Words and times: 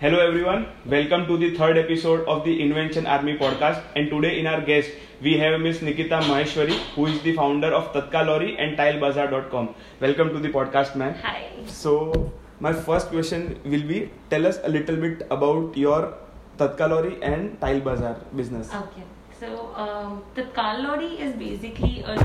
Hello 0.00 0.18
everyone, 0.24 0.68
welcome 0.86 1.26
to 1.26 1.36
the 1.36 1.56
third 1.56 1.76
episode 1.76 2.24
of 2.28 2.44
the 2.44 2.62
Invention 2.62 3.04
Army 3.04 3.36
podcast. 3.36 3.82
And 3.96 4.08
today 4.08 4.38
in 4.38 4.46
our 4.46 4.60
guest 4.60 4.90
we 5.20 5.36
have 5.38 5.60
Miss 5.60 5.82
Nikita 5.82 6.20
Maheshwari, 6.26 6.76
who 6.94 7.06
is 7.06 7.20
the 7.22 7.34
founder 7.34 7.72
of 7.78 7.92
Tatkal 7.92 8.26
Lorry 8.26 8.56
and 8.56 8.78
TileBazaar.com. 8.78 9.74
Welcome 10.00 10.28
to 10.34 10.38
the 10.38 10.50
podcast, 10.50 10.94
ma'am. 10.94 11.14
Hi. 11.14 11.48
So 11.66 12.32
my 12.60 12.72
first 12.72 13.08
question 13.08 13.58
will 13.64 13.82
be: 13.82 14.08
Tell 14.30 14.46
us 14.46 14.60
a 14.62 14.68
little 14.68 14.94
bit 14.94 15.26
about 15.32 15.76
your 15.76 16.14
Tatkal 16.58 16.90
Lorry 16.90 17.20
and 17.20 17.60
Tile 17.60 17.80
Bazaar 17.80 18.14
business. 18.36 18.72
Okay. 18.72 19.02
So, 19.40 19.74
um, 19.74 20.22
Tatkal 20.36 20.84
Lorry 20.84 21.12
is 21.26 21.34
basically 21.34 22.04
a 22.06 22.16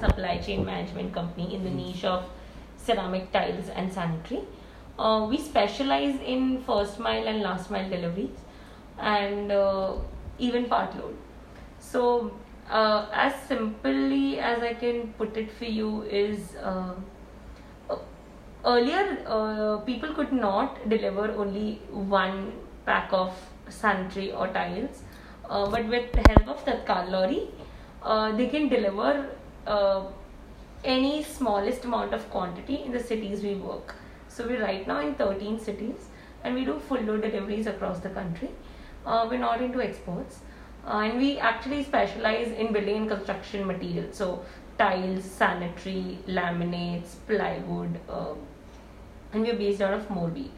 supply 0.00 0.38
chain 0.38 0.64
management 0.64 1.12
company 1.12 1.52
in 1.56 1.64
the 1.64 1.70
niche 1.70 2.04
of 2.04 2.24
ceramic 2.76 3.32
tiles 3.32 3.70
and 3.70 3.92
sanitary. 3.92 4.44
Uh, 4.98 5.26
we 5.28 5.38
specialize 5.38 6.20
in 6.20 6.62
first 6.64 6.98
mile 6.98 7.26
and 7.26 7.40
last 7.40 7.70
mile 7.70 7.88
deliveries 7.88 8.36
and 8.98 9.50
uh, 9.50 9.94
even 10.38 10.66
part 10.66 10.94
load. 10.96 11.16
So, 11.80 12.32
uh, 12.70 13.06
as 13.12 13.34
simply 13.48 14.38
as 14.38 14.62
I 14.62 14.74
can 14.74 15.12
put 15.18 15.36
it 15.36 15.50
for 15.50 15.64
you 15.64 16.02
is 16.02 16.54
uh, 16.56 16.94
earlier 18.64 19.18
uh, 19.26 19.78
people 19.78 20.14
could 20.14 20.32
not 20.32 20.88
deliver 20.88 21.32
only 21.32 21.80
one 21.90 22.52
pack 22.86 23.12
of 23.12 23.34
sanitary 23.68 24.32
or 24.32 24.46
tiles 24.48 25.02
uh, 25.50 25.68
but 25.68 25.86
with 25.88 26.12
the 26.12 26.22
help 26.28 26.48
of 26.48 26.64
Tatkal 26.64 27.10
lorry 27.10 27.50
they 28.36 28.46
can 28.46 28.68
deliver 28.68 29.28
any 30.84 31.22
smallest 31.22 31.84
amount 31.84 32.14
of 32.14 32.30
quantity 32.30 32.82
in 32.84 32.92
the 32.92 33.00
cities 33.00 33.42
we 33.42 33.54
work 33.56 33.94
so 34.36 34.46
we're 34.46 34.62
right 34.62 34.86
now 34.86 35.00
in 35.00 35.14
13 35.14 35.58
cities 35.58 36.08
and 36.44 36.54
we 36.54 36.64
do 36.64 36.78
full 36.88 37.00
load 37.10 37.22
deliveries 37.22 37.66
across 37.66 38.00
the 38.00 38.10
country 38.10 38.50
uh, 39.06 39.26
we're 39.30 39.38
not 39.38 39.60
into 39.60 39.80
exports 39.80 40.40
uh, 40.86 40.98
and 40.98 41.18
we 41.18 41.38
actually 41.38 41.82
specialize 41.84 42.48
in 42.52 42.72
building 42.72 42.96
and 43.02 43.08
construction 43.08 43.66
materials 43.66 44.16
so 44.16 44.44
tiles 44.78 45.24
sanitary 45.24 46.18
laminates 46.26 47.14
plywood 47.26 48.00
uh, 48.08 48.34
and 49.32 49.42
we're 49.42 49.56
based 49.56 49.80
out 49.80 49.94
of 49.94 50.08
Morbi. 50.08 50.48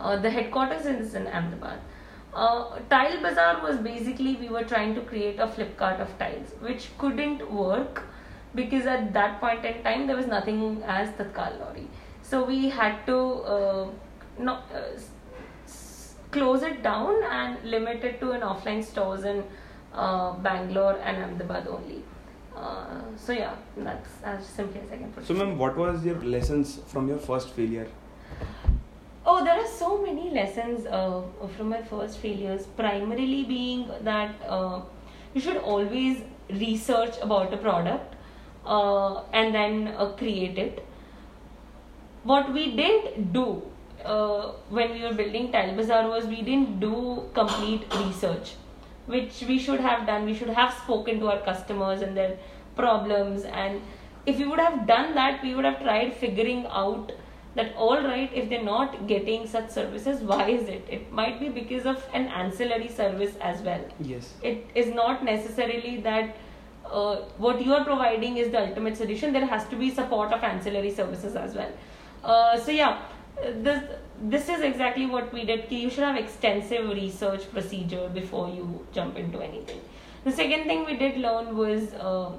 Uh, 0.00 0.16
the 0.16 0.30
headquarters 0.30 0.86
is 0.86 1.14
in 1.14 1.26
Ahmedabad. 1.26 1.78
Uh, 2.34 2.78
Tile 2.90 3.20
Bazaar 3.22 3.62
was 3.62 3.76
basically 3.78 4.34
we 4.36 4.48
were 4.48 4.64
trying 4.64 4.94
to 4.94 5.02
create 5.02 5.38
a 5.38 5.46
Flipkart 5.46 6.00
of 6.00 6.18
tiles, 6.18 6.48
which 6.60 6.88
couldn't 6.98 7.48
work 7.50 8.02
because 8.54 8.86
at 8.86 9.12
that 9.12 9.40
point 9.40 9.64
in 9.64 9.82
time 9.84 10.06
there 10.06 10.16
was 10.16 10.26
nothing 10.26 10.82
as 10.84 11.10
Tatkal 11.10 11.60
Lorry. 11.60 11.88
So 12.24 12.44
we 12.44 12.68
had 12.70 13.04
to 13.06 13.16
uh, 13.54 13.86
not, 14.38 14.64
uh, 14.74 14.80
s- 15.66 16.14
close 16.30 16.62
it 16.62 16.82
down 16.82 17.22
and 17.24 17.62
limit 17.64 18.02
it 18.04 18.18
to 18.20 18.30
an 18.32 18.40
offline 18.40 18.82
stores 18.82 19.24
in 19.24 19.44
uh, 19.92 20.32
Bangalore 20.48 20.98
and 21.04 21.22
Ahmedabad 21.24 21.68
only. 21.68 22.02
Uh, 22.56 23.02
so 23.16 23.32
yeah, 23.32 23.54
that's 23.76 24.10
as 24.22 24.46
simply 24.46 24.80
as 24.80 24.90
I 24.92 24.96
can 24.96 25.12
put 25.12 25.26
So, 25.26 25.34
it. 25.34 25.38
ma'am, 25.38 25.58
what 25.58 25.76
was 25.76 26.04
your 26.04 26.20
lessons 26.22 26.80
from 26.86 27.08
your 27.08 27.18
first 27.18 27.50
failure? 27.50 27.88
Oh, 29.26 29.42
there 29.44 29.58
are 29.58 29.66
so 29.66 30.00
many 30.02 30.30
lessons 30.30 30.86
uh, 30.86 31.22
from 31.56 31.70
my 31.70 31.82
first 31.82 32.18
failures. 32.18 32.66
Primarily 32.76 33.44
being 33.44 33.88
that 34.02 34.34
uh, 34.46 34.80
you 35.34 35.40
should 35.40 35.56
always 35.58 36.22
research 36.50 37.14
about 37.22 37.52
a 37.52 37.56
product 37.56 38.14
uh, 38.66 39.22
and 39.32 39.54
then 39.54 39.88
uh, 39.96 40.06
create 40.16 40.58
it. 40.58 40.84
What 42.24 42.52
we 42.52 42.74
didn't 42.76 43.32
do 43.32 43.62
uh, 44.04 44.52
when 44.70 44.92
we 44.92 45.02
were 45.02 45.12
building 45.14 45.52
Tile 45.52 45.74
Bazaar 45.76 46.08
was 46.08 46.26
we 46.26 46.42
didn't 46.42 46.80
do 46.80 47.28
complete 47.34 47.82
research, 47.94 48.54
which 49.06 49.42
we 49.46 49.58
should 49.58 49.80
have 49.80 50.06
done. 50.06 50.24
We 50.24 50.34
should 50.34 50.48
have 50.48 50.72
spoken 50.72 51.20
to 51.20 51.28
our 51.30 51.40
customers 51.40 52.00
and 52.00 52.16
their 52.16 52.38
problems. 52.76 53.44
And 53.44 53.82
if 54.26 54.38
we 54.38 54.46
would 54.46 54.58
have 54.58 54.86
done 54.86 55.14
that, 55.14 55.42
we 55.42 55.54
would 55.54 55.64
have 55.66 55.80
tried 55.82 56.14
figuring 56.14 56.66
out 56.70 57.12
that 57.56 57.72
all 57.76 58.02
right 58.02 58.30
if 58.34 58.48
they're 58.48 58.64
not 58.64 59.06
getting 59.06 59.46
such 59.46 59.70
services 59.70 60.20
why 60.30 60.48
is 60.50 60.68
it 60.68 60.84
it 60.90 61.12
might 61.12 61.38
be 61.38 61.48
because 61.48 61.86
of 61.86 62.04
an 62.12 62.26
ancillary 62.26 62.88
service 62.88 63.36
as 63.40 63.62
well 63.62 63.84
Yes. 64.00 64.32
it 64.42 64.66
is 64.74 64.88
not 64.92 65.22
necessarily 65.24 66.00
that 66.00 66.34
uh, 66.90 67.16
what 67.38 67.64
you 67.64 67.72
are 67.72 67.84
providing 67.84 68.38
is 68.38 68.50
the 68.50 68.60
ultimate 68.60 68.96
solution 68.96 69.32
there 69.32 69.46
has 69.46 69.68
to 69.68 69.76
be 69.76 69.88
support 69.88 70.32
of 70.32 70.42
ancillary 70.42 70.90
services 70.90 71.36
as 71.36 71.54
well 71.54 71.70
uh, 72.24 72.58
so 72.58 72.70
yeah 72.70 73.02
this 73.68 73.82
this 74.34 74.48
is 74.48 74.60
exactly 74.62 75.06
what 75.06 75.32
we 75.32 75.44
did 75.44 75.70
you 75.70 75.90
should 75.90 76.04
have 76.04 76.16
extensive 76.16 76.88
research 76.90 77.50
procedure 77.52 78.08
before 78.14 78.48
you 78.48 78.86
jump 78.92 79.16
into 79.16 79.40
anything 79.40 79.80
the 80.24 80.32
second 80.32 80.64
thing 80.64 80.84
we 80.84 80.96
did 80.96 81.16
learn 81.18 81.56
was 81.56 81.92
uh, 81.94 82.30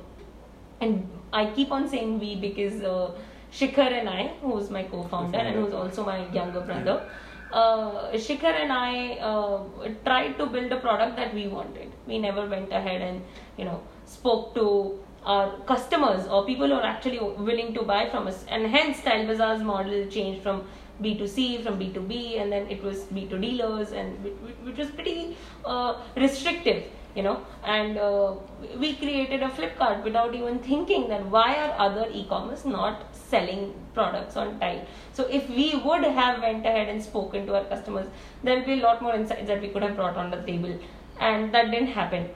and 0.81 1.09
I 1.31 1.45
keep 1.51 1.72
on 1.72 1.88
saying 1.88 2.19
we 2.19 2.35
because 2.35 2.81
uh, 2.81 3.12
Shikhar 3.51 3.91
and 3.91 4.09
I, 4.09 4.34
who's 4.41 4.69
my 4.69 4.84
co-founder 4.84 5.38
and 5.38 5.56
who's 5.56 5.74
also 5.74 6.06
my 6.06 6.29
younger 6.31 6.62
brother, 6.62 7.09
uh, 7.51 8.12
Shikhar 8.13 8.53
and 8.63 8.72
I 8.72 9.18
uh, 9.18 9.63
tried 10.03 10.38
to 10.38 10.45
build 10.45 10.72
a 10.72 10.79
product 10.79 11.16
that 11.18 11.34
we 11.34 11.47
wanted. 11.47 11.91
We 12.07 12.19
never 12.19 12.45
went 12.47 12.72
ahead 12.72 13.01
and 13.01 13.22
you 13.57 13.66
know 13.66 13.81
spoke 14.06 14.56
to 14.56 15.00
our 15.25 15.58
customers 15.66 16.28
or 16.28 16.46
people 16.46 16.68
who 16.68 16.74
are 16.74 16.84
actually 16.84 17.19
willing 17.19 17.74
to 17.74 17.84
buy 17.84 18.09
from 18.09 18.28
us, 18.28 18.46
and 18.47 18.68
hence 18.68 19.02
Tile 19.02 19.25
Bazaar's 19.28 19.63
model 19.63 20.06
changed 20.08 20.44
from 20.44 20.68
B2C, 21.02 21.63
from 21.63 21.80
B2B, 21.80 22.41
and 22.41 22.52
then 22.52 22.68
it 22.69 22.84
was 22.84 23.00
B2 23.06 23.41
dealers, 23.41 23.91
and 23.91 24.24
which, 24.63 24.78
was 24.78 24.90
pretty 24.91 25.36
uh, 25.66 26.02
restrictive 26.16 26.84
you 27.16 27.24
know? 27.24 27.44
And 27.63 27.97
uh, 27.97 28.36
we 28.78 28.96
created 28.96 29.41
a 29.41 29.47
flipkart 29.50 30.03
without 30.03 30.36
even 30.36 30.59
thinking 30.59 31.08
that 31.09 31.25
why 31.25 31.56
are 31.56 31.74
other 31.80 32.07
e-commerce 32.12 32.66
not 32.66 33.16
selling 33.16 33.74
products 33.94 34.36
on 34.36 34.59
tile 34.59 34.86
so 35.13 35.24
if 35.28 35.50
we 35.50 35.75
would 35.84 36.03
have 36.03 36.42
went 36.42 36.66
ahead 36.66 36.90
and 36.90 37.02
spoken 37.02 37.46
to 37.47 37.56
our 37.56 37.63
customers 37.66 38.07
there 38.44 38.59
will 38.59 38.66
be 38.66 38.74
a 38.74 38.84
lot 38.84 39.02
more 39.02 39.16
insights 39.16 39.47
that 39.47 39.62
we 39.62 39.69
could 39.69 39.81
have 39.81 39.96
brought 39.96 40.18
on 40.18 40.30
the 40.30 40.42
table. 40.44 40.78
And 41.19 41.53
that 41.53 41.72
didn't 41.72 41.88
happen 41.88 42.30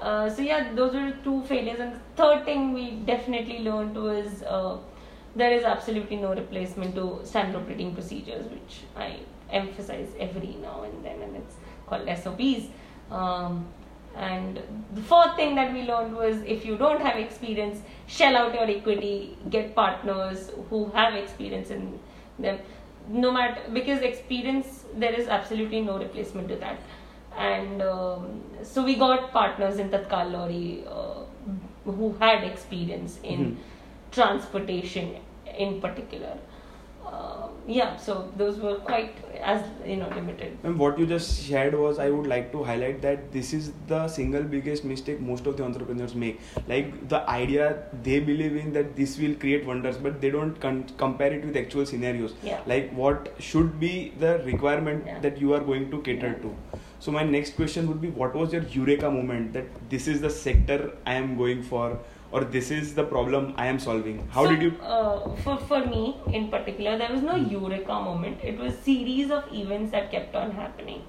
uh, 0.00 0.28
so 0.28 0.42
yeah 0.42 0.72
those 0.74 0.94
were 0.94 1.12
two 1.24 1.42
failures 1.44 1.80
and 1.80 1.92
the 1.94 2.00
third 2.16 2.44
thing 2.44 2.72
we 2.72 2.90
definitely 3.12 3.60
learned 3.60 3.94
was 3.94 4.42
uh, 4.42 4.76
there 5.34 5.52
is 5.52 5.64
absolutely 5.64 6.16
no 6.16 6.34
replacement 6.34 6.94
to 6.94 7.20
standard 7.24 7.60
operating 7.60 7.94
procedures 7.94 8.46
which 8.46 8.80
i 8.96 9.18
emphasize 9.50 10.08
every 10.18 10.56
now 10.60 10.82
and 10.82 11.04
then 11.04 11.20
and 11.22 11.36
it's 11.36 11.56
called 11.88 12.08
sops 12.18 12.68
um, 13.10 13.66
and 14.16 14.62
the 14.94 15.02
fourth 15.02 15.36
thing 15.36 15.54
that 15.56 15.72
we 15.74 15.82
learned 15.82 16.16
was 16.16 16.40
if 16.46 16.64
you 16.64 16.76
don't 16.76 17.02
have 17.02 17.16
experience, 17.16 17.82
shell 18.06 18.34
out 18.34 18.54
your 18.54 18.64
equity, 18.64 19.36
get 19.50 19.74
partners 19.74 20.50
who 20.70 20.86
have 20.92 21.14
experience 21.14 21.70
in 21.70 21.98
them. 22.38 22.58
No 23.08 23.30
matter 23.30 23.60
because 23.72 24.00
experience, 24.00 24.84
there 24.94 25.12
is 25.12 25.28
absolutely 25.28 25.82
no 25.82 25.98
replacement 25.98 26.48
to 26.48 26.56
that. 26.56 26.78
And 27.36 27.82
um, 27.82 28.40
so 28.62 28.84
we 28.84 28.94
got 28.96 29.30
partners 29.32 29.78
in 29.78 29.90
Tatkal 29.90 30.32
Lorry 30.32 30.84
uh, 30.88 31.24
who 31.84 32.12
had 32.20 32.44
experience 32.44 33.18
in 33.22 33.40
Mhm. 33.40 33.56
transportation 34.10 35.16
in 35.66 35.80
particular. 35.80 36.36
Uh, 37.06 37.46
yeah, 37.68 37.96
so 37.96 38.14
those 38.36 38.56
were 38.58 38.74
quite 38.86 39.12
as 39.50 39.60
you 39.90 39.96
know 39.96 40.08
limited. 40.14 40.56
And 40.64 40.76
what 40.84 40.98
you 40.98 41.06
just 41.06 41.44
shared 41.48 41.74
was, 41.82 42.00
I 42.04 42.08
would 42.10 42.26
like 42.32 42.50
to 42.54 42.64
highlight 42.64 43.00
that 43.02 43.30
this 43.36 43.52
is 43.58 43.70
the 43.92 44.00
single 44.08 44.42
biggest 44.54 44.84
mistake 44.92 45.20
most 45.20 45.46
of 45.46 45.56
the 45.56 45.64
entrepreneurs 45.68 46.14
make. 46.24 46.40
Like 46.72 46.90
the 47.14 47.20
idea 47.34 47.68
they 48.08 48.18
believe 48.30 48.56
in 48.56 48.72
that 48.78 48.96
this 48.96 49.18
will 49.20 49.36
create 49.44 49.64
wonders, 49.66 49.98
but 50.08 50.20
they 50.20 50.30
don't 50.30 50.58
con- 50.66 50.84
compare 51.04 51.32
it 51.38 51.44
with 51.44 51.56
actual 51.56 51.86
scenarios. 51.86 52.34
Yeah. 52.42 52.60
Like 52.74 52.90
what 53.04 53.32
should 53.50 53.78
be 53.86 53.92
the 54.26 54.34
requirement 54.50 55.06
Yeah. 55.06 55.20
that 55.28 55.40
you 55.46 55.54
are 55.54 55.60
going 55.70 55.88
to 55.92 56.02
cater 56.10 56.32
Yeah. 56.34 56.42
to. 56.48 56.56
So 57.06 57.12
my 57.12 57.22
next 57.22 57.54
question 57.54 57.86
would 57.86 58.00
be, 58.00 58.08
what 58.10 58.34
was 58.34 58.52
your 58.52 58.62
eureka 58.64 59.08
moment 59.08 59.52
that 59.52 59.66
this 59.88 60.08
is 60.08 60.20
the 60.20 60.28
sector 60.28 60.90
I 61.06 61.14
am 61.14 61.36
going 61.36 61.62
for, 61.62 62.00
or 62.32 62.42
this 62.42 62.72
is 62.72 62.96
the 62.96 63.04
problem 63.04 63.54
I 63.56 63.66
am 63.66 63.78
solving? 63.78 64.26
How 64.26 64.42
So, 64.42 64.50
did 64.50 64.62
you? 64.62 64.72
Uh, 64.82 65.36
for 65.44 65.56
for 65.68 65.86
me 65.86 66.16
in 66.32 66.48
particular, 66.48 66.98
there 66.98 67.12
was 67.12 67.22
no 67.22 67.36
eureka 67.36 68.00
moment. 68.08 68.42
It 68.42 68.58
was 68.58 68.76
series 68.88 69.30
of 69.30 69.44
events 69.52 69.92
that 69.92 70.10
kept 70.10 70.34
on 70.34 70.50
happening. 70.50 71.04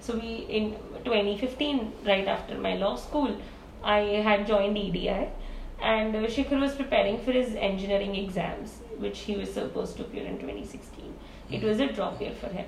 So 0.00 0.14
we 0.14 0.32
in 0.60 0.72
2015, 1.04 1.92
right 2.06 2.26
after 2.36 2.56
my 2.56 2.74
law 2.86 2.96
school, 2.96 3.36
I 3.84 4.00
had 4.30 4.46
joined 4.46 4.78
EDI, 4.78 5.28
and 5.82 6.16
uh, 6.16 6.26
Shikhar 6.36 6.62
was 6.62 6.74
preparing 6.82 7.22
for 7.26 7.32
his 7.32 7.56
engineering 7.72 8.16
exams, 8.24 8.78
which 8.96 9.26
he 9.30 9.36
was 9.36 9.52
supposed 9.52 9.98
to 9.98 10.04
appear 10.06 10.24
in 10.24 10.38
2016. 10.38 11.14
It 11.50 11.62
was 11.62 11.88
a 11.88 11.92
drop 11.92 12.22
year 12.22 12.38
for 12.40 12.48
him. 12.48 12.64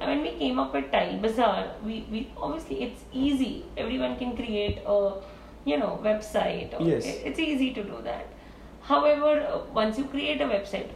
And 0.00 0.10
when 0.10 0.22
we 0.22 0.38
came 0.38 0.58
up 0.58 0.74
with 0.74 0.90
Tile 0.90 1.18
Bazaar, 1.18 1.74
we, 1.84 2.06
we 2.10 2.30
obviously 2.36 2.82
it's 2.82 3.02
easy. 3.12 3.64
Everyone 3.76 4.16
can 4.16 4.36
create 4.36 4.78
a 4.86 5.14
you 5.64 5.78
know 5.78 6.00
website. 6.02 6.78
Or 6.78 6.82
Yes. 6.82 7.04
It's 7.06 7.38
easy 7.38 7.72
to 7.74 7.82
do 7.82 8.00
that. 8.02 8.26
However, 8.82 9.40
uh, 9.40 9.72
once 9.72 9.98
you 9.98 10.04
create 10.04 10.40
a 10.40 10.44
website, 10.44 10.90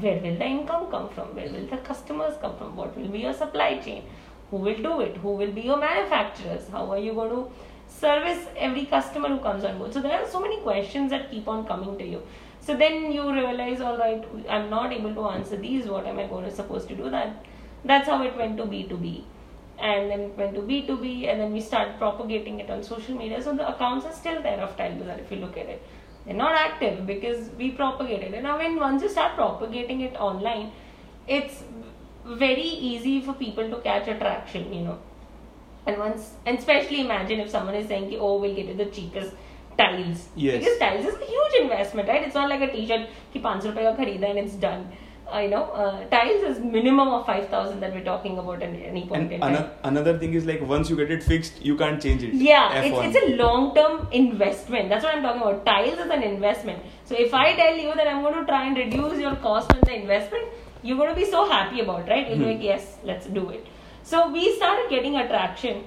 where 0.00 0.18
will 0.20 0.36
the 0.36 0.46
income 0.46 0.90
come 0.90 1.08
from? 1.10 1.34
Where 1.36 1.50
will 1.50 1.66
the 1.66 1.78
customers 1.78 2.34
come 2.40 2.56
from? 2.56 2.76
What 2.76 2.96
will 2.96 3.08
be 3.08 3.20
your 3.20 3.34
supply 3.34 3.78
chain? 3.78 4.04
who 4.50 4.56
will 4.56 4.82
do 4.82 5.00
it 5.00 5.16
who 5.24 5.32
will 5.40 5.52
be 5.52 5.62
your 5.62 5.78
manufacturers 5.78 6.68
how 6.68 6.84
are 6.90 6.98
you 6.98 7.12
going 7.14 7.30
to 7.30 7.42
service 7.88 8.46
every 8.56 8.84
customer 8.86 9.28
who 9.28 9.38
comes 9.38 9.64
on 9.64 9.78
board 9.78 9.92
so 9.92 10.00
there 10.00 10.20
are 10.20 10.28
so 10.28 10.40
many 10.40 10.60
questions 10.60 11.10
that 11.10 11.30
keep 11.30 11.48
on 11.48 11.64
coming 11.66 11.96
to 11.98 12.06
you 12.06 12.22
so 12.60 12.76
then 12.76 13.12
you 13.12 13.32
realize 13.32 13.80
all 13.80 13.96
right 13.98 14.24
i'm 14.48 14.68
not 14.70 14.92
able 14.92 15.14
to 15.14 15.28
answer 15.28 15.56
these 15.56 15.86
what 15.86 16.06
am 16.06 16.18
i 16.18 16.26
going 16.26 16.44
to 16.44 16.54
supposed 16.60 16.88
to 16.88 16.94
do 16.94 17.10
that 17.10 17.46
that's 17.84 18.08
how 18.08 18.22
it 18.22 18.36
went 18.36 18.56
to 18.58 18.64
b2b 18.64 19.24
and 19.80 20.10
then 20.10 20.20
it 20.20 20.36
went 20.36 20.54
to 20.54 20.60
b2b 20.60 21.26
and 21.30 21.40
then 21.40 21.52
we 21.52 21.60
started 21.60 21.96
propagating 21.98 22.60
it 22.60 22.70
on 22.70 22.82
social 22.82 23.16
media. 23.16 23.42
So 23.42 23.54
the 23.54 23.68
accounts 23.74 24.04
are 24.04 24.12
still 24.12 24.42
there 24.42 24.60
of 24.60 24.76
tile 24.76 24.94
bazaar 24.94 25.18
if 25.18 25.30
you 25.30 25.38
look 25.38 25.56
at 25.56 25.66
it. 25.66 25.82
They're 26.26 26.34
not 26.34 26.54
active 26.54 27.06
because 27.06 27.48
we 27.56 27.70
propagated 27.70 28.34
it. 28.34 28.42
Now 28.42 28.58
when 28.58 28.78
once 28.78 29.02
you 29.02 29.08
start 29.08 29.34
propagating 29.34 30.02
it 30.02 30.16
online 30.16 30.72
it's 31.26 31.62
very 32.26 32.70
easy 32.90 33.20
for 33.22 33.32
people 33.32 33.70
to 33.70 33.80
catch 33.80 34.08
attraction 34.08 34.72
you 34.72 34.82
know. 34.82 34.98
And 35.86 35.98
once 35.98 36.34
and 36.44 36.58
especially 36.58 37.00
imagine 37.00 37.40
if 37.40 37.48
someone 37.48 37.74
is 37.74 37.88
saying 37.88 38.14
oh 38.20 38.38
we'll 38.38 38.54
get 38.54 38.66
you 38.66 38.74
the 38.74 38.86
cheapest 38.86 39.32
tiles. 39.78 40.28
Yes. 40.36 40.58
because 40.58 40.78
tiles 40.78 41.06
is 41.06 41.14
a 41.14 41.24
huge 41.24 41.54
investment 41.62 42.06
right? 42.06 42.22
It's 42.22 42.34
not 42.34 42.50
like 42.50 42.60
a 42.60 42.70
t-shirt 42.70 43.08
ki 43.32 43.40
500 43.40 43.70
rupees 43.70 43.84
ka 43.84 44.02
kharida 44.02 44.30
and 44.30 44.38
it's 44.40 44.56
done 44.66 44.92
you 45.38 45.48
know 45.48 45.64
uh, 45.82 46.04
tiles 46.08 46.42
is 46.42 46.58
minimum 46.58 47.08
of 47.08 47.24
5000 47.26 47.80
that 47.80 47.94
we're 47.94 48.04
talking 48.04 48.38
about 48.38 48.62
at 48.62 48.74
any 48.74 49.06
point 49.06 49.22
And 49.22 49.32
in 49.32 49.40
time 49.40 49.54
ano- 49.54 49.70
another 49.84 50.18
thing 50.18 50.34
is 50.34 50.46
like 50.46 50.60
once 50.60 50.90
you 50.90 50.96
get 50.96 51.10
it 51.10 51.22
fixed, 51.22 51.60
you 51.64 51.76
can't 51.76 52.02
change 52.02 52.22
it. 52.22 52.34
yeah, 52.34 52.82
it's, 52.82 53.16
it's 53.16 53.24
a 53.24 53.36
long 53.36 53.74
term 53.74 54.08
investment. 54.12 54.88
That's 54.88 55.04
what 55.04 55.14
I'm 55.14 55.22
talking 55.22 55.42
about. 55.42 55.64
Tiles 55.66 55.98
is 55.98 56.10
an 56.10 56.22
investment. 56.22 56.82
So 57.04 57.14
if 57.14 57.32
I 57.34 57.54
tell 57.54 57.76
you 57.76 57.94
that 57.94 58.06
I'm 58.08 58.22
going 58.22 58.34
to 58.34 58.44
try 58.44 58.66
and 58.66 58.76
reduce 58.76 59.18
your 59.18 59.36
cost 59.36 59.72
on 59.72 59.80
the 59.82 59.94
investment, 59.94 60.44
you're 60.82 60.96
going 60.96 61.10
to 61.10 61.14
be 61.14 61.30
so 61.30 61.48
happy 61.48 61.80
about, 61.80 62.08
it, 62.08 62.10
right? 62.10 62.28
You'll 62.28 62.38
be 62.38 62.44
like, 62.54 62.62
yes, 62.62 62.96
let's 63.04 63.26
do 63.26 63.50
it. 63.50 63.66
So 64.02 64.30
we 64.30 64.56
started 64.56 64.88
getting 64.90 65.16
attraction, 65.16 65.84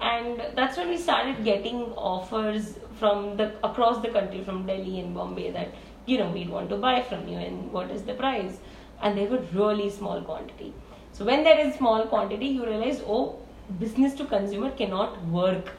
and 0.00 0.42
that's 0.56 0.76
when 0.76 0.88
we 0.88 0.98
started 0.98 1.44
getting 1.44 1.76
offers 1.92 2.78
from 2.98 3.36
the 3.36 3.52
across 3.64 4.02
the 4.02 4.08
country, 4.08 4.42
from 4.44 4.66
Delhi 4.66 5.00
and 5.00 5.14
Bombay, 5.14 5.50
that 5.52 5.68
you 6.06 6.18
know 6.18 6.28
we'd 6.30 6.50
want 6.50 6.68
to 6.70 6.76
buy 6.76 7.00
from 7.02 7.28
you, 7.28 7.38
and 7.38 7.72
what 7.72 7.90
is 7.90 8.02
the 8.02 8.14
price? 8.14 8.58
And 9.01 9.17
they 9.17 9.27
were 9.27 9.43
really 9.53 9.89
small 9.89 10.21
quantity. 10.21 10.73
So 11.13 11.25
when 11.25 11.43
there 11.43 11.59
is 11.59 11.75
small 11.75 12.05
quantity, 12.07 12.47
you 12.47 12.65
realize, 12.65 13.01
oh, 13.07 13.39
business 13.79 14.13
to 14.15 14.25
consumer 14.25 14.71
cannot 14.71 15.23
work 15.27 15.71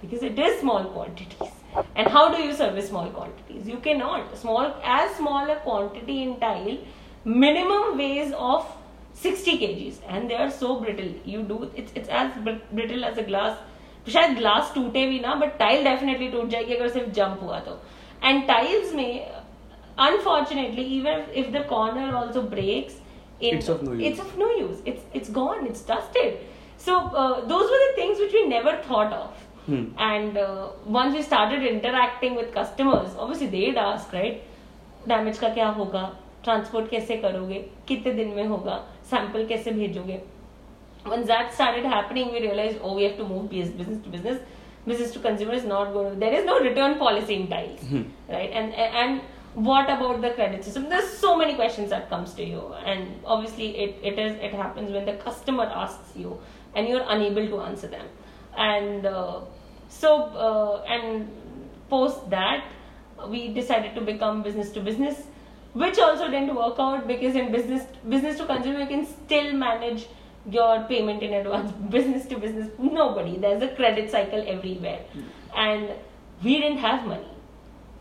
because 0.00 0.22
it 0.22 0.38
is 0.38 0.60
small 0.60 0.84
quantities. 0.84 1.50
And 1.94 2.08
how 2.08 2.34
do 2.34 2.42
you 2.42 2.52
service 2.54 2.88
small 2.88 3.08
quantities? 3.10 3.68
You 3.68 3.76
cannot. 3.78 4.36
Small 4.38 4.74
as 4.82 5.14
small 5.16 5.50
a 5.50 5.56
quantity 5.56 6.22
in 6.22 6.38
tile, 6.40 6.78
minimum 7.24 7.98
weighs 7.98 8.32
of 8.32 8.66
60 9.14 9.58
kgs, 9.58 9.98
and 10.08 10.30
they 10.30 10.34
are 10.34 10.50
so 10.50 10.80
brittle. 10.80 11.12
You 11.24 11.42
do 11.42 11.70
it's 11.74 11.92
it's 11.94 12.08
as 12.08 12.32
br- 12.44 12.62
brittle 12.72 13.04
as 13.04 13.18
a 13.18 13.22
glass. 13.22 13.56
शायद 14.08 14.36
glass 14.38 14.70
टूटे 14.74 15.06
भी 15.06 15.18
ना 15.20 15.34
but 15.34 15.56
tile 15.58 15.84
definitely 15.84 16.28
टूट 16.30 16.48
जाएगी 16.48 16.74
अगर 16.74 16.88
सिर्फ 16.88 17.08
jump 17.14 17.40
हुआ 17.42 17.58
तो 17.60 17.72
एंड 18.24 18.46
टाइल्स 18.48 18.92
में 18.94 19.32
unfortunately 20.00 20.84
even 20.84 21.24
if 21.34 21.50
the 21.52 21.62
corner 21.64 22.14
also 22.16 22.42
breaks 22.42 22.94
in, 23.40 23.56
It's 23.56 23.68
of 23.68 23.82
no 23.82 23.92
use. 23.92 24.06
it's 24.10 24.20
of 24.20 24.36
no 24.38 24.50
use 24.50 24.78
it's 24.84 25.02
it's 25.12 25.28
gone 25.28 25.66
it's 25.66 25.80
dusted 25.82 26.38
so 26.78 26.96
uh, 27.22 27.40
those 27.46 27.70
were 27.70 27.80
the 27.86 27.92
things 27.96 28.18
which 28.18 28.32
we 28.32 28.46
never 28.46 28.76
thought 28.88 29.12
of 29.12 29.42
Hmm. 29.66 29.86
and 29.98 30.36
uh, 30.38 30.68
once 30.86 31.12
we 31.18 31.22
started 31.22 31.64
interacting 31.68 32.36
with 32.40 32.52
customers 32.54 33.14
obviously 33.18 33.46
they'd 33.54 33.76
ask 33.84 34.12
right 34.12 34.42
damage 35.08 35.38
का 35.38 35.48
क्या 35.54 35.66
होगा 35.78 36.02
transport 36.44 36.88
कैसे 36.90 37.16
करोगे 37.24 37.58
कितने 37.88 38.12
दिन 38.12 38.28
में 38.36 38.44
होगा 38.52 38.76
sample 39.10 39.46
कैसे 39.46 39.70
भेजोगे 39.80 40.20
once 41.14 41.26
that 41.32 41.52
started 41.56 41.84
happening 41.94 42.30
we 42.36 42.42
realized 42.44 42.78
oh 42.82 42.94
we 42.98 43.02
have 43.08 43.16
to 43.22 43.26
move 43.32 43.48
bus- 43.54 43.74
business 43.80 43.98
to 44.06 44.12
business 44.14 44.38
business 44.92 45.12
to 45.16 45.22
consumer 45.26 45.58
is 45.60 45.66
not 45.72 45.92
going 45.96 46.12
to 46.14 46.20
there 46.24 46.38
is 46.40 46.46
no 46.52 46.58
return 46.68 46.96
policy 47.02 47.40
in 47.40 47.48
tiles 47.54 47.84
right 48.36 48.56
and 48.62 48.80
and 49.02 49.20
what 49.53 49.89
about 49.89 50.21
the 50.21 50.31
credit 50.31 50.63
system? 50.63 50.89
There's 50.89 51.09
so 51.09 51.35
many 51.35 51.55
questions 51.55 51.89
that 51.89 52.09
comes 52.09 52.33
to 52.35 52.43
you. 52.43 52.73
And 52.85 53.19
obviously 53.25 53.77
it, 53.77 53.99
it 54.01 54.19
is 54.19 54.37
it 54.39 54.53
happens 54.53 54.91
when 54.91 55.05
the 55.05 55.13
customer 55.13 55.65
asks 55.65 56.15
you 56.15 56.39
and 56.73 56.87
you're 56.87 57.05
unable 57.07 57.47
to 57.47 57.61
answer 57.61 57.87
them. 57.87 58.07
And 58.57 59.05
uh, 59.05 59.41
so 59.89 60.23
uh, 60.23 60.83
and 60.87 61.29
post 61.89 62.29
that 62.29 62.65
we 63.27 63.53
decided 63.53 63.93
to 63.95 64.01
become 64.01 64.41
business 64.41 64.71
to 64.71 64.79
business 64.79 65.23
which 65.73 65.99
also 65.99 66.29
didn't 66.29 66.55
work 66.55 66.79
out 66.79 67.07
because 67.07 67.35
in 67.35 67.51
business 67.51 67.85
business 68.07 68.37
to 68.37 68.45
consumer 68.45 68.79
you 68.79 68.87
can 68.87 69.05
still 69.05 69.53
manage 69.53 70.07
your 70.49 70.83
payment 70.85 71.21
in 71.21 71.33
advance. 71.33 71.71
Business 71.89 72.25
to 72.27 72.37
business 72.39 72.69
nobody. 72.79 73.37
There's 73.37 73.61
a 73.61 73.75
credit 73.75 74.09
cycle 74.09 74.43
everywhere. 74.47 75.01
And 75.55 75.91
we 76.43 76.59
didn't 76.59 76.79
have 76.79 77.05
money 77.05 77.30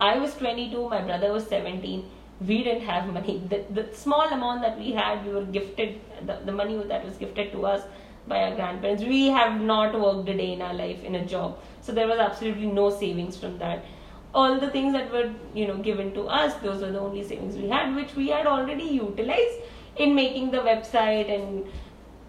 I 0.00 0.18
was 0.18 0.34
22, 0.34 0.88
my 0.88 1.02
brother 1.02 1.32
was 1.32 1.46
17. 1.46 2.08
We 2.46 2.64
didn't 2.64 2.82
have 2.82 3.06
money. 3.12 3.42
The, 3.48 3.64
the 3.70 3.94
small 3.94 4.26
amount 4.28 4.62
that 4.62 4.78
we 4.78 4.92
had, 4.92 5.26
we 5.26 5.32
were 5.32 5.44
gifted, 5.44 6.00
the, 6.26 6.40
the 6.44 6.52
money 6.52 6.82
that 6.88 7.04
was 7.04 7.16
gifted 7.16 7.52
to 7.52 7.66
us 7.66 7.82
by 8.26 8.42
our 8.44 8.54
grandparents. 8.54 9.02
We 9.02 9.28
have 9.28 9.60
not 9.60 9.98
worked 10.00 10.28
a 10.28 10.36
day 10.36 10.52
in 10.52 10.62
our 10.62 10.72
life 10.72 11.04
in 11.04 11.16
a 11.16 11.26
job. 11.26 11.58
So 11.82 11.92
there 11.92 12.06
was 12.06 12.18
absolutely 12.18 12.66
no 12.66 12.88
savings 12.88 13.36
from 13.36 13.58
that. 13.58 13.84
All 14.32 14.58
the 14.58 14.70
things 14.70 14.92
that 14.94 15.12
were, 15.12 15.32
you 15.54 15.66
know, 15.66 15.76
given 15.76 16.14
to 16.14 16.22
us, 16.22 16.54
those 16.62 16.80
were 16.80 16.92
the 16.92 17.00
only 17.00 17.22
savings 17.22 17.56
we 17.56 17.68
had, 17.68 17.94
which 17.94 18.14
we 18.14 18.28
had 18.28 18.46
already 18.46 18.84
utilized 18.84 19.58
in 19.96 20.14
making 20.14 20.50
the 20.50 20.58
website 20.58 21.32
and 21.34 21.66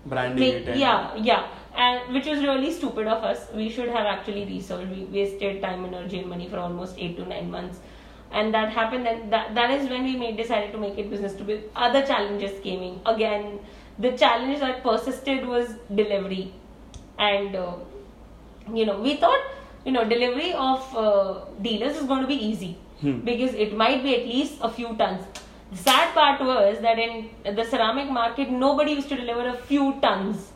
Branding 0.05 0.39
make, 0.39 0.53
it. 0.55 0.67
And 0.69 0.79
yeah 0.79 1.15
yeah 1.15 1.47
and 1.75 2.13
which 2.13 2.25
was 2.25 2.39
really 2.39 2.71
stupid 2.71 3.07
of 3.07 3.23
us. 3.23 3.47
We 3.53 3.69
should 3.69 3.89
have 3.89 4.05
actually 4.05 4.45
researched 4.45 4.89
we 4.89 5.03
wasted 5.05 5.61
time 5.61 5.85
energy 5.85 6.19
and 6.19 6.29
money 6.29 6.49
for 6.49 6.57
almost 6.57 6.95
8 6.97 7.17
to 7.17 7.25
9 7.25 7.51
months. 7.51 7.79
And 8.31 8.53
that 8.53 8.71
happened 8.71 9.07
and 9.07 9.31
that, 9.31 9.55
that 9.55 9.71
is 9.71 9.89
when 9.89 10.03
we 10.03 10.15
made 10.15 10.37
decided 10.37 10.71
to 10.71 10.77
make 10.77 10.97
it 10.97 11.09
business 11.09 11.33
to 11.33 11.43
business. 11.43 11.69
Other 11.75 12.05
challenges 12.05 12.59
came 12.61 12.81
in. 12.81 13.01
Again 13.05 13.59
the 13.99 14.11
challenge 14.17 14.59
that 14.59 14.83
persisted 14.83 15.45
was 15.45 15.75
delivery. 15.93 16.53
And 17.19 17.55
uh, 17.55 17.75
you 18.73 18.85
know 18.85 18.99
we 18.99 19.17
thought 19.17 19.41
you 19.85 19.91
know 19.91 20.03
delivery 20.03 20.53
of 20.53 20.95
uh, 20.95 21.45
dealers 21.61 21.97
is 21.97 22.03
going 22.03 22.21
to 22.21 22.27
be 22.27 22.35
easy. 22.35 22.77
Hmm. 23.01 23.21
because 23.21 23.55
it 23.55 23.75
might 23.75 24.03
be 24.03 24.15
at 24.15 24.27
least 24.27 24.59
a 24.61 24.69
few 24.69 24.95
tons. 24.95 25.25
The 25.71 25.77
sad 25.77 26.13
part 26.13 26.39
was 26.39 26.79
that 26.81 26.99
in 26.99 27.29
the 27.43 27.63
ceramic 27.65 28.11
market 28.11 28.51
nobody 28.51 28.91
used 28.91 29.09
to 29.09 29.15
deliver 29.15 29.47
a 29.47 29.55
few 29.55 29.99
tons 30.01 30.50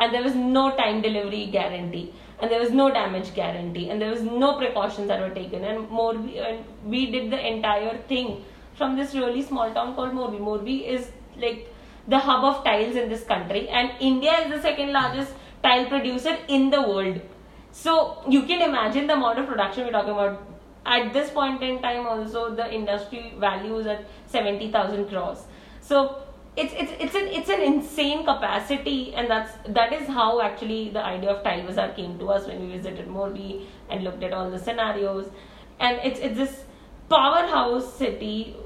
and 0.00 0.14
there 0.14 0.22
was 0.22 0.34
no 0.34 0.74
time 0.76 1.00
delivery 1.02 1.46
guarantee 1.46 2.12
and 2.40 2.50
there 2.50 2.60
was 2.60 2.70
no 2.70 2.90
damage 2.90 3.34
guarantee 3.34 3.90
and 3.90 4.00
there 4.00 4.10
was 4.10 4.22
no 4.22 4.54
precautions 4.58 5.08
that 5.08 5.20
were 5.20 5.34
taken 5.34 5.64
and 5.64 5.88
Morbi 5.88 6.38
and 6.38 6.64
we 6.84 7.10
did 7.10 7.30
the 7.30 7.40
entire 7.52 7.98
thing 8.12 8.44
from 8.74 8.96
this 8.96 9.14
really 9.14 9.42
small 9.42 9.72
town 9.74 9.94
called 9.94 10.12
Morbi. 10.12 10.38
Morbi 10.38 10.86
is 10.86 11.10
like 11.36 11.72
the 12.08 12.18
hub 12.18 12.44
of 12.44 12.64
tiles 12.64 12.96
in 12.96 13.08
this 13.08 13.24
country 13.24 13.68
and 13.68 13.92
India 14.00 14.32
is 14.40 14.50
the 14.50 14.62
second 14.62 14.92
largest 14.92 15.34
tile 15.62 15.84
producer 15.86 16.36
in 16.48 16.70
the 16.70 16.80
world. 16.80 17.20
So 17.72 18.22
you 18.28 18.42
can 18.44 18.62
imagine 18.62 19.06
the 19.06 19.14
amount 19.14 19.38
of 19.38 19.46
production 19.46 19.84
we're 19.84 19.92
talking 19.92 20.10
about. 20.10 20.46
At 20.86 21.12
this 21.12 21.30
point 21.30 21.62
in 21.62 21.82
time, 21.82 22.06
also 22.06 22.54
the 22.54 22.72
industry 22.74 23.34
values 23.38 23.86
at 23.86 24.06
seventy 24.26 24.72
thousand 24.72 25.10
crores. 25.10 25.44
So 25.82 26.22
it's 26.62 26.74
it's 26.82 26.92
it's 27.04 27.14
an 27.20 27.26
it's 27.38 27.48
an 27.48 27.62
insane 27.68 28.24
capacity, 28.24 29.14
and 29.14 29.30
that's 29.30 29.52
that 29.78 29.92
is 29.98 30.06
how 30.08 30.40
actually 30.46 30.90
the 30.90 31.02
idea 31.04 31.30
of 31.34 31.42
Tile 31.44 31.66
Bazaar 31.66 31.88
came 31.98 32.18
to 32.18 32.30
us 32.36 32.46
when 32.46 32.60
we 32.64 32.72
visited 32.76 33.08
Morbi 33.08 33.66
and 33.88 34.04
looked 34.04 34.22
at 34.22 34.32
all 34.32 34.50
the 34.50 34.58
scenarios. 34.58 35.30
And 35.78 35.98
it's 36.04 36.20
it's 36.20 36.36
this 36.36 36.64
powerhouse 37.08 37.92
city 37.94 38.56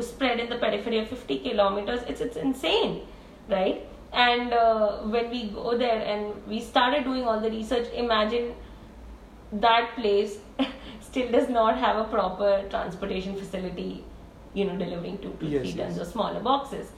spread 0.00 0.40
in 0.40 0.48
the 0.50 0.56
periphery 0.56 0.98
of 0.98 1.08
50 1.08 1.38
kilometers. 1.40 2.02
It's 2.08 2.20
it's 2.20 2.36
insane, 2.36 3.02
right? 3.48 3.86
And 4.12 4.52
uh, 4.52 4.98
when 5.16 5.30
we 5.30 5.44
go 5.50 5.76
there 5.78 6.00
and 6.14 6.46
we 6.46 6.60
started 6.60 7.04
doing 7.04 7.24
all 7.24 7.40
the 7.40 7.50
research, 7.50 7.88
imagine 7.94 8.54
that 9.52 9.94
place 9.94 10.38
still 11.00 11.30
does 11.30 11.48
not 11.48 11.78
have 11.78 11.96
a 11.96 12.04
proper 12.04 12.64
transportation 12.70 13.36
facility, 13.36 14.04
you 14.54 14.64
know, 14.66 14.76
delivering 14.76 15.18
two 15.18 15.32
to 15.40 15.46
Yes, 15.46 15.62
three 15.62 15.72
tons 15.74 15.96
yes. 15.96 16.06
of 16.06 16.12
smaller 16.12 16.40
boxes. 16.40 16.92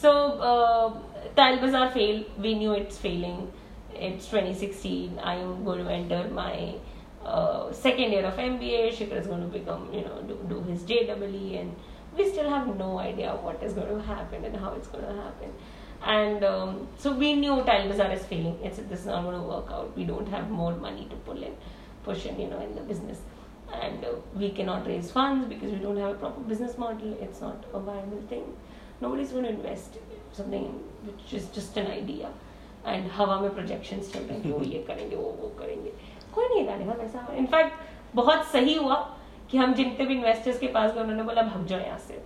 So, 0.00 0.10
uh, 0.50 0.92
Tile 1.36 1.58
Bazaar 1.58 1.90
failed. 1.90 2.26
We 2.38 2.54
knew 2.54 2.72
it's 2.72 2.98
failing. 2.98 3.50
It's 3.94 4.26
2016. 4.26 5.18
I'm 5.22 5.64
going 5.64 5.82
to 5.82 5.90
enter 5.90 6.28
my 6.28 6.74
uh, 7.24 7.72
second 7.72 8.12
year 8.12 8.26
of 8.26 8.34
MBA. 8.34 8.92
Shikhar 8.92 9.20
is 9.20 9.26
going 9.26 9.40
to 9.40 9.48
become, 9.58 9.88
you 9.94 10.02
know, 10.02 10.20
do, 10.28 10.38
do 10.50 10.62
his 10.64 10.82
JEE, 10.82 11.56
and 11.56 11.74
we 12.14 12.28
still 12.30 12.50
have 12.50 12.76
no 12.76 12.98
idea 12.98 13.32
what 13.36 13.62
is 13.62 13.72
going 13.72 13.88
to 13.88 14.02
happen 14.02 14.44
and 14.44 14.54
how 14.54 14.74
it's 14.74 14.88
going 14.88 15.06
to 15.06 15.14
happen. 15.14 15.50
And 16.04 16.44
um, 16.44 16.88
so 16.98 17.12
we 17.14 17.32
knew 17.32 17.62
Tile 17.64 17.88
Bazaar 17.88 18.12
is 18.12 18.22
failing. 18.24 18.58
It's 18.62 18.76
this 18.76 19.00
is 19.00 19.06
not 19.06 19.22
going 19.22 19.40
to 19.40 19.48
work 19.48 19.70
out. 19.70 19.96
We 19.96 20.04
don't 20.04 20.28
have 20.28 20.50
more 20.50 20.76
money 20.76 21.06
to 21.08 21.16
pull 21.16 21.42
in, 21.42 21.56
push 22.04 22.26
in, 22.26 22.38
you 22.38 22.48
know, 22.48 22.60
in 22.60 22.74
the 22.74 22.82
business, 22.82 23.20
and 23.72 24.04
uh, 24.04 24.10
we 24.34 24.50
cannot 24.50 24.86
raise 24.86 25.10
funds 25.10 25.48
because 25.48 25.72
we 25.72 25.78
don't 25.78 25.96
have 25.96 26.10
a 26.10 26.18
proper 26.18 26.40
business 26.42 26.76
model. 26.76 27.16
It's 27.18 27.40
not 27.40 27.64
a 27.72 27.80
viable 27.80 28.20
thing. 28.28 28.54
Nobody's 29.00 29.32
going 29.32 29.44
to 29.44 29.50
invest 29.50 29.98
something 30.32 30.66
which 31.06 31.34
is 31.38 31.48
just 31.56 31.76
an 31.84 31.88
idea. 31.92 32.28
And 32.86 33.10
हवा 33.12 33.38
में 33.40 33.50
projection 33.54 34.00
चल 34.12 34.20
रहे 34.20 34.38
हैं 34.38 34.52
वो 34.52 34.62
ये 34.64 34.78
करेंगे, 34.88 35.16
वो 35.16 35.30
वो 35.40 35.48
करेंगे। 35.58 35.90
कोई 36.34 36.48
नहीं 36.48 36.66
डालेगा 36.66 36.92
पैसा 36.94 37.26
इनफैक्ट 37.38 37.72
बहुत 38.14 38.44
सही 38.52 38.74
हुआ 38.74 38.96
कि 39.50 39.58
हम 39.58 39.74
जितने 39.74 40.06
भी 40.06 40.14
इन्वेस्टर्स 40.14 40.58
के 40.58 40.66
पास 40.66 40.92
गए, 40.92 41.00
उन्होंने 41.00 41.22
बोला 41.22 41.42
भाग 41.42 41.66
जाओ 41.66 41.80
यहाँ 41.80 41.98
से. 41.98 42.22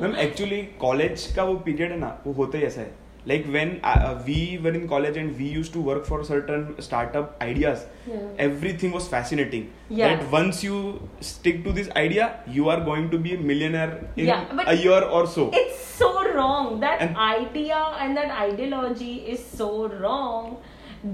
मैम 0.00 0.16
एक्चुअली 0.24 0.60
कॉलेज 0.80 1.26
का 1.36 1.44
वो 1.44 1.54
पीरियड 1.66 1.90
है 1.92 1.98
ना, 1.98 2.18
वो 2.26 2.32
होता 2.32 2.58
ही 2.58 2.64
ऐसा 2.64 2.80
है। 2.80 2.92
Like 3.30 3.46
when 3.56 3.70
uh, 3.82 4.22
we 4.26 4.58
were 4.62 4.72
in 4.78 4.86
college 4.88 5.16
and 5.16 5.38
we 5.38 5.46
used 5.58 5.72
to 5.72 5.80
work 5.80 6.04
for 6.10 6.18
certain 6.30 6.64
startup 6.86 7.42
ideas 7.46 7.84
Yeah. 8.12 8.24
everything 8.46 8.90
was 8.96 9.06
fascinating 9.12 9.62
Yeah. 9.88 10.08
that 10.10 10.24
once 10.34 10.62
you 10.66 10.80
stick 11.28 11.62
to 11.66 11.72
this 11.78 11.88
idea 12.02 12.26
you 12.58 12.68
are 12.74 12.80
going 12.90 13.06
to 13.14 13.20
be 13.26 13.34
a 13.36 13.38
millionaire 13.52 13.94
in 14.16 14.26
Yeah, 14.26 14.44
a 14.74 14.76
year 14.84 15.00
or 15.18 15.22
so 15.38 15.48
it's 15.62 15.80
so 16.02 16.10
wrong 16.34 16.68
that 16.84 17.00
And- 17.06 17.16
idea 17.30 17.80
and 18.04 18.20
that 18.22 18.36
ideology 18.42 19.14
is 19.36 19.44
so 19.62 19.70
wrong 20.02 20.54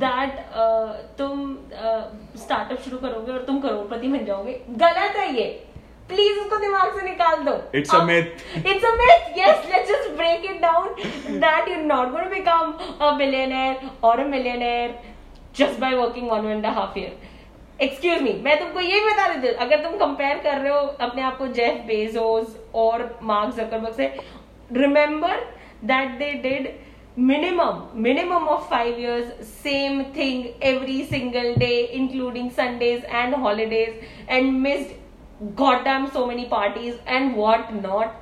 that 0.02 0.42
uh, 0.62 0.88
तुम 1.18 1.40
startup 2.42 2.80
शुरू 2.84 2.98
करोगे 2.98 3.32
और 3.32 3.42
तुम 3.46 3.60
करोड़पति 3.60 4.08
बन 4.08 4.24
जाओगे 4.24 4.52
गलत 4.82 5.16
है 5.16 5.32
ये 5.36 5.48
प्लीज़ 6.10 6.38
उसको 6.40 6.56
दिमाग 6.60 6.98
से 6.98 7.04
निकाल 7.08 7.36
दो। 7.44 7.54
It's 7.78 7.94
it's 8.66 8.84
a 8.84 8.94
myth 8.96 9.38
yes 9.38 9.66
let's 9.72 9.88
just 9.90 10.10
break 10.16 10.44
it 10.50 10.60
down 10.62 10.94
that 11.40 11.68
you 11.68 11.76
not 11.86 12.10
going 12.12 12.24
to 12.24 12.34
become 12.34 12.72
a 13.00 13.12
millionaire 13.18 13.90
और 14.04 14.20
a 14.20 14.26
millionaire 14.28 14.94
just 15.56 15.80
by 15.80 15.94
working 15.96 16.30
one 16.30 16.50
and 16.50 16.66
half 16.66 16.98
year 16.98 17.28
excuse 17.82 18.22
me 18.22 18.32
मैं 18.44 18.58
तुमको 18.60 18.80
ये 18.80 19.00
बता 19.04 19.28
देती 19.28 19.48
हूँ 19.48 19.56
अगर 19.66 19.82
तुम 19.84 19.96
कंपेयर 19.98 20.38
कर 20.44 20.58
रहे 20.58 20.72
हो 20.72 20.80
अपने 21.06 21.22
आप 21.22 21.38
को 21.38 21.46
जेफ 21.58 21.82
बेजोस 21.86 22.56
और 22.82 23.08
मार्क 23.30 23.54
जकरबर्ग 23.56 23.94
से 23.94 24.12
remember 24.72 25.36
that 25.84 26.18
they 26.18 26.32
did 26.42 26.68
minimum 27.18 27.82
minimum 28.02 28.46
of 28.48 28.68
five 28.70 28.98
years 28.98 29.48
same 29.48 30.02
thing 30.16 30.44
every 30.64 31.02
single 31.04 31.54
day 31.58 31.72
including 32.00 32.50
Sundays 32.58 33.04
and 33.04 33.34
holidays 33.42 34.00
and 34.28 34.52
missed 34.58 34.94
goddamn 35.56 36.10
so 36.10 36.26
many 36.26 36.46
parties 36.46 36.96
and 37.06 37.36
what 37.36 37.72
not 37.74 38.16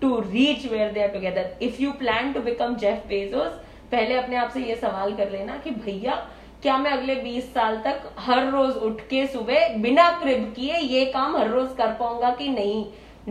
to 0.00 0.20
reach 0.22 0.64
where 0.66 0.92
they 0.92 1.02
are 1.02 1.12
together 1.12 1.44
if 1.60 1.80
you 1.80 1.92
plan 1.94 2.32
to 2.34 2.40
become 2.40 2.78
jeff 2.84 3.04
bezos 3.12 3.60
पहले 3.92 4.14
अपने 4.16 4.36
आप 4.36 4.50
से 4.50 4.60
ये 4.64 4.74
सवाल 4.76 5.14
कर 5.16 5.30
लेना 5.30 5.56
कि 5.64 5.70
भैया 5.70 6.14
क्या 6.62 6.76
मैं 6.78 6.90
अगले 6.90 7.14
20 7.22 7.48
साल 7.54 7.76
तक 7.84 8.02
हर 8.26 8.48
रोज 8.50 8.76
उठ 8.86 9.00
के 9.08 9.26
सुबह 9.32 9.76
बिना 9.82 10.08
क्रिब 10.20 10.52
किए 10.56 10.76
ये 10.76 11.04
काम 11.16 11.36
हर 11.36 11.48
रोज 11.50 11.68
कर 11.78 11.92
पाऊँगा 11.98 12.30
कि 12.38 12.48
नहीं 12.48 12.84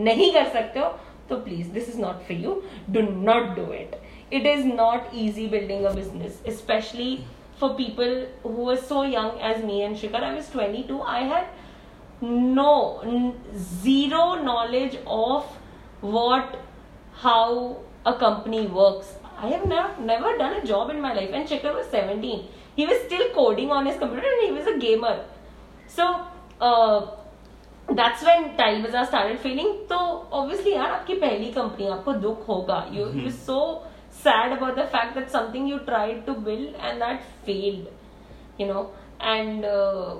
नहीं 0.04 0.32
कर 0.34 0.48
सकते 0.52 0.80
हो 0.80 0.88
तो 1.28 1.36
please 1.44 1.70
this 1.72 1.88
is 1.88 2.00
not 2.00 2.20
for 2.28 2.36
you 2.44 2.62
do 2.90 3.00
not 3.00 3.54
do 3.56 3.72
it 3.72 4.00
it 4.32 4.46
is 4.46 4.64
not 4.64 5.08
easy 5.22 5.46
building 5.46 5.82
a 5.86 5.90
business 5.94 6.36
especially 6.52 7.24
for 7.58 7.68
people 7.80 8.14
who 8.42 8.68
are 8.74 8.78
so 8.92 9.02
young 9.02 9.34
as 9.48 9.58
me 9.64 9.82
and 9.86 9.98
shikar 10.02 10.22
i 10.28 10.30
was 10.36 10.48
22 10.52 11.00
i 11.14 11.18
had 11.32 11.50
no 12.22 12.72
zero 13.56 14.42
knowledge 14.42 14.98
of 15.06 15.44
what 16.00 16.58
how 17.12 17.76
a 18.06 18.14
company 18.24 18.66
works 18.66 19.14
i 19.38 19.48
have 19.54 19.64
never 19.66 20.02
never 20.10 20.36
done 20.38 20.54
a 20.60 20.64
job 20.64 20.90
in 20.90 21.00
my 21.00 21.12
life 21.12 21.30
and 21.32 21.48
Shikhar 21.48 21.74
was 21.74 21.86
17 21.86 22.46
he 22.76 22.86
was 22.86 23.02
still 23.06 23.28
coding 23.34 23.70
on 23.70 23.86
his 23.86 23.98
computer 23.98 24.26
and 24.34 24.46
he 24.46 24.52
was 24.52 24.66
a 24.66 24.78
gamer 24.78 25.24
so 25.86 26.26
uh, 26.60 27.06
that's 27.90 28.22
when 28.22 28.56
Tile 28.56 28.82
Bazaar 28.82 29.06
started 29.06 29.38
failing. 29.38 29.80
So 29.88 30.26
obviously, 30.30 30.72
yaar, 30.72 30.90
aapki 30.96 31.18
pehli 31.20 31.52
company, 31.54 31.86
aapko 31.86 32.20
dukh 32.22 32.46
hoga. 32.46 32.92
You 32.92 33.06
mm-hmm. 33.06 33.20
you're 33.20 33.30
so 33.30 33.82
sad 34.10 34.52
about 34.52 34.76
the 34.76 34.86
fact 34.86 35.14
that 35.16 35.30
something 35.30 35.66
you 35.66 35.80
tried 35.80 36.24
to 36.26 36.34
build 36.34 36.74
and 36.76 37.00
that 37.00 37.22
failed, 37.44 37.88
you 38.58 38.66
know. 38.66 38.90
And 39.20 39.64
uh, 39.64 40.16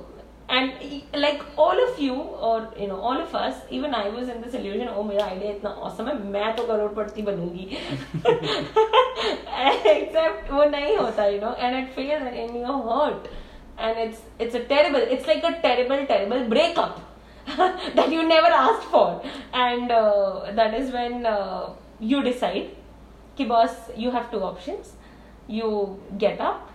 and 0.52 0.72
like 1.16 1.42
all 1.60 1.82
of 1.82 2.00
you 2.02 2.16
और 2.50 2.74
you 2.80 2.88
know 2.88 2.96
all 2.96 3.22
of 3.22 3.36
us 3.36 3.68
even 3.74 3.96
I 3.96 4.10
was 4.12 4.30
in 4.30 4.42
this 4.42 4.56
illusion 4.56 4.88
ओ 4.94 5.04
मेरा 5.04 5.26
idea 5.26 5.52
इतना 5.52 5.70
awesome 5.90 6.08
है 6.08 6.18
मैं 6.24 6.56
तो 6.56 6.64
करोड़पति 6.68 7.22
बनूंगी 7.22 7.66
accept 9.88 10.52
वो 10.52 10.64
नहीं 10.78 10.96
होता 10.98 11.26
you 11.26 11.42
know 11.42 11.56
and 11.60 11.78
it 11.78 11.94
fails 11.96 12.34
and 12.34 12.56
you 12.56 12.78
hurt 12.90 13.28
and 13.80 13.98
it's 14.00 14.22
it's 14.40 14.56
a 14.56 14.64
terrible 14.66 15.00
it's 15.16 15.28
like 15.28 15.44
a 15.44 15.62
terrible 15.62 16.06
terrible 16.08 16.46
breakup 16.46 17.00
that 17.96 18.12
you 18.12 18.28
never 18.28 18.48
asked 18.48 18.88
for 18.94 19.22
and 19.54 19.92
uh, 19.92 20.52
that 20.54 20.74
is 20.74 20.92
when 20.92 21.26
uh, 21.26 21.70
you 22.00 22.24
decide 22.24 22.72
ki 23.38 23.46
boss 23.52 23.76
you 23.96 24.12
have 24.12 24.32
two 24.32 24.42
options 24.44 24.96
you 25.48 25.70
get 26.18 26.42
up 26.42 26.72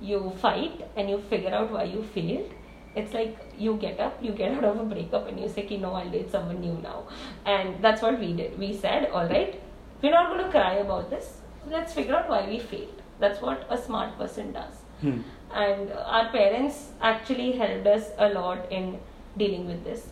you 0.00 0.20
fight 0.42 0.84
and 0.96 1.08
you 1.08 1.18
figure 1.32 1.54
out 1.60 1.72
why 1.72 1.84
you 1.84 2.02
failed 2.16 2.52
it's 2.97 3.13
like 3.13 3.37
you 3.57 3.75
get 3.77 3.99
up 3.99 4.23
you 4.23 4.31
get 4.31 4.51
out 4.57 4.63
of 4.63 4.79
a 4.79 4.83
breakup 4.83 5.27
and 5.27 5.39
you 5.39 5.47
say 5.47 5.63
ki 5.71 5.77
no 5.77 5.93
i'll 5.93 6.09
date 6.17 6.31
someone 6.31 6.59
new 6.61 6.73
now. 6.83 7.03
And 7.45 7.81
that's 7.83 8.01
what 8.01 8.19
we 8.19 8.33
did. 8.33 8.57
We 8.59 8.73
said 8.85 9.09
all 9.11 9.27
right 9.27 9.61
we're 10.01 10.11
not 10.11 10.29
going 10.29 10.43
to 10.45 10.51
cry 10.51 10.73
about 10.75 11.09
this. 11.09 11.37
Let's 11.69 11.93
figure 11.93 12.15
out 12.15 12.29
why 12.29 12.47
we 12.47 12.59
failed. 12.59 13.01
That's 13.19 13.41
what 13.41 13.65
a 13.69 13.77
smart 13.77 14.17
person 14.17 14.51
does. 14.51 14.83
Hmm. 15.01 15.21
and 15.53 15.91
our 15.93 16.29
parents 16.31 16.77
actually 16.99 17.51
helped 17.57 17.85
us 17.85 18.05
a 18.17 18.29
lot 18.29 18.71
in 18.71 18.99
dealing 19.37 19.67
with 19.67 19.83
this. 19.83 20.07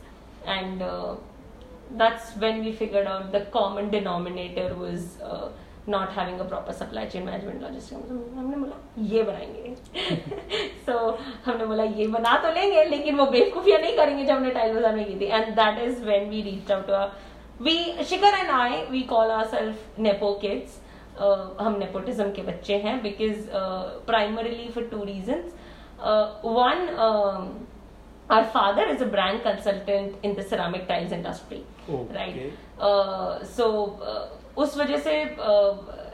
And 0.46 0.82
uh, 0.82 1.16
that's 1.92 2.36
when 2.38 2.64
we 2.64 2.72
figured 2.72 3.08
out 3.08 3.32
the 3.32 3.42
common 3.52 3.90
denominator 3.90 4.76
was 4.76 5.20
uh, 5.22 5.50
not 5.90 6.10
having 6.18 6.40
a 6.40 6.44
proper 6.50 6.74
supply 6.74 7.06
chain 7.08 7.24
management 7.24 7.62
logistic 7.62 7.98
हमने 8.38 8.58
बोला 8.58 8.78
ये 9.10 9.24
बनाएँगे। 9.24 9.76
सो 10.86 10.92
so, 10.92 11.18
हमने 11.46 11.66
बोला 11.66 11.84
ये 11.84 12.08
बना 12.08 12.38
तो 12.44 12.52
लेंगे 12.54 12.84
लेकिन 12.86 13.18
वो 13.18 13.26
बेवकूफिया 13.28 13.78
नहीं 13.78 13.98
करेंगे 13.98 14.26
जो 14.26 14.34
हमने 14.34 14.52
टाइल 14.52 14.74
बाज़ार 14.74 14.98
की 15.00 15.20
थी. 15.20 15.26
And 15.26 15.54
that 15.56 15.80
is 15.84 16.04
when 16.06 16.30
we 16.30 16.42
reach 16.42 16.72
out 16.72 16.90
we 17.62 17.78
Shikhar 18.06 18.38
and 18.40 18.50
I 18.52 18.86
we 18.86 19.02
call 19.12 19.32
our 19.32 19.46
self 19.48 20.00
nepo 20.00 20.34
kids 20.42 20.82
हम 21.62 21.76
नेपोटिज्म 21.80 22.32
के 22.32 22.42
बच्चे 22.42 22.78
हैं 22.78 23.02
because 23.02 23.48
primarily 24.08 24.68
for 24.70 24.84
two 24.92 25.04
reason 25.04 25.44
one 26.46 26.88
our 28.32 28.44
father 28.54 28.90
is 28.90 29.04
a 29.04 29.08
brand 29.08 29.40
consultant 29.44 30.26
in 30.26 30.34
the 30.34 30.46
ceramic 30.46 30.86
tiles 30.88 31.14
industry 31.14 31.64
right 31.90 33.46
so 33.48 33.68
उस 34.58 34.78
वजह 34.78 34.98
से 35.08 35.14
uh, 35.38 35.74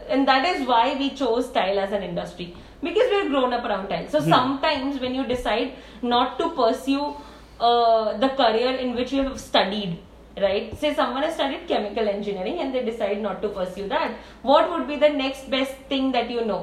and 0.10 0.28
that 0.28 0.46
is 0.46 0.68
why 0.68 0.96
we 1.00 1.10
chose 1.12 1.50
tile 1.52 1.80
as 1.80 1.92
an 1.92 2.04
industry 2.04 2.54
because 2.84 3.12
we're 3.12 3.30
grown 3.30 3.54
up 3.54 3.66
around 3.66 3.88
tile 3.90 4.08
so 4.10 4.20
sometimes 4.20 5.00
when 5.00 5.16
you 5.16 5.26
decide 5.26 5.74
not 6.02 6.38
to 6.40 6.50
pursue 6.62 7.14
uh, 7.60 8.18
the 8.18 8.30
career 8.42 8.76
in 8.86 8.96
which 8.96 9.14
you 9.14 9.24
have 9.24 9.40
studied 9.40 9.98
right 10.38 10.78
say 10.82 10.94
someone 10.94 11.24
has 11.24 11.34
studied 11.36 11.68
chemical 11.68 12.08
engineering 12.08 12.60
and 12.60 12.74
they 12.74 12.84
decide 12.84 13.22
not 13.22 13.42
to 13.42 13.50
pursue 13.50 13.88
that 13.88 14.18
what 14.42 14.70
would 14.72 14.88
be 14.88 14.96
the 15.08 15.10
next 15.10 15.50
best 15.50 15.76
thing 15.90 16.12
that 16.12 16.30
you 16.32 16.46
know 16.46 16.62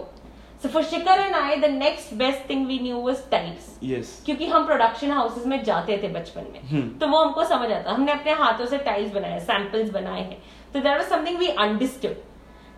so 0.60 0.68
for 0.68 0.82
Shikar 0.82 1.16
and 1.24 1.36
I 1.36 1.60
the 1.60 1.70
next 1.72 2.16
best 2.18 2.46
thing 2.46 2.66
we 2.66 2.78
knew 2.86 2.98
was 3.08 3.20
tiles 3.34 3.66
yes 3.80 4.08
क्योंकि 4.26 4.46
हम 4.54 4.66
production 4.66 5.10
houses 5.12 5.46
में 5.46 5.62
जाते 5.64 5.98
थे 6.02 6.08
बचपन 6.14 6.46
में 6.52 6.98
तो 6.98 7.08
वो 7.08 7.22
हमको 7.24 7.44
समझ 7.54 7.70
आता 7.72 7.90
हमने 7.90 8.12
अपने 8.12 8.32
हाथों 8.44 8.66
से 8.72 8.78
टाइल्स 8.88 9.12
बनाए 9.14 9.40
सैंपल्स 9.50 9.90
बनाए 9.98 10.22
हैं 10.22 10.40
तो 10.74 10.80
there 10.80 10.96
was 10.98 11.08
something 11.08 11.38
we 11.38 11.48
understood 11.48 12.16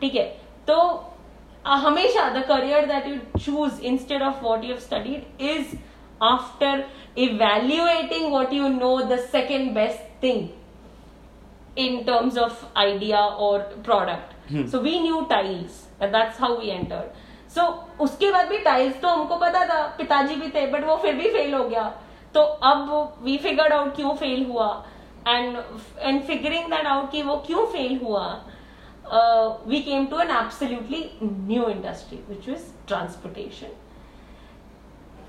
ठीक 0.00 0.14
है? 0.14 0.24
तो 0.66 0.76
uh, 1.66 1.76
हमेशा 1.84 2.28
the 2.38 2.44
career 2.48 2.86
that 2.86 3.06
you 3.08 3.16
choose 3.38 3.80
instead 3.92 4.22
of 4.22 4.44
what 4.44 4.64
you 4.64 4.70
have 4.70 4.78
studied 4.80 5.42
is 5.50 5.76
after 6.22 6.84
evaluating 7.18 8.32
what 8.32 8.52
you 8.52 8.68
know 8.68 8.96
the 9.00 9.18
second 9.32 9.74
best 9.74 10.22
thing 10.22 10.48
in 11.76 12.04
terms 12.06 12.36
of 12.36 12.62
idea 12.76 13.18
or 13.38 13.58
product. 13.84 14.32
So 14.70 14.80
we 14.82 14.94
knew 15.00 15.18
tiles 15.28 15.74
and 16.00 16.12
that's 16.14 16.40
how 16.44 16.48
we 16.58 16.70
entered. 16.72 17.12
So 17.54 17.66
उसके 18.00 18.30
बाद 18.32 18.48
भी 18.48 18.58
tiles 18.64 19.00
तो 19.00 19.08
हमको 19.08 19.36
पता 19.36 19.64
था 19.66 19.80
पिताजी 19.98 20.34
भी 20.40 20.48
थे 20.54 20.66
बट 20.72 20.84
वो 20.86 20.96
फिर 21.04 21.14
भी 21.14 21.30
फेल 21.32 21.54
हो 21.54 21.62
गया 21.68 21.84
तो 22.34 22.40
अब 22.70 22.90
वी 23.22 23.36
फिगर्ड 23.38 23.72
आउट 23.72 23.94
क्यों 23.96 24.14
फेल 24.16 24.44
हुआ? 24.46 24.66
And 25.28 25.56
and 25.98 26.22
figuring 26.22 26.70
that 26.70 26.86
out 26.86 27.10
कि 27.10 27.22
वो 27.22 27.36
क्यों 27.46 27.66
फेल 27.72 27.98
हुआ 28.02 28.26
we 29.66 29.80
came 29.82 30.06
to 30.06 30.20
an 30.20 30.30
absolutely 30.36 31.04
new 31.22 31.68
industry 31.68 32.18
which 32.28 32.48
is 32.48 32.66
transportation 32.88 33.78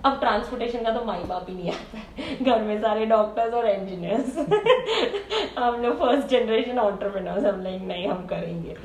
अब 0.05 0.19
ट्रांसपोर्टेशन 0.19 0.83
का 0.83 0.91
तो 0.93 1.03
माई 1.05 1.23
बाप 1.27 1.49
ही 1.49 1.55
नहीं 1.55 1.71
आता 1.71 2.43
घर 2.43 2.61
में 2.63 2.81
सारे 2.81 3.05
डॉक्टर्स 3.05 3.53
और 3.53 3.65
इंजीनियर्स 3.69 4.37
हम 5.57 5.75
लोग 5.81 5.97
फ़र्स्ट 5.99 6.27
जनरेशन 6.27 6.79
ऑन्टरप्रेनर्स 6.79 7.45
हम 7.45 7.61
लाइक 7.63 7.81
नहीं, 7.81 8.07
हम 8.07 8.25
करेंगे। 8.27 8.75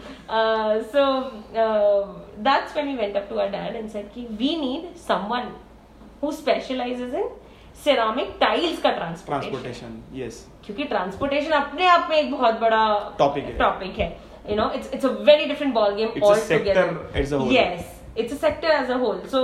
So 0.90 1.04
that's 2.48 2.72
when 2.74 2.86
we 2.86 2.96
went 2.96 3.16
up 3.16 3.26
to 3.30 3.38
our 3.38 3.48
dad 3.50 3.76
and 3.76 3.88
said 3.90 4.12
कि 4.12 4.26
we 4.32 4.56
need 4.60 4.94
someone 5.06 5.50
who 6.22 6.32
specializes 6.32 7.14
in 7.14 7.28
ceramic 7.84 8.36
tiles 8.40 8.80
का 8.82 8.90
ट्रांसपोर्टेशन 8.90 10.02
यस 10.14 10.46
क्योंकि 10.64 10.84
ट्रांसपोर्टेशन 10.84 11.50
अपने 11.52 11.86
आप 11.86 12.08
में 12.10 12.16
एक 12.16 12.30
बहुत 12.30 12.60
बड़ा 12.60 12.86
टॉपिक 13.18 13.44
है। 13.44 13.56
टॉपिक 13.58 13.98
है। 13.98 14.08
You 14.50 14.56
know 14.56 14.70
it's 14.76 14.92
it's 14.94 15.04
a 15.04 15.08
very 15.28 15.44
different 15.46 15.74
ball 15.74 15.94
game 15.94 16.22
altogether 16.48 16.88
yes 17.52 17.92
it's 18.18 18.32
a 18.32 18.36
sector 18.36 18.70
as 18.70 18.90
a 18.90 18.96
whole 19.04 19.20
so 19.34 19.40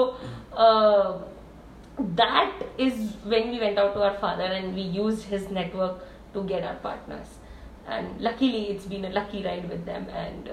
that 2.01 2.81
is 2.81 3.03
when 3.27 3.51
we 3.51 3.59
went 3.59 3.79
out 3.79 3.95
to 3.95 4.01
our 4.01 4.17
father 4.23 4.53
and 4.53 4.75
we 4.75 4.89
used 4.99 5.33
his 5.33 5.53
network 5.53 6.09
to 6.35 6.43
get 6.43 6.65
our 6.65 6.81
partners 6.85 7.39
and 7.91 8.21
luckily 8.29 8.63
it's 8.73 8.89
been 8.89 9.05
a 9.05 9.13
lucky 9.19 9.43
ride 9.43 9.71
with 9.71 9.81
them 9.91 10.07
and 10.17 10.51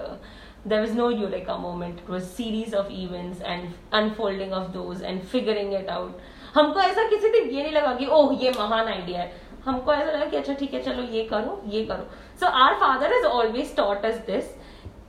there 0.72 0.82
was 0.84 0.94
no 0.96 1.06
eureka 1.10 1.54
moment. 1.58 2.00
It 2.02 2.10
was 2.14 2.26
series 2.38 2.74
of 2.80 2.88
events 2.94 3.44
and 3.52 3.76
unfolding 4.00 4.56
of 4.58 4.66
those 4.74 5.04
and 5.10 5.22
figuring 5.34 5.70
it 5.78 5.92
out. 5.98 6.26
हमको 6.56 6.80
ऐसा 6.80 7.08
किसी 7.10 7.30
दिन 7.30 7.50
ये 7.50 7.64
नहीं 7.64 7.74
लगा 7.74 7.94
कि, 7.94 8.06
ओह, 8.06 8.34
ये 8.44 8.52
महान 8.60 8.88
आइडिया 8.88 9.22
है. 9.22 9.32
हमको 9.66 9.94
ऐसा 9.94 10.12
लगा 10.12 10.26
कि 10.26 10.38
अच्छा 10.38 10.54
ठीक 10.54 10.74
है, 10.74 10.82
चलो, 10.84 11.04
ये 11.04 11.24
करो 11.26 11.62
ये 11.68 11.84
करो. 11.86 12.08
So 12.40 12.48
our 12.64 12.74
father 12.80 13.14
is 13.14 13.26
always 13.26 13.76
taught 13.76 14.06
is 14.06 14.20
this 14.28 14.56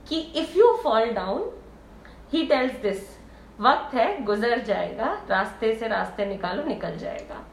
कि 0.09 0.19
if 0.41 0.57
you 0.57 0.71
fall 0.83 1.09
down 1.13 1.51
he 2.33 2.45
tells 2.47 2.81
this 2.81 3.09
वक्त 3.59 3.93
है, 3.93 4.23
गुजर 4.25 4.59
जाएगा, 4.65 5.11
रास्ते 5.29 5.73
से 5.75 5.87
रास्ते 5.87 6.25
निकालो, 6.25 6.63
निकल 6.63 6.97
जाएगा. 6.97 7.45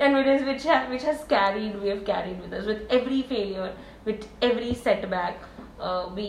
And 0.00 0.16
which 0.16 0.66
has 0.66 1.24
carried 1.28 1.76
we 1.76 1.88
have 1.88 2.02
carried 2.06 2.42
with 2.42 2.54
with 2.66 2.88
every 2.92 3.20
failure 3.22 3.76
with 4.06 4.44
every 4.44 4.74
setback 4.74 5.42
we 6.14 6.28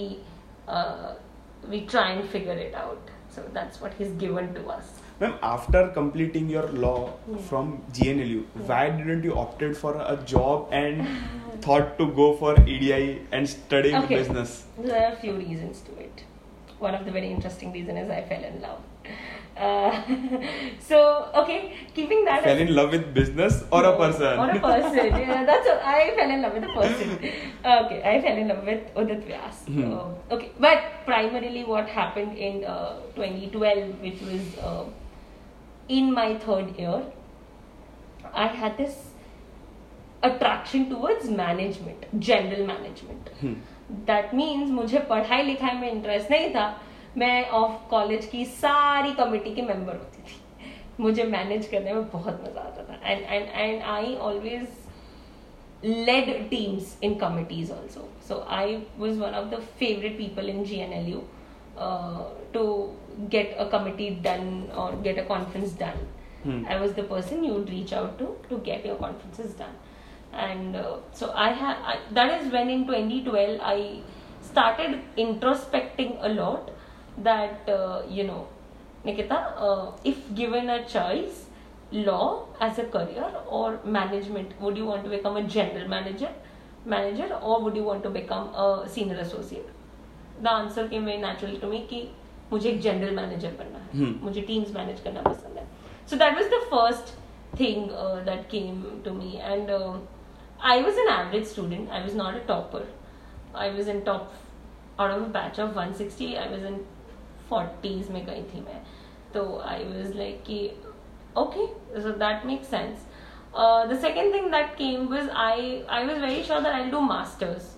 we 1.70 1.80
try 1.82 2.12
and 2.12 2.24
figure 2.30 2.60
it 2.60 2.76
out 2.76 3.10
so 3.36 3.42
that's 3.54 3.82
what 3.84 3.92
he's 4.00 4.18
given 4.20 4.48
to 4.54 4.70
us 4.72 5.00
Ma'am, 5.22 5.34
after 5.48 5.82
completing 5.96 6.50
your 6.50 6.68
law 6.84 7.00
Yeah. 7.32 7.38
from 7.50 7.68
GNLU, 7.98 8.40
why 8.70 8.84
didn't 9.00 9.24
you 9.30 9.36
opted 9.42 9.78
for 9.82 9.92
a 10.14 10.16
job 10.32 10.70
and 10.72 11.08
thought 11.66 11.92
to 12.00 12.08
go 12.22 12.28
for 12.42 12.54
EDI 12.76 13.20
and 13.32 13.48
studying 13.56 13.98
Okay. 14.04 14.16
business? 14.22 14.56
There 14.80 15.02
are 15.04 15.12
a 15.14 15.20
few 15.26 15.34
reasons 15.42 15.82
to 15.90 16.00
it. 16.06 16.24
One 16.80 16.96
of 17.00 17.06
the 17.06 17.12
very 17.18 17.30
interesting 17.36 17.72
reasons 17.72 18.00
is 18.06 18.10
I 18.20 18.24
fell 18.34 18.44
in 18.54 18.62
love. 18.62 18.82
Uh, 19.68 19.92
so 20.90 20.98
okay, 21.40 21.74
keeping 21.94 22.24
that 22.26 22.42
Fell 22.44 22.56
as- 22.56 22.62
in 22.66 22.70
love 22.74 22.92
with 22.96 23.14
business 23.14 23.58
or 23.72 23.82
a 23.90 23.92
person? 23.98 24.40
Or 24.44 24.50
a 24.50 24.60
person. 24.60 24.96
yeah, 25.24 25.44
that's 25.50 25.68
what, 25.68 25.82
I 25.94 26.16
fell 26.16 26.32
in 26.36 26.42
love 26.42 26.54
with 26.54 26.64
a 26.64 26.74
person. 26.78 27.10
Okay, 27.74 28.00
I 28.12 28.22
fell 28.22 28.38
in 28.44 28.48
love 28.48 28.64
with 28.66 28.96
Udit 29.02 29.22
Vyas. 29.28 29.60
Hmm. 29.68 29.92
Uh, 29.94 30.36
okay, 30.38 30.50
but 30.58 30.80
primarily 31.06 31.64
what 31.66 31.90
happened 31.90 32.38
in 32.38 32.64
uh, 32.64 33.02
2012, 33.16 34.00
which 34.02 34.22
was 34.22 34.58
uh, 34.70 34.86
in 35.90 36.14
my 36.14 36.38
third 36.38 36.78
year, 36.78 37.04
I 38.34 38.48
had 38.48 38.78
this 38.78 38.96
attraction 40.24 40.90
towards 40.90 41.30
management, 41.30 42.06
general 42.20 42.66
management. 42.66 43.30
Hmm. 43.42 43.54
That 43.92 44.34
means 44.34 44.70
मुझे 44.72 45.00
पढ़ाई 45.08 45.44
लिखाई 45.44 45.78
में 45.78 45.90
interest 45.92 46.30
नहीं 46.32 46.50
था 46.54 46.66
मैं 47.18 47.50
of 47.60 47.90
college 47.90 48.26
की 48.26 48.44
सारी 48.46 49.12
committee 49.14 49.54
की 49.56 49.62
मेंबर 49.62 49.96
होती 49.96 50.22
थी 50.28 50.40
मुझे 51.00 51.24
मैनेज 51.24 51.68
करने 51.68 51.94
में 51.94 52.10
बहुत 52.12 52.40
मज़ा 52.44 52.62
आता 52.62 52.84
था 52.90 53.00
and 53.04 53.24
and 53.24 53.50
and 53.50 53.82
I 53.96 54.16
always 54.16 54.68
led 55.84 56.28
teams 56.50 56.90
in 57.02 57.14
committees 57.22 57.70
also 57.76 58.02
so 58.26 58.36
i 58.48 58.66
was 59.04 59.16
one 59.22 59.38
of 59.38 59.46
the 59.54 59.60
favorite 59.80 60.18
people 60.18 60.52
in 60.52 60.60
gnlu 60.64 61.22
uh, 61.78 62.20
to 62.54 62.66
get 63.30 63.56
a 63.58 63.70
committee 63.70 64.12
done 64.12 64.70
or 64.76 64.94
get 65.08 65.18
a 65.18 65.26
conference 65.26 65.72
done. 65.72 66.02
Hmm. 66.44 66.66
i 66.74 66.76
was 66.82 66.94
the 66.98 67.04
person 67.10 67.44
you 67.46 67.54
would 67.56 67.68
reach 67.72 67.92
out 67.94 68.14
to 68.20 68.28
to 68.52 68.58
get 68.68 68.86
your 68.86 68.96
conferences 69.02 69.54
done. 69.54 69.76
And 70.46 70.76
uh, 70.76 70.98
so 71.14 71.32
i 71.44 71.50
had 71.50 71.78
I, 71.92 71.98
that 72.18 72.42
is 72.42 72.52
when 72.52 72.70
in 72.76 72.86
2012 72.88 73.60
i 73.62 74.00
started 74.42 75.00
introspecting 75.18 76.18
a 76.22 76.30
lot 76.30 76.72
that 77.30 77.70
uh, 77.70 78.02
you 78.10 78.24
know 78.24 78.48
nikita 79.06 79.40
uh, 79.68 79.92
if 80.04 80.18
given 80.42 80.70
a 80.78 80.80
choice 80.96 81.46
law 81.92 82.48
as 82.60 82.80
a 82.80 82.86
career 82.96 83.30
or 83.48 83.80
management 84.00 84.60
would 84.62 84.78
you 84.78 84.86
want 84.86 85.04
to 85.04 85.10
become 85.18 85.38
a 85.38 85.44
general 85.58 85.88
manager 85.88 86.32
manager 86.86 87.34
or 87.42 87.62
would 87.62 87.76
you 87.76 87.84
want 87.84 88.04
to 88.04 88.10
become 88.10 88.48
a 88.56 88.88
senior 88.88 89.18
associate? 89.18 89.68
The 90.42 90.52
answer 90.52 90.88
came 90.88 91.06
very 91.06 91.18
naturally 91.18 91.60
to 91.60 91.68
me 91.68 91.86
मुझे 92.52 92.70
एक 92.70 92.82
general 92.82 93.16
manager 93.16 93.52
बनना 93.60 93.80
है। 93.80 93.90
Hmm. 94.00 94.22
मुझे 94.24 94.42
teams 94.42 94.74
manage 94.76 95.00
करना 95.02 95.22
पसंद 95.22 95.58
है। 95.58 95.68
So 96.10 96.16
that 96.16 96.34
was 96.36 96.46
the 96.54 96.62
first 96.72 97.14
thing 97.60 97.90
that 98.26 98.48
came 98.50 98.84
to 99.06 99.14
me 99.14 99.34
and 99.42 99.72
I 100.62 100.82
was 100.84 100.98
an 101.00 101.10
average 101.10 101.48
student 101.48 101.90
I 101.90 102.02
was 102.02 102.16
not 102.16 102.36
a 102.36 102.46
topper 102.48 102.88
I 103.56 103.72
was 103.74 103.90
in 103.90 104.02
top 104.02 104.32
out 105.00 105.12
of 105.12 105.28
batch 105.38 105.60
of 105.60 105.78
160 105.80 106.36
I 106.38 106.50
was 106.50 106.66
in 106.66 106.86
40s 107.54 108.10
में 108.12 108.26
गई 108.26 108.44
थी 108.54 108.62
मैं 108.62 108.82
तो 109.34 109.60
I 109.60 109.84
was 109.84 110.16
like 110.16 110.44
कि 110.44 110.60
so 112.04 112.12
that 112.22 112.46
makes 112.48 112.68
sense. 112.68 113.04
Uh, 113.54 113.88
the 113.88 113.98
second 113.98 114.34
thing 114.34 114.50
that 114.52 114.74
came 114.80 115.04
was 115.12 115.30
i 115.44 115.84
i 115.98 116.00
was 116.08 116.18
very 116.24 116.42
sure 116.48 116.58
that 116.66 116.76
i'll 116.76 116.92
do 116.94 117.02
masters. 117.02 117.70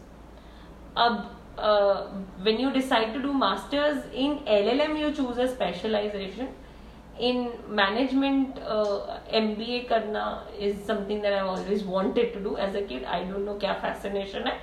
Uh, 0.95 1.11
uh, 1.58 2.06
when 2.46 2.58
you 2.58 2.70
decide 2.72 3.12
to 3.14 3.20
do 3.26 3.32
masters 3.32 4.02
in 4.24 4.38
llm 4.60 4.98
you 5.02 5.12
choose 5.20 5.38
a 5.38 5.48
specialization 5.54 6.48
in 7.28 7.38
management 7.68 8.58
uh, 8.74 9.18
mba 9.44 9.78
karna 9.92 10.24
is 10.66 10.74
something 10.90 11.20
that 11.22 11.32
i've 11.38 11.52
always 11.54 11.82
wanted 11.94 12.32
to 12.34 12.40
do 12.48 12.56
as 12.66 12.74
a 12.74 12.82
kid 12.90 13.04
i 13.04 13.22
don't 13.30 13.44
know 13.50 13.56
kya 13.64 13.74
fascination 13.86 14.46
hai 14.50 14.56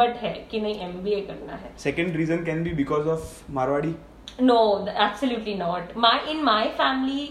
but 0.00 0.12
है 0.24 0.32
कि 0.50 0.60
नहीं 0.64 0.84
MBA 0.90 1.16
करना 1.30 1.56
है 1.62 1.70
Second 1.84 2.14
reason 2.20 2.44
can 2.44 2.60
be 2.66 2.70
because 2.82 3.08
of 3.14 3.24
Marwadi. 3.58 3.90
no, 4.50 4.58
th- 4.84 4.96
absolutely 5.06 5.54
not. 5.62 5.90
My 6.04 6.12
in 6.34 6.38
my 6.44 6.60
family, 6.78 7.24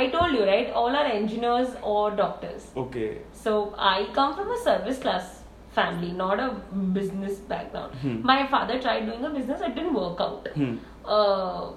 I 0.00 0.02
told 0.12 0.36
you 0.38 0.44
right, 0.50 0.68
all 0.80 0.98
are 1.00 1.06
engineers 1.14 1.72
or 1.94 2.04
doctors. 2.20 2.68
Okay. 2.82 3.08
So 3.40 3.54
I 3.92 3.96
come 4.18 4.36
from 4.36 4.52
a 4.56 4.58
service 4.66 5.00
class 5.06 5.32
family, 5.75 6.11
not 6.11 6.39
a 6.39 6.49
business 6.97 7.37
background. 7.53 7.93
Hmm. 8.01 8.21
My 8.31 8.47
father 8.47 8.79
tried 8.81 9.05
doing 9.05 9.23
a 9.25 9.29
business, 9.29 9.61
it 9.61 9.75
didn't 9.75 9.93
work 9.93 10.19
out. 10.19 10.47
Hmm. 10.55 10.75
Uh, 11.05 11.71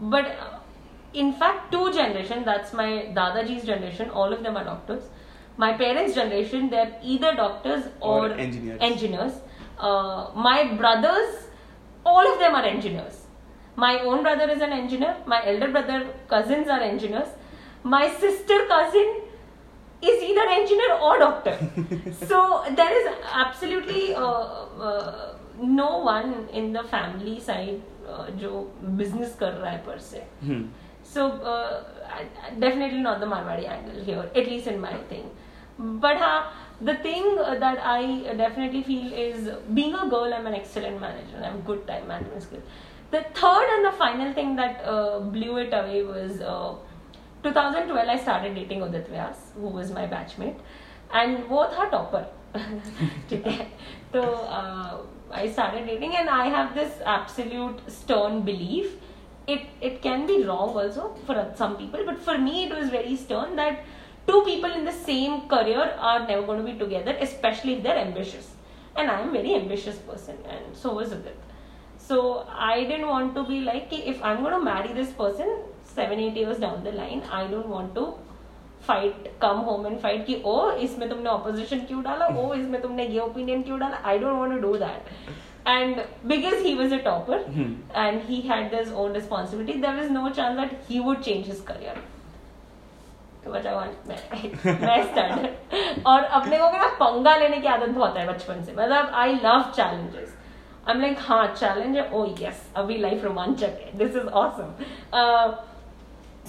but 0.00 0.26
uh, 0.26 0.58
in 1.12 1.32
fact, 1.34 1.72
two 1.72 1.92
generation, 1.92 2.44
that's 2.44 2.72
my 2.72 2.88
Dadaji's 3.20 3.64
generation, 3.64 4.10
all 4.10 4.32
of 4.32 4.42
them 4.42 4.56
are 4.56 4.64
doctors. 4.64 5.02
My 5.56 5.72
parents' 5.74 6.14
generation, 6.14 6.70
they're 6.70 6.96
either 7.02 7.34
doctors 7.34 7.84
or, 8.00 8.28
Or 8.28 8.32
engineers. 8.32 8.78
engineers. 8.80 9.32
Uh, 9.78 10.30
my 10.34 10.74
brothers, 10.74 11.34
all 12.04 12.32
of 12.32 12.38
them 12.38 12.54
are 12.54 12.64
engineers. 12.64 13.26
My 13.76 13.98
own 14.00 14.22
brother 14.22 14.48
is 14.50 14.62
an 14.62 14.72
engineer. 14.72 15.16
My 15.26 15.44
elder 15.46 15.68
brother, 15.70 16.06
cousins 16.28 16.68
are 16.68 16.80
engineers. 16.80 17.28
My 17.82 18.08
sister 18.10 18.66
cousin 18.68 19.19
is 20.02 20.22
either 20.22 20.48
engineer 20.48 20.94
or 20.94 21.18
doctor. 21.18 21.56
so 22.26 22.64
there 22.74 22.92
is 23.00 23.14
absolutely 23.32 24.14
uh, 24.14 24.66
uh, 24.88 25.34
no 25.62 25.98
one 25.98 26.48
in 26.52 26.72
the 26.72 26.82
family 26.84 27.38
side 27.40 27.82
uh, 28.08 28.26
जो 28.42 28.66
business 28.96 29.34
कर 29.40 29.52
रहा 29.52 29.70
है 29.70 29.84
per 29.84 29.98
se. 29.98 30.22
Hmm. 30.44 30.64
So 31.02 31.26
uh, 31.52 31.82
definitely 32.58 33.00
not 33.00 33.20
the 33.20 33.26
Marwadi 33.26 33.68
angle 33.68 34.02
here, 34.04 34.30
at 34.34 34.46
least 34.46 34.66
in 34.66 34.80
my 34.80 34.96
thing. 35.08 35.30
But 35.78 36.18
ha, 36.18 36.52
the 36.80 36.94
thing 36.96 37.38
uh, 37.38 37.58
that 37.58 37.78
I 37.82 38.34
definitely 38.36 38.82
feel 38.82 39.12
is 39.12 39.48
being 39.74 39.94
a 39.94 40.06
girl, 40.08 40.32
I'm 40.32 40.46
an 40.46 40.54
excellent 40.54 41.00
manager. 41.00 41.40
I 41.42 41.46
have 41.46 41.64
good 41.64 41.86
time 41.86 42.06
management 42.08 42.42
skills. 42.42 42.62
The 43.10 43.22
third 43.34 43.66
and 43.76 43.84
the 43.84 43.92
final 43.92 44.32
thing 44.32 44.56
that 44.56 44.84
uh, 44.84 45.20
blew 45.20 45.56
it 45.56 45.72
away 45.72 46.04
was 46.04 46.40
uh, 46.40 46.74
2012. 47.43 48.09
I 48.09 48.17
started 48.17 48.55
dating 48.55 48.81
Udit 48.81 49.09
Vyas, 49.09 49.35
who 49.55 49.67
was 49.67 49.91
my 49.91 50.07
batchmate, 50.07 50.57
and 51.13 51.47
वो 51.49 51.65
था 51.73 51.89
topper. 51.91 52.25
ठीक 53.29 53.47
है 53.47 53.63
तो 54.13 54.21
आई 55.37 55.49
started 55.53 55.87
dating 55.87 56.15
and 56.15 56.29
I 56.29 56.45
have 56.53 56.73
this 56.75 57.01
absolute 57.13 57.81
stern 57.95 58.41
belief 58.49 58.93
it 59.47 59.65
it 59.89 60.01
can 60.01 60.25
be 60.25 60.43
wrong 60.43 60.77
also 60.81 61.07
for 61.25 61.35
some 61.61 61.75
people 61.77 62.05
but 62.05 62.19
for 62.27 62.37
me 62.37 62.63
it 62.65 62.75
was 62.75 62.89
very 62.89 63.15
stern 63.23 63.55
that 63.55 63.83
two 64.27 64.41
people 64.45 64.71
in 64.77 64.85
the 64.85 64.95
same 65.07 65.35
career 65.53 65.83
are 66.11 66.19
never 66.27 66.41
going 66.43 66.61
to 66.65 66.71
be 66.71 66.77
together 66.79 67.15
especially 67.25 67.73
if 67.73 67.83
they're 67.83 68.01
ambitious 68.03 68.47
and 68.95 69.11
i'm 69.11 69.29
a 69.29 69.31
very 69.33 69.53
ambitious 69.55 69.97
person 70.07 70.37
and 70.55 70.79
so 70.83 70.93
was 70.93 71.11
it 71.11 71.37
so 72.07 72.17
i 72.71 72.83
didn't 72.83 73.07
want 73.07 73.35
to 73.35 73.43
be 73.51 73.59
like 73.61 73.89
"Ki, 73.89 74.01
if 74.13 74.23
i'm 74.23 74.41
going 74.41 74.57
to 74.59 74.63
marry 74.63 74.93
this 74.93 75.11
person 75.21 75.57
seven 75.94 76.20
eight 76.20 76.36
years 76.38 76.60
down 76.60 76.82
the 76.82 76.94
line 76.94 77.22
I 77.32 77.48
don't 77.48 77.66
want 77.66 77.94
to 77.94 78.04
fight 78.86 79.30
come 79.42 79.56
home 79.66 79.86
and 79.86 79.98
fight 80.00 80.24
की 80.26 80.40
ओ 80.46 80.70
इसमें 80.86 81.08
तुमने 81.08 81.30
opposition 81.30 81.80
क्यों 81.88 82.02
डाला? 82.02 82.26
ओ 82.26 82.52
इसमें 82.60 82.80
तुमने 82.82 83.06
ये 83.06 83.18
opinion 83.20 83.62
क्यों 83.62 83.78
डाला? 83.80 84.00
I 84.04 84.18
don't 84.18 84.38
want 84.38 84.54
to 84.54 84.60
do 84.68 84.76
that 84.78 85.68
and 85.68 86.00
because 86.26 86.62
he 86.64 86.74
was 86.74 86.92
a 86.92 86.98
topper 87.04 87.44
and 87.96 88.22
he 88.28 88.40
had 88.42 88.70
this 88.70 88.92
own 88.94 89.12
responsibility 89.12 89.80
there 89.80 89.96
was 89.96 90.10
no 90.10 90.28
chance 90.30 90.58
that 90.58 90.80
he 90.88 90.98
would 90.98 91.20
change 91.22 91.46
his 91.46 91.60
career 91.68 92.08
और 96.06 96.24
अपने 96.24 96.58
को 96.58 96.70
ना 96.72 96.86
पंगा 97.00 97.36
लेने 97.36 97.56
की 97.56 97.68
आदत 97.68 97.88
बहुत 97.88 98.16
है 98.16 98.26
बचपन 98.28 98.62
से। 98.64 98.72
मतलब 98.72 99.10
I 99.14 99.34
love 99.44 99.62
challenges 99.76 100.34
I 100.86 100.94
am 100.94 101.00
like 101.00 101.18
हाँ 101.20 101.46
चैलेंज 101.54 101.96
है. 101.96 102.10
ओ 102.10 102.24
यस 102.40 102.68
अभी 102.76 102.96
लाइफ 102.98 103.24
रोमांचक 103.24 103.80
है. 103.84 103.90
This 103.98 104.16
is 104.16 104.26
awesome 104.42 104.74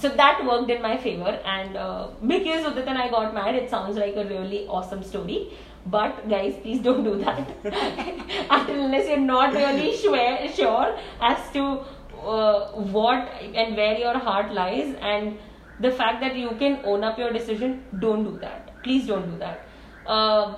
so 0.01 0.09
that 0.09 0.43
worked 0.45 0.71
in 0.71 0.81
my 0.81 0.97
favor 0.97 1.31
and 1.55 1.77
uh, 1.77 2.07
because 2.25 2.65
Udit 2.65 2.87
and 2.87 2.97
I 2.97 3.09
got 3.09 3.33
married 3.35 3.55
it 3.63 3.69
sounds 3.69 3.97
like 3.97 4.15
a 4.15 4.25
really 4.25 4.65
awesome 4.67 5.03
story. 5.03 5.51
But 5.85 6.27
guys 6.29 6.55
please 6.61 6.79
don't 6.79 7.03
do 7.03 7.17
that. 7.23 7.47
Unless 8.69 9.09
you're 9.09 9.19
not 9.19 9.53
really 9.53 9.95
sure, 9.95 10.47
sure 10.55 10.97
as 11.21 11.51
to 11.53 11.83
uh, 12.23 12.71
what 12.97 13.29
and 13.53 13.75
where 13.75 13.97
your 13.97 14.17
heart 14.17 14.53
lies 14.53 14.95
and 15.01 15.37
the 15.79 15.91
fact 15.91 16.21
that 16.21 16.35
you 16.35 16.51
can 16.59 16.79
own 16.83 17.03
up 17.03 17.17
your 17.19 17.31
decision 17.31 17.83
don't 17.99 18.23
do 18.23 18.37
that. 18.39 18.83
Please 18.83 19.07
don't 19.07 19.29
do 19.31 19.37
that. 19.37 19.65
Uh, 20.07 20.55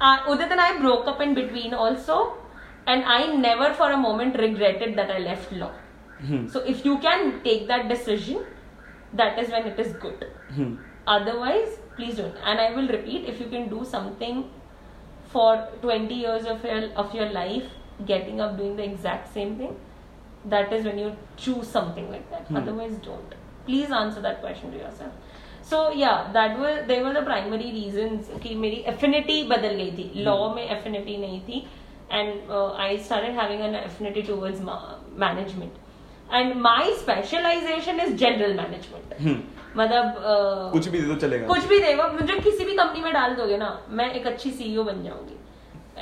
uh, 0.00 0.56
I 0.66 0.78
broke 0.80 1.06
up 1.06 1.20
in 1.20 1.34
between 1.34 1.74
also 1.74 2.38
and 2.86 3.04
I 3.04 3.34
never 3.34 3.74
for 3.74 3.90
a 3.90 3.96
moment 3.96 4.38
regretted 4.38 4.96
that 4.96 5.10
I 5.10 5.18
left 5.18 5.52
law 5.52 5.72
Hmm. 6.26 6.46
so 6.48 6.60
if 6.60 6.84
you 6.84 6.98
can 6.98 7.42
take 7.42 7.66
that 7.68 7.88
decision, 7.88 8.44
that 9.14 9.38
is 9.38 9.50
when 9.50 9.66
it 9.66 9.78
is 9.78 9.92
good. 9.94 10.26
Hmm. 10.54 10.76
Otherwise, 11.06 11.78
please 11.96 12.16
don't. 12.16 12.36
And 12.44 12.60
I 12.60 12.72
will 12.74 12.88
repeat, 12.88 13.24
if 13.26 13.40
you 13.40 13.46
can 13.46 13.68
do 13.68 13.84
something 13.84 14.50
for 15.28 15.68
20 15.82 16.14
years 16.14 16.44
of 16.44 16.64
your 16.64 16.90
of 16.92 17.14
your 17.14 17.30
life, 17.30 17.64
getting 18.06 18.40
up 18.40 18.56
doing 18.56 18.76
the 18.76 18.84
exact 18.84 19.32
same 19.32 19.56
thing, 19.56 19.76
that 20.44 20.72
is 20.72 20.84
when 20.84 20.98
you 20.98 21.16
choose 21.36 21.66
something 21.68 22.10
like 22.10 22.30
that. 22.30 22.46
Hmm. 22.46 22.56
Otherwise, 22.56 22.94
don't. 23.04 23.34
Please 23.66 23.90
answer 23.90 24.20
that 24.20 24.40
question 24.40 24.72
to 24.72 24.78
yourself. 24.78 25.12
So 25.62 25.90
yeah, 25.92 26.30
that 26.32 26.58
was 26.58 26.86
they 26.86 27.02
were 27.02 27.12
the 27.12 27.22
primary 27.22 27.72
reasons 27.72 28.28
कि 28.44 28.54
मेरी 28.56 28.84
affinity 28.86 29.48
बदल 29.48 29.76
गई 29.76 29.90
थी. 29.96 30.24
Law 30.24 30.54
में 30.54 30.68
affinity 30.68 31.18
नहीं 31.18 31.40
थी, 31.48 31.64
and 32.10 32.50
uh, 32.50 32.72
I 32.72 32.96
started 32.96 33.34
having 33.34 33.60
an 33.60 33.74
affinity 33.74 34.22
towards 34.22 34.60
and 36.34 36.54
my 36.62 36.94
specialization 36.94 38.00
is 38.00 38.14
general 38.16 38.56
management 38.56 39.58
मतलब 39.76 40.14
uh, 40.14 40.72
कुछ 40.72 40.88
भी 40.88 41.00
दे 41.00 41.06
दो 41.06 41.14
चलेगा। 41.16 41.46
कुछ 41.46 41.66
भी 41.66 41.78
देगा 41.80 42.06
मुझे 42.12 42.38
किसी 42.38 42.64
भी 42.64 42.74
कंपनी 42.76 43.00
में 43.00 43.12
डाल 43.12 43.34
दोगे 43.34 43.56
ना 43.56 43.68
मैं 43.88 44.12
एक 44.12 44.26
अच्छी 44.26 44.50
सीईओ 44.50 44.84
बन 44.84 45.02
जाऊँगी। 45.02 45.36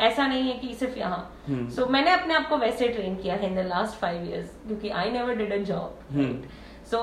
ऐसा 0.07 0.27
नहीं 0.27 0.51
है 0.51 0.59
कि 0.59 0.75
सिर्फ़ 0.75 0.99
यहाँ। 0.99 1.19
सो 1.49 1.53
hmm. 1.53 1.75
so, 1.79 1.91
मैंने 1.91 2.13
अपने 2.13 2.35
आप 2.35 2.49
को 2.49 2.57
वैसे 2.57 2.89
ट्रेन 2.89 3.17
किया 3.17 3.35
है 3.35 3.47
in 3.47 3.55
the 3.57 3.67
last 3.69 3.99
five 4.01 4.23
years 4.23 4.55
क्योंकि 4.67 4.89
I 5.01 5.11
never 5.11 5.35
did 5.35 5.53
a 5.53 5.57
job 5.65 6.49
so 6.91 7.01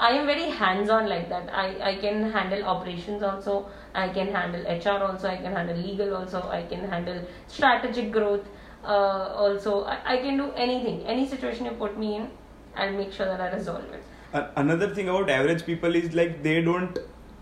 I 0.00 0.16
am 0.16 0.26
very 0.26 0.48
hands 0.60 0.90
on 0.90 1.06
like 1.08 1.28
that 1.28 1.50
I 1.54 1.74
I 1.80 1.94
can 1.96 2.24
handle 2.34 2.62
operations 2.74 3.22
also 3.22 3.58
I 3.96 4.08
can 4.08 4.34
handle 4.36 4.64
HR 4.76 5.02
also 5.02 5.28
I 5.28 5.36
can 5.36 5.56
handle 5.56 5.80
legal 5.80 6.14
also 6.16 6.40
I 6.52 6.62
can 6.70 6.84
handle 6.92 7.20
strategic 7.54 8.10
growth 8.12 8.88
also 9.44 9.80
I 10.06 10.16
can 10.16 10.38
do 10.38 10.50
anything 10.58 11.08
any 11.10 11.26
situation 11.26 11.66
you 11.66 11.72
put 11.78 11.98
me 11.98 12.14
in 12.16 12.28
put 12.75 12.77
me 12.77 12.83
in 12.83 12.87
i'll 12.87 12.97
make 13.01 13.13
sure 13.19 13.25
that 13.25 13.41
i 13.41 13.51
resolve 13.55 13.93
it 13.99 14.03
A- 14.39 14.47
another 14.63 14.89
thing 14.97 15.09
about 15.09 15.29
average 15.29 15.65
people 15.65 15.95
is 15.95 16.13
like 16.21 16.41
they 16.43 16.61
don't 16.61 16.99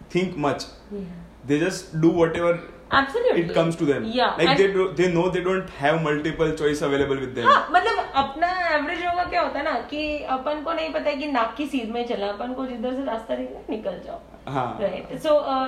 think 0.10 0.38
much 0.48 0.64
yeah 0.92 1.02
they 1.50 1.60
just 1.60 1.92
do 2.02 2.10
whatever 2.22 2.54
absolutely 2.92 3.42
it 3.42 3.54
comes 3.58 3.76
to 3.82 3.86
them 3.90 4.06
yeah 4.06 4.36
like 4.40 4.50
and- 4.50 4.60
they 4.60 4.68
do, 4.74 4.94
they 5.00 5.12
know 5.14 5.30
they 5.30 5.44
don't 5.50 5.70
have 5.82 6.02
multiple 6.08 6.52
choice 6.62 6.82
available 6.88 7.20
with 7.26 7.36
them 7.36 7.46
हाँ 7.50 7.60
मतलब 7.76 8.00
अपना 8.24 8.48
average 8.76 9.06
होगा 9.06 9.24
क्या 9.34 9.42
होता 9.42 9.60
है 9.60 9.64
ना 9.66 9.74
कि 9.92 10.02
अपन 10.38 10.64
को 10.64 10.74
नहीं 10.74 10.90
पता 10.94 11.10
है 11.10 11.16
कि 11.18 11.28
नाक 11.32 11.56
की 11.58 11.66
सीध 11.74 11.90
में 11.98 12.06
चला 12.08 12.28
अपन 12.28 12.54
को 12.54 12.66
जिधर 12.66 12.96
से 12.96 13.04
रास्ता 13.06 13.36
निकला 13.36 13.62
निकल 13.70 14.00
जाओ 14.06 14.20
हाँ 14.56 14.66
right 14.82 15.14
so 15.28 15.38
uh, 15.54 15.68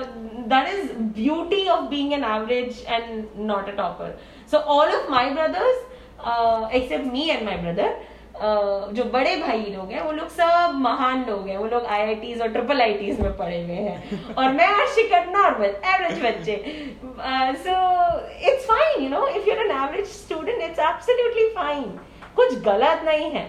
that 0.54 0.68
is 0.74 0.90
beauty 1.20 1.62
of 1.76 1.88
being 1.94 2.14
an 2.18 2.24
average 2.34 2.82
and 2.98 3.40
not 3.52 3.68
a 3.74 3.76
topper 3.80 4.10
so 4.54 4.60
all 4.76 4.94
of 4.98 5.08
my 5.16 5.24
brothers 5.38 5.78
uh, 6.32 6.68
except 6.80 7.06
me 7.06 7.30
जो 8.39 9.03
बड़े 9.11 9.35
भाई 9.37 9.61
लोग 9.67 9.91
हैं 9.91 10.01
वो 10.01 10.11
लोग 10.11 10.27
सब 10.29 10.73
महान 10.81 11.25
लोग 11.29 11.47
हैं। 11.47 11.57
वो 11.57 11.65
लोग 11.67 11.85
आई 11.85 12.33
और 12.35 12.47
ट्रिपल 12.49 12.81
आई 12.81 13.15
में 13.19 13.37
पढ़े 13.37 13.61
हुए 13.63 13.75
हैं। 13.75 14.35
और 14.35 14.51
मैं 14.53 14.67
आशिका 14.67 15.23
नॉर्मल 15.31 15.75
एवरेज 15.93 16.21
बच्चे। 16.23 16.55
So 17.63 17.73
it's 18.51 18.65
fine 18.65 19.03
you 19.03 19.09
know 19.09 19.25
if 19.27 19.49
you're 19.49 19.59
an 19.59 19.71
average 19.73 20.05
student 20.07 20.61
it's 20.61 20.79
absolutely 20.85 21.47
fine 21.55 21.83
कुछ 22.37 22.57
गलत 22.63 23.01
नहीं 23.05 23.29
है 23.31 23.45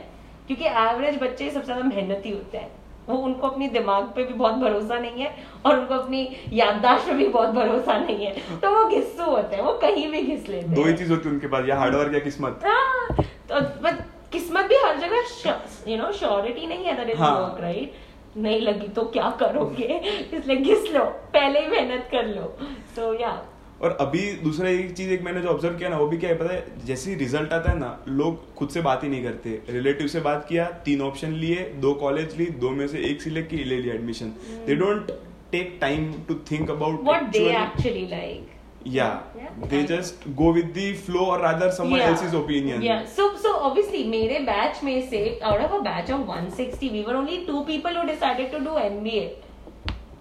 क्योंकि 0.47 0.65
एवरेज 0.65 1.23
बच्चे 1.23 1.51
सबसे 1.51 1.65
ज़्यादा 1.65 1.85
मेहनती 1.85 2.31
होते 2.31 2.59
हैं। 2.59 2.71
वो 3.09 3.17
उनको 3.19 3.49
अपनी 3.49 3.69
दिमाग 3.71 4.05
पे 4.17 4.25
भी 4.25 4.35
बहुत 4.35 4.55
भरोसा 4.57 4.99
नहीं 4.99 5.23
है 5.23 5.35
और 5.67 5.79
उनको 5.79 5.95
अपनी 5.95 6.29
याददाश्त 6.53 7.07
पे 7.07 7.13
भी 7.15 7.29
बहुत 7.29 7.51
भरोसा 7.51 7.99
नहीं 7.99 8.27
है। 8.27 8.59
तो 8.61 8.71
वो 8.71 8.85
घिस्सू 8.89 9.25
होते 9.25 9.57
हैं 9.57 9.63
वो 9.65 9.73
कहीं 9.83 10.11
भी 10.11 10.23
घिस 10.23 10.49
लेते 10.49 10.75
दो 10.75 10.85
ही 10.85 10.93
चीज़ 10.95 11.11
होती 11.11 11.29
है 11.29 11.35
उनके 11.35 11.47
पास 11.49 11.69
या 11.69 11.77
हार्डवर्क 11.79 12.15
या 12.15 12.21
किस्मत। 12.21 12.61
हाँ, 12.65 13.25
तो 13.49 13.61
बट 13.83 14.03
किस्मत 14.33 14.65
भी 14.69 14.77
हर 14.85 14.99
जगह 15.01 15.91
यू 15.91 15.97
नो 15.99 16.13
श्योरिटी 16.15 16.67
नहीं 16.67 16.85
है 16.85 16.97
दैट 16.97 17.11
इट। 17.11 17.21
वर्क 17.21 17.61
राइट 17.61 17.93
नहीं 18.37 18.61
लगी 18.61 18.89
तो 18.97 19.03
क्या 19.13 19.31
करोगे? 19.41 19.87
इसलिए 20.33 20.57
घिस 20.57 20.91
लो 20.93 21.05
पहले 21.35 21.61
ही 21.61 21.69
मेहनत 21.69 22.09
कर 22.11 22.27
लो। 22.27 22.57
सो 22.97 23.03
so, 23.03 23.21
या 23.21 23.29
yeah. 23.29 23.83
और 23.83 23.97
अभी 24.01 24.21
दूसरा 24.43 24.69
एक 24.69 24.93
चीज़ 24.97 25.11
एक 25.13 25.23
मैंने 25.23 25.41
जो 25.41 25.49
ऑब्ज़र्व 25.49 25.77
किया 25.79 25.89
ना 25.89 25.99
वो 25.99 26.07
भी 26.09 26.17
क्या 26.19 26.31
है 26.31 26.37
पता 26.39 26.55
है? 26.55 26.65
जैसे 26.87 27.11
ही 27.11 27.17
रिज़ल्ट 27.17 27.53
आता 27.53 27.71
है 27.71 27.79
ना 27.79 27.91
लोग 28.09 28.55
खुद 28.55 28.69
से 28.69 28.81
बात 28.83 29.05
ही 29.05 29.09
नहीं 29.09 29.23
करते। 29.25 29.51
रिलेटिव 29.71 30.07
से 30.09 30.21
बात 30.21 30.47
किया 30.49 30.65
तीन 30.85 31.03
ऑप्शन 31.03 31.33
लिए 31.35 31.65
दो 31.81 31.93
कॉलेज 32.01 32.37
ली 32.39 32.47
दो 32.63 32.71
में 32.71 32.87
से 32.89 33.03
एक 33.11 33.23
सिलेक्ट 33.23 33.51
की 33.51 33.65
ले 33.65 33.77
लिया 33.77 33.95
admission 33.95 34.33
they 34.67 34.75
don't 34.77 35.11
take 35.53 35.77
time 35.81 36.13
to 36.29 36.35
think 36.51 36.71
about 36.71 37.03
what 37.05 37.31
they 37.33 37.45
actually 37.57 38.07
like 38.11 38.51
yeah 38.85 39.21
Yeah. 39.37 39.49
they 39.71 39.85
just 39.87 40.25
go 40.37 40.53
with 40.53 40.73
the 40.75 40.95
flow 40.95 41.27
or 41.33 41.39
rather 41.41 41.71
someone 41.71 42.01
Yeah. 42.01 42.09
else's 42.11 42.35
opinion 42.35 42.83
Yeah. 42.83 43.05
So 43.17 43.37
so 43.37 43.57
obviously 43.69 44.05
मेरे 44.15 44.39
batch 44.47 44.83
में 44.85 45.09
से 45.11 45.23
out 45.43 45.61
of 45.61 45.73
a 45.73 45.83
batch 45.89 46.11
of 46.11 46.27
160 46.27 46.91
we 46.97 47.03
were 47.09 47.17
only 47.17 47.45
two 47.47 47.65
people 47.65 48.01
who 48.01 48.07
decided 48.07 48.51
to 48.53 48.61
do 48.61 48.77
MBA. 48.87 49.25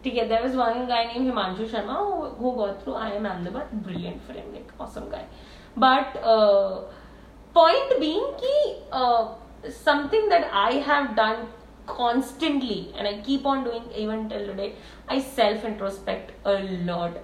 ठीक 0.03 0.27
there 0.29 0.41
was 0.43 0.55
one 0.55 0.87
guy 0.87 1.03
named 1.11 1.29
Himanshu 1.31 1.67
Sharma 1.69 1.95
who, 2.01 2.25
who 2.39 2.55
got 2.57 2.81
through 2.83 2.93
IIM 3.05 3.29
Ahmedabad 3.31 3.71
brilliant 3.83 4.21
for 4.25 4.33
him 4.33 4.51
like 4.53 4.73
awesome 4.79 5.09
guy 5.09 5.23
but 5.85 6.17
uh, 6.33 6.81
point 7.53 7.95
being 7.99 8.27
कि 8.41 8.53
uh, 8.91 9.23
something 9.69 10.29
that 10.29 10.49
I 10.65 10.73
have 10.91 11.15
done 11.15 11.47
constantly 11.87 12.93
and 12.97 13.07
I 13.07 13.15
keep 13.29 13.45
on 13.45 13.63
doing 13.63 13.83
even 14.03 14.29
till 14.29 14.45
today 14.51 14.73
I 15.07 15.19
self 15.19 15.65
introspect 15.71 16.31
a 16.45 16.55
lot 16.91 17.17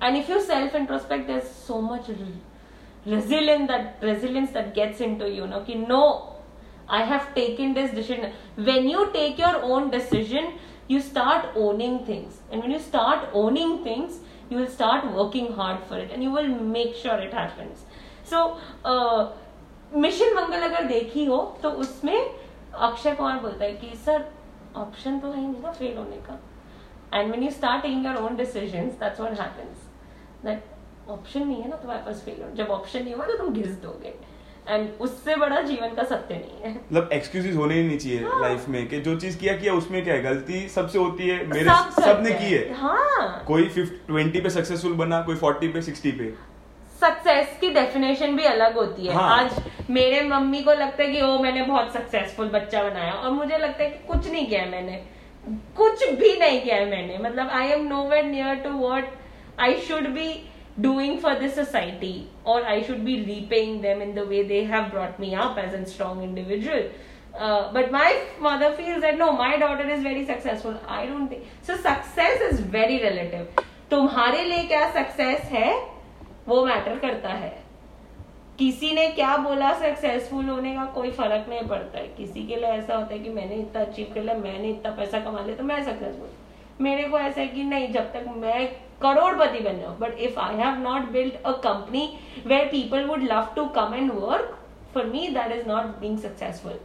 and 0.00 0.16
if 0.16 0.28
you 0.28 0.40
self 0.40 0.74
introspect 0.80 1.26
there's 1.26 1.50
so 1.66 1.80
much 1.80 2.08
re- 2.08 3.14
resilience 3.14 3.68
that 3.68 4.02
resilience 4.02 4.52
that 4.52 4.74
gets 4.74 5.00
into 5.00 5.30
you 5.38 5.46
know 5.46 5.60
कि 5.68 5.76
no 5.88 6.02
I 6.88 7.02
have 7.10 7.28
taken 7.34 7.74
this 7.74 7.92
decision 7.92 8.32
when 8.56 8.88
you 8.88 9.10
take 9.12 9.38
your 9.38 9.54
own 9.62 9.90
decision 9.90 10.52
you 10.88 11.00
start 11.00 11.46
owning 11.56 11.94
things 12.08 12.40
and 12.50 12.62
when 12.62 12.70
you 12.70 12.78
start 12.78 13.30
owning 13.32 13.78
things 13.84 14.18
you 14.50 14.58
will 14.58 14.72
start 14.74 15.06
working 15.12 15.52
hard 15.60 15.78
for 15.88 15.98
it 15.98 16.10
and 16.12 16.22
you 16.22 16.30
will 16.30 16.50
make 16.74 16.94
sure 16.94 17.16
it 17.28 17.32
happens 17.32 17.86
so 18.32 18.44
uh, 18.84 19.30
Mission 19.96 20.34
Mangal 20.34 20.62
अगर 20.68 20.84
देखी 20.86 21.24
हो 21.24 21.36
तो 21.62 21.70
उसमें 21.82 22.16
अक्षय 22.16 23.14
कुमार 23.14 23.38
बोलता 23.40 23.64
है 23.64 23.72
कि 23.72 23.96
sir 24.04 24.24
option 24.76 25.18
तो 25.20 25.30
है 25.32 25.40
नहीं 25.40 25.62
ना 25.62 25.70
फेल 25.72 25.96
होने 25.96 26.16
का 26.28 26.38
and 27.18 27.28
when 27.30 27.42
you 27.44 27.50
start 27.50 27.82
taking 27.82 28.06
your 28.06 28.16
own 28.22 28.36
decisions 28.36 28.98
that's 29.00 29.20
what 29.20 29.40
happens 29.40 29.84
that 30.45 31.09
option 31.09 31.47
नहीं 31.47 31.61
है 31.61 31.69
ना 31.69 31.75
तुम्हारे 31.75 32.03
पास 32.05 32.21
फेल 32.25 32.43
जब 32.55 32.67
ऑप्शन 32.71 33.03
नहीं 33.03 33.13
होगा 33.13 33.25
तो 33.25 33.37
तुम 33.37 33.53
घिस 33.53 33.71
दोगे। 33.81 34.13
एंड 34.67 34.89
उससे 35.01 35.35
बड़ा 35.35 35.61
जीवन 35.61 35.93
का 35.95 36.03
सत्य 36.03 36.35
नहीं 36.35 36.61
है। 36.61 36.73
मतलब 36.73 37.09
एक्सक्यूजेस 37.13 37.55
होने 37.55 37.75
ही 37.75 37.83
नहीं 37.83 37.97
चाहिए 37.97 38.23
हाँ। 38.23 38.41
लाइफ 38.41 38.67
में 38.69 38.87
कि 38.87 38.99
जो 38.99 39.15
चीज़ 39.19 39.37
किया 39.37 39.55
किया 39.57 39.73
उसमें 39.73 40.03
क्या 40.03 40.13
है? 40.13 40.21
गलती 40.23 40.67
सबसे 40.69 40.99
होती 40.99 41.27
है 41.27 41.45
मेरे 41.45 41.65
सब 41.65 42.01
सबने 42.01 42.29
करते 42.29 42.45
की 42.45 42.53
है। 42.53 42.73
हाँ। 42.73 43.43
कोई 43.47 43.65
ट्वेंटी 43.67 44.41
पे 44.41 44.49
सक्सेसफुल 44.49 44.93
बना 44.93 45.21
कोई 45.21 45.35
फोर्टी 45.35 45.67
पे 45.67 45.81
सिक्सटी 45.81 46.11
पे। 46.11 46.29
सक्सेस 47.01 47.57
की 47.61 47.69
डेफिनेशन 47.69 48.35
भी 48.35 48.43
अलग 48.43 48.75
होती 48.75 49.07
है। 49.07 49.13
हाँ। 49.13 49.37
आज 49.37 49.55
मेरे 49.89 50.21
मम्मी 50.21 50.61
को 50.63 50.73
लगता 50.73 51.03
है 51.03 51.09
कि 51.09 51.21
ओ 51.21 51.37
मैंने 51.37 51.61
बहुत 51.63 51.93
सक्सेसफुल 51.93 52.49
बच्चा 52.49 52.83
बनाया। 52.83 53.11
और 53.11 53.31
मुझे 53.31 53.57
लगता 53.57 53.83
है 53.83 53.89
कि 53.89 54.07
कुछ 54.07 54.29
नहीं 54.31 54.45
किया 54.47 54.61
है 54.61 54.69
मैंने। 54.69 55.03
कुछ 55.77 56.03
भी 56.09 56.35
नहीं 56.37 56.61
किया 56.61 56.75
है 56.75 56.89
मैंने। 56.89 57.17
मतलब 57.17 57.49
I 57.49 57.67
am 57.67 57.87
nowhere 58.03 58.23
near 58.23 58.55
to 58.55 58.69
what 58.69 59.05
I 59.59 59.77
should 59.87 60.07
be 60.13 60.29
doing 60.77 61.19
for 61.19 61.35
this 61.35 61.55
society 61.55 62.27
or 62.45 62.65
I 62.65 62.81
should 62.81 63.03
be 63.05 63.15
repaying 63.23 63.81
them 63.81 64.01
in 64.01 64.15
the 64.15 64.25
way 64.25 64.43
they 64.43 64.63
have 64.65 64.91
brought 64.91 65.19
me 65.19 65.35
up 65.35 65.57
as 65.57 65.73
a 65.73 65.85
strong 65.85 66.23
individual. 66.23 66.89
Uh, 67.37 67.71
but 67.73 67.91
my 67.91 68.23
mother 68.39 68.73
feels 68.73 69.01
that 69.01 69.17
no, 69.17 69.31
my 69.31 69.57
daughter 69.57 69.87
is 69.87 70.01
very 70.01 70.25
successful. 70.25 70.79
I 70.87 71.05
don't 71.05 71.27
think 71.27 71.43
so. 71.61 71.75
Success 71.77 72.41
is 72.51 72.59
very 72.77 73.01
relative. 73.03 73.65
तुम्हारे 73.89 74.43
लिए 74.43 74.63
क्या 74.67 74.89
success 74.93 75.41
है 75.51 75.69
वो 76.47 76.65
matter 76.65 76.97
करता 76.99 77.29
है 77.33 77.49
किसी 78.59 78.91
ने 78.93 79.07
क्या 79.11 79.35
बोला 79.37 79.71
सक्सेसफुल 79.79 80.49
होने 80.49 80.73
का 80.75 80.83
कोई 80.95 81.11
फ़र्क 81.11 81.45
नहीं 81.49 81.67
पड़ता 81.67 81.97
है 81.99 82.07
किसी 82.17 82.45
के 82.47 82.55
लिए 82.55 82.69
ऐसा 82.69 82.95
होता 82.95 83.13
है 83.13 83.19
कि 83.19 83.29
मैंने 83.29 83.55
इतना 83.55 83.81
अचीव 83.81 84.11
कर 84.13 84.21
लिया 84.21 84.35
मैंने 84.37 84.69
इतना 84.69 84.91
पैसा 84.95 85.19
कमा 85.25 85.41
लिया 85.45 85.55
तो 85.57 85.63
मैं 85.63 85.83
सक्सेसफुल 85.83 86.83
मेरे 86.85 87.07
को 87.09 87.19
ऐसा 87.19 87.41
है 87.41 87.47
कि 87.47 87.63
नहीं 87.63 87.91
जब 87.93 88.11
तक 88.13 88.25
मैं 88.37 88.67
करोड़पति 89.01 89.59
बन 89.59 89.79
जाओ। 89.79 89.95
But 89.99 90.19
if 90.19 90.39
I 90.39 90.55
have 90.55 90.79
not 90.79 91.09
build 91.11 91.33
a 91.35 91.51
company 91.63 92.07
where 92.47 92.65
people 92.71 93.05
would 93.05 93.23
love 93.23 93.47
to 93.55 93.65
come 93.75 93.93
and 93.95 94.11
work 94.13 94.57
for 94.93 95.05
me 95.05 95.27
that 95.33 95.51
is 95.51 95.67
not 95.67 95.85
being 95.99 96.17
successful 96.19 96.79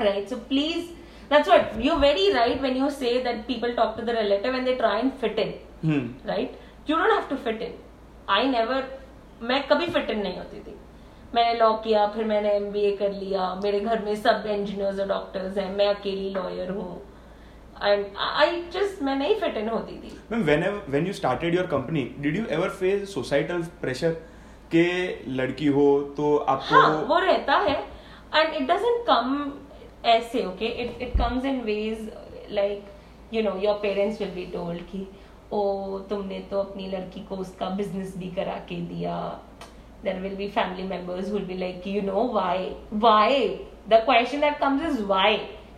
right 0.00 0.28
so 0.28 0.36
please 0.48 0.90
that's 1.30 1.48
what 1.48 1.84
you 1.84 1.94
very 1.98 2.30
right 2.32 2.60
when 2.62 2.76
you 2.76 2.90
say 2.90 3.18
that 3.24 3.46
people 3.46 3.72
talk 3.74 3.96
to 3.96 4.06
the 4.06 4.16
relative 4.18 4.56
and 4.56 4.64
they 4.64 4.74
try 4.74 4.98
and 5.00 5.12
fit 5.20 5.38
in 5.38 6.14
right 6.26 6.58
you 6.90 6.96
don't 6.96 7.10
have 7.10 7.26
to 7.30 7.36
fit 7.44 7.62
in 7.62 7.74
I 8.30 8.48
never 8.48 8.84
मैं 9.42 9.62
कभी 9.68 9.86
fit 9.86 10.10
in 10.10 10.18
नहीं 10.22 10.36
होती 10.38 10.60
थी। 10.60 10.74
मैंने 11.34 11.58
law 11.58 11.72
किया 11.84 12.06
फिर 12.14 12.24
मैंने 12.24 12.50
MBA 12.54 12.90
कर 12.96 13.12
लिया। 13.12 13.54
मेरे 13.62 13.78
घर 13.80 14.02
में 14.04 14.14
सब 14.16 14.44
इंजीनियर्स 14.46 14.98
और 15.00 15.06
डॉक्टर्स 15.08 15.56
हैं। 15.58 15.70
मैं 15.76 15.86
अकेली 15.86 16.28
लॉयर 16.30 16.70
हूँ। 16.70 17.00
and 17.82 18.06
I 18.16 18.62
just 18.74 19.02
मैं 19.02 19.16
नहीं 19.18 19.34
fit 19.40 19.56
in 19.62 19.68
होती 19.70 19.96
थी 20.02 20.12
ma'am 20.32 20.44
when 20.48 20.64
when 20.94 21.08
you 21.10 21.14
started 21.20 21.54
your 21.58 21.66
company 21.72 22.04
did 22.26 22.36
you 22.40 22.46
ever 22.58 22.68
face 22.82 23.14
societal 23.14 23.64
pressure 23.84 24.14
के 24.74 24.86
लड़की 25.38 25.66
हो 25.78 25.86
तो 26.16 26.36
आपको 26.36 26.74
हाँ, 26.74 27.02
वो 27.08 27.18
रहता 27.18 27.56
है 27.68 27.76
and 28.40 28.54
it 28.60 28.68
doesn't 28.72 29.04
come 29.08 29.34
ऐसे 30.14 30.44
okay 30.52 30.70
it 30.84 31.02
it 31.06 31.16
comes 31.22 31.48
in 31.52 31.64
ways 31.66 32.08
like 32.50 32.86
you 33.36 33.42
know 33.48 33.56
your 33.64 33.74
parents 33.86 34.22
will 34.22 34.34
be 34.38 34.46
told 34.54 34.84
कि 34.92 35.06
ओ 35.52 35.98
तुमने 36.10 36.38
तो 36.50 36.58
अपनी 36.60 36.86
लड़की 36.90 37.20
को 37.28 37.36
उसका 37.44 37.68
बिज़नेस 37.80 38.16
भी 38.18 38.30
करा 38.36 38.56
के 38.68 38.80
दिया 38.92 39.16
there 40.04 40.20
will 40.22 40.36
be 40.36 40.48
family 40.54 40.84
members 40.92 41.28
who 41.28 41.34
will 41.34 41.48
be 41.50 41.58
like 41.58 41.84
you 41.86 42.02
know 42.06 42.22
why 42.36 42.54
why 43.04 43.26
the 43.92 44.00
question 44.06 44.40
that 44.46 44.58
comes 44.62 44.86
is 44.90 45.02
why 45.10 45.28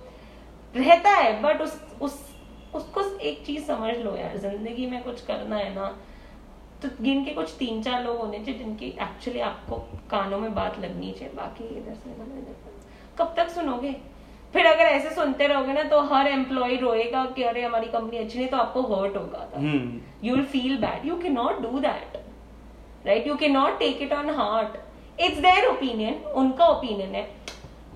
रहता 0.76 1.10
है 1.10 1.42
बट 1.42 1.60
उस 1.60 1.98
उस 2.02 2.36
उसको 2.74 3.18
एक 3.18 3.46
चीज़ 3.46 3.64
समझ 3.64 3.96
लो 3.96 4.16
यार 4.16 4.36
ज़िंदगी 4.36 4.86
में 4.86 5.02
कुछ 5.02 5.20
करना 5.20 5.56
है 5.56 5.74
ना 5.74 5.96
तो 6.82 6.88
गिन 7.00 7.24
के 7.24 7.30
कुछ 7.30 7.50
तीन 7.58 7.82
चार 7.82 8.04
लोग 8.04 8.18
होने 8.18 8.38
चाहिए 8.38 8.64
जिनकी 8.64 8.86
एक्चुअली 8.86 9.40
आपको 9.40 9.76
कानों 10.10 10.38
में 10.38 10.54
बात 10.54 10.78
लगनी 10.78 11.12
चाहिए 11.12 11.34
बाकी 11.34 11.64
इधर 11.64 11.94
से। 11.94 12.10
कब 13.18 13.34
तक 13.36 13.48
सुनोगे 13.48 13.96
फिर 14.52 14.66
अगर 14.66 14.84
ऐसे 14.84 15.14
सुनते 15.14 15.46
रहोगे 15.46 15.72
ना 15.72 15.82
तो 15.82 16.00
हर 16.00 16.26
एम्प्लॉय 16.26 16.76
रोएगा 16.76 17.24
कि 17.24 17.42
अरे 17.42 17.62
हमारी 17.62 17.86
कंपनी 17.86 18.18
अच्छी 18.18 18.38
नहीं 18.38 18.48
तो 18.48 18.56
आपको 18.56 18.82
हर्ट 18.82 19.16
होगा 19.16 19.50
हम्म 19.56 20.42
feel 20.42 20.76
bad 20.76 21.06
you 21.06 21.14
bad. 21.14 21.26
Not 21.26 21.60
do 21.60 21.78
that 21.78 22.24
right 23.06 23.26
you 23.26 23.34
You 23.34 23.50
not 23.50 23.78
take 23.78 24.02
it 24.02 24.12
on 24.12 24.26
heart. 24.26 24.87
It's 25.18 25.40
their 25.42 25.62
opinion. 25.70 26.14
उनका 26.34 26.66
opinion 26.74 27.14
है। 27.14 27.26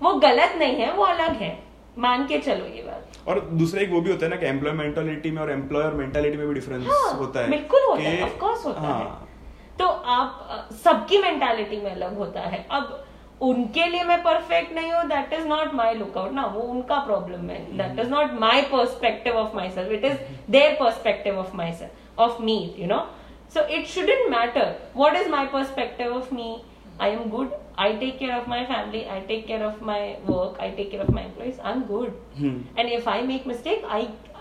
वो 0.02 0.12
गलत 0.20 0.54
नहीं 0.58 0.76
है 0.76 0.92
वो 0.92 1.04
अलग 1.04 1.36
है। 1.42 1.52
मान 1.98 2.26
के 2.26 2.38
चलो 2.38 2.64
ये 2.66 2.82
बात। 2.82 3.28
और 3.28 3.40
दूसरा 3.60 3.80
एक 3.82 3.90
वो 3.90 4.00
भी 4.00 4.10
होता 4.10 4.24
है 4.26 4.30
ना 4.30 4.36
कि 4.36 4.46
एम्प्लॉय 4.46 4.72
मेंटालिटी 4.72 5.30
में 5.30 5.40
और 5.42 5.50
एम्प्लॉयर 5.50 5.94
मेंटालिटी 5.94 6.36
में 6.36 6.46
भी 6.48 6.54
डिफरेंस 6.54 6.86
हाँ, 6.86 7.12
होता 7.18 7.40
है 7.40 7.50
बिल्कुल 7.50 7.82
होता 7.88 8.02
है 8.02 8.22
ऑफ़ 8.24 8.38
कोर्स 8.38 8.64
होता 8.66 8.80
हाँ, 8.80 8.98
है। 9.00 9.76
तो 9.78 9.86
आप 9.86 10.68
सबकी 10.84 11.18
मेंटालिटी 11.22 11.76
में 11.76 11.90
अलग 11.90 12.16
होता 12.18 12.40
है। 12.40 12.66
अब 12.70 13.04
उनके 13.40 13.86
लिए 13.86 14.02
मैं 14.04 14.22
परफेक्ट 14.22 14.72
नहीं 14.74 14.92
हूँ 14.92 15.04
that 15.08 15.32
is 15.32 15.46
not 15.46 15.74
my 15.74 15.94
lookout 15.94 16.32
ना 16.32 16.44
वो 16.46 16.60
उनका 16.72 16.98
प्रॉब्लम 17.04 17.48
है। 17.50 17.60
That 17.78 17.98
is 18.00 18.10
not 18.10 18.32
my 18.40 18.62
perspective 18.72 19.36
of 19.36 19.56
my 19.56 19.70
self 19.70 19.92
it 19.92 20.04
is 20.04 20.18
their 20.50 20.76
perspective 20.80 21.38
of 21.38 21.56
my 21.56 21.72
self 21.72 22.18
of 22.20 22.42
me 22.42 22.58
you 22.78 22.86
know 22.86 23.06
so 23.54 23.66
it 23.76 23.86
shouldn't 23.86 24.28
matter 24.30 24.74
what 24.96 25.16
is 25.16 25.28
my 25.30 25.46
perspective 25.52 26.16
of 26.16 26.34
me 26.34 26.56
I 27.00 27.08
am 27.08 27.30
good. 27.30 27.52
I 27.78 27.92
take 27.92 28.18
care 28.18 28.38
of 28.38 28.48
my 28.48 28.66
family. 28.66 29.08
I 29.08 29.20
take 29.20 29.46
care 29.46 29.62
of 29.66 29.80
my 29.82 30.00
work. 30.28 30.58
I 30.60 30.70
take 30.70 30.90
care 30.90 31.00
of 31.00 31.10
my 31.10 31.22
employees. 31.22 31.60
I'm 31.70 31.84
good. 31.92 32.10
Hmm 32.38 32.64
And 32.78 32.92
if 32.98 33.08
I 33.08 33.22
make 33.22 33.46
mistake, 33.46 33.84
I 33.98 34.00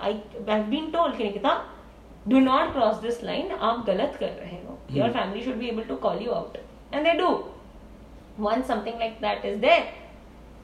I 0.10 0.12
have 0.50 0.70
been 0.70 0.92
told 0.92 1.16
कि 1.18 1.24
Nikita 1.24 1.62
do 2.28 2.42
not 2.48 2.74
cross 2.74 3.00
this 3.06 3.24
line. 3.24 3.52
आप 3.60 3.86
गलत 3.86 4.18
कर 4.20 4.30
रहे 4.42 4.58
हो. 4.66 4.78
Your 4.98 5.08
Hmm. 5.08 5.18
family 5.20 5.44
should 5.48 5.60
be 5.60 5.70
able 5.74 5.88
to 5.94 5.98
call 6.06 6.22
you 6.26 6.34
out, 6.34 6.58
and 6.94 7.10
they 7.10 7.18
do. 7.24 7.30
Once 8.38 8.72
something 8.74 9.00
like 9.00 9.20
that 9.22 9.46
is 9.46 9.60
there, 9.60 9.84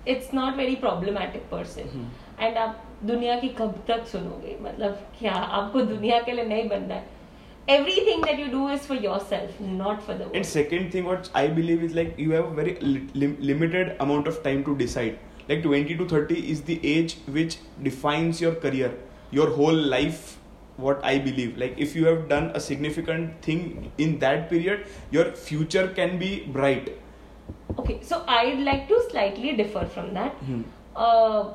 it's 0.06 0.34
not 0.34 0.56
very 0.56 0.76
problematic 0.76 1.50
per 1.54 1.64
se. 1.64 1.86
Hmm. 1.94 2.08
And 2.40 2.58
आप 2.58 2.84
दुनिया 3.06 3.40
की 3.40 3.50
कब 3.50 3.84
तक 3.88 4.06
सुनोगे 4.08 4.58
मतलब 4.62 5.00
क्या 5.20 5.34
आपको 5.34 5.82
दुनिया 5.82 6.20
के 6.22 6.32
लिए 6.32 6.46
नहीं 6.46 6.68
बनना 6.70 6.96
है 6.96 7.17
everything 7.69 8.21
that 8.23 8.39
you 8.39 8.49
do 8.51 8.69
is 8.69 8.87
for 8.87 8.95
yourself 8.95 9.61
not 9.61 10.03
for 10.03 10.15
the 10.15 10.25
world 10.25 10.37
And 10.37 10.47
second 10.47 10.91
thing, 10.93 11.05
what 11.05 11.31
I 11.35 11.47
believe 11.49 11.83
is 11.83 11.95
like 11.95 12.19
you 12.19 12.33
have 12.33 12.47
a 12.47 12.55
very 12.55 12.75
li- 12.81 13.09
lim- 13.15 13.37
limited 13.41 13.97
amount 14.01 14.27
of 14.27 14.43
time 14.43 14.65
to 14.65 14.77
decide. 14.77 15.19
Like 15.49 15.63
20 15.63 15.97
to 15.97 16.09
30 16.09 16.51
is 16.51 16.63
the 16.63 16.81
age 16.85 17.17
which 17.27 17.59
defines 17.83 18.41
your 18.41 18.55
career, 18.55 18.95
your 19.31 19.51
whole 19.51 19.75
life. 19.75 20.39
What 20.77 21.05
I 21.05 21.19
believe, 21.19 21.59
like 21.59 21.75
if 21.79 21.95
you 21.95 22.07
have 22.07 22.29
done 22.29 22.51
a 22.55 22.59
significant 22.59 23.43
thing 23.43 23.93
in 23.99 24.19
that 24.21 24.49
period, 24.51 24.87
your 25.11 25.27
future 25.33 25.89
can 25.89 26.19
be 26.19 26.45
bright. 26.47 26.97
Okay, 27.79 28.01
so 28.03 28.25
I'd 28.27 28.61
like 28.61 28.89
to 28.89 29.01
slightly 29.11 29.53
differ 29.57 29.85
from 29.85 30.15
that. 30.15 30.33
Hmm. 30.47 30.63
Uh, 30.97 31.51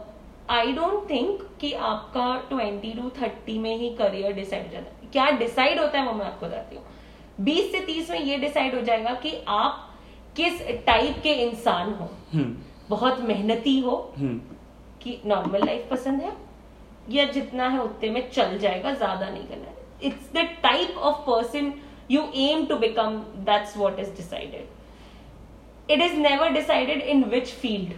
I 0.49 0.71
don't 0.71 1.07
think 1.07 1.41
कि 1.61 1.71
आपका 1.89 2.27
20 2.49 2.93
to 2.99 3.09
30 3.19 3.57
में 3.59 3.75
ही 3.77 3.89
career 4.01 4.33
decide 4.33 4.67
हो 4.67 4.71
जाता 4.73 4.91
है 4.91 5.00
क्या 5.12 5.30
decide 5.30 5.80
होता 5.80 6.00
है 6.00 6.06
वो 6.06 6.12
मैं 6.12 6.26
आपको 6.26 6.46
बताती 6.46 6.76
हूँ। 6.76 6.84
20 7.44 7.70
से 7.72 7.80
30 7.80 8.10
में 8.10 8.20
ये 8.20 8.36
डिसाइड 8.38 8.74
हो 8.74 8.80
जाएगा 8.80 9.14
कि 9.14 9.32
आप 9.48 9.88
किस 10.36 10.62
टाइप 10.86 11.20
के 11.22 11.32
इंसान 11.32 11.92
हो। 11.92 12.08
Hmm. 12.34 12.50
बहुत 12.88 13.20
मेहनती 13.20 13.78
हो। 13.80 13.96
Hmm. 14.14 14.38
कि 15.02 15.20
नॉर्मल 15.26 15.64
लाइफ 15.66 15.88
पसंद 15.90 16.20
है। 16.20 16.32
या 17.10 17.24
जितना 17.24 17.68
है 17.68 17.78
उतने 17.78 18.10
में 18.10 18.30
चल 18.30 18.58
जाएगा 18.58 18.92
ज़्यादा 18.94 19.28
नहीं 19.28 19.46
करना 19.46 19.66
है। 19.66 19.76
It's 20.02 20.32
the 20.32 20.48
type 20.62 20.96
of 20.98 21.16
person 21.26 21.72
you 22.10 22.22
aim 22.36 22.64
to 22.66 22.76
become 22.76 23.18
that's 23.44 23.76
what 23.76 23.98
is 23.98 24.10
decided 24.16 25.90
it 25.90 26.00
is 26.00 26.16
never 26.18 26.48
decided 26.48 27.02
in 27.02 27.24
which 27.24 27.52
field. 27.52 27.92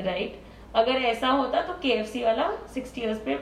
Right 0.00 0.40
अगर 0.74 0.92
ऐसा 0.92 1.28
होता 1.28 1.62
तो 1.62 1.72
के 1.82 2.22
वाला 2.24 2.50
सिक्सटी 2.74 3.00
ईयर्स 3.00 3.18
पे 3.18 3.34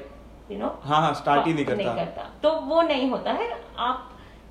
आप 3.78 4.06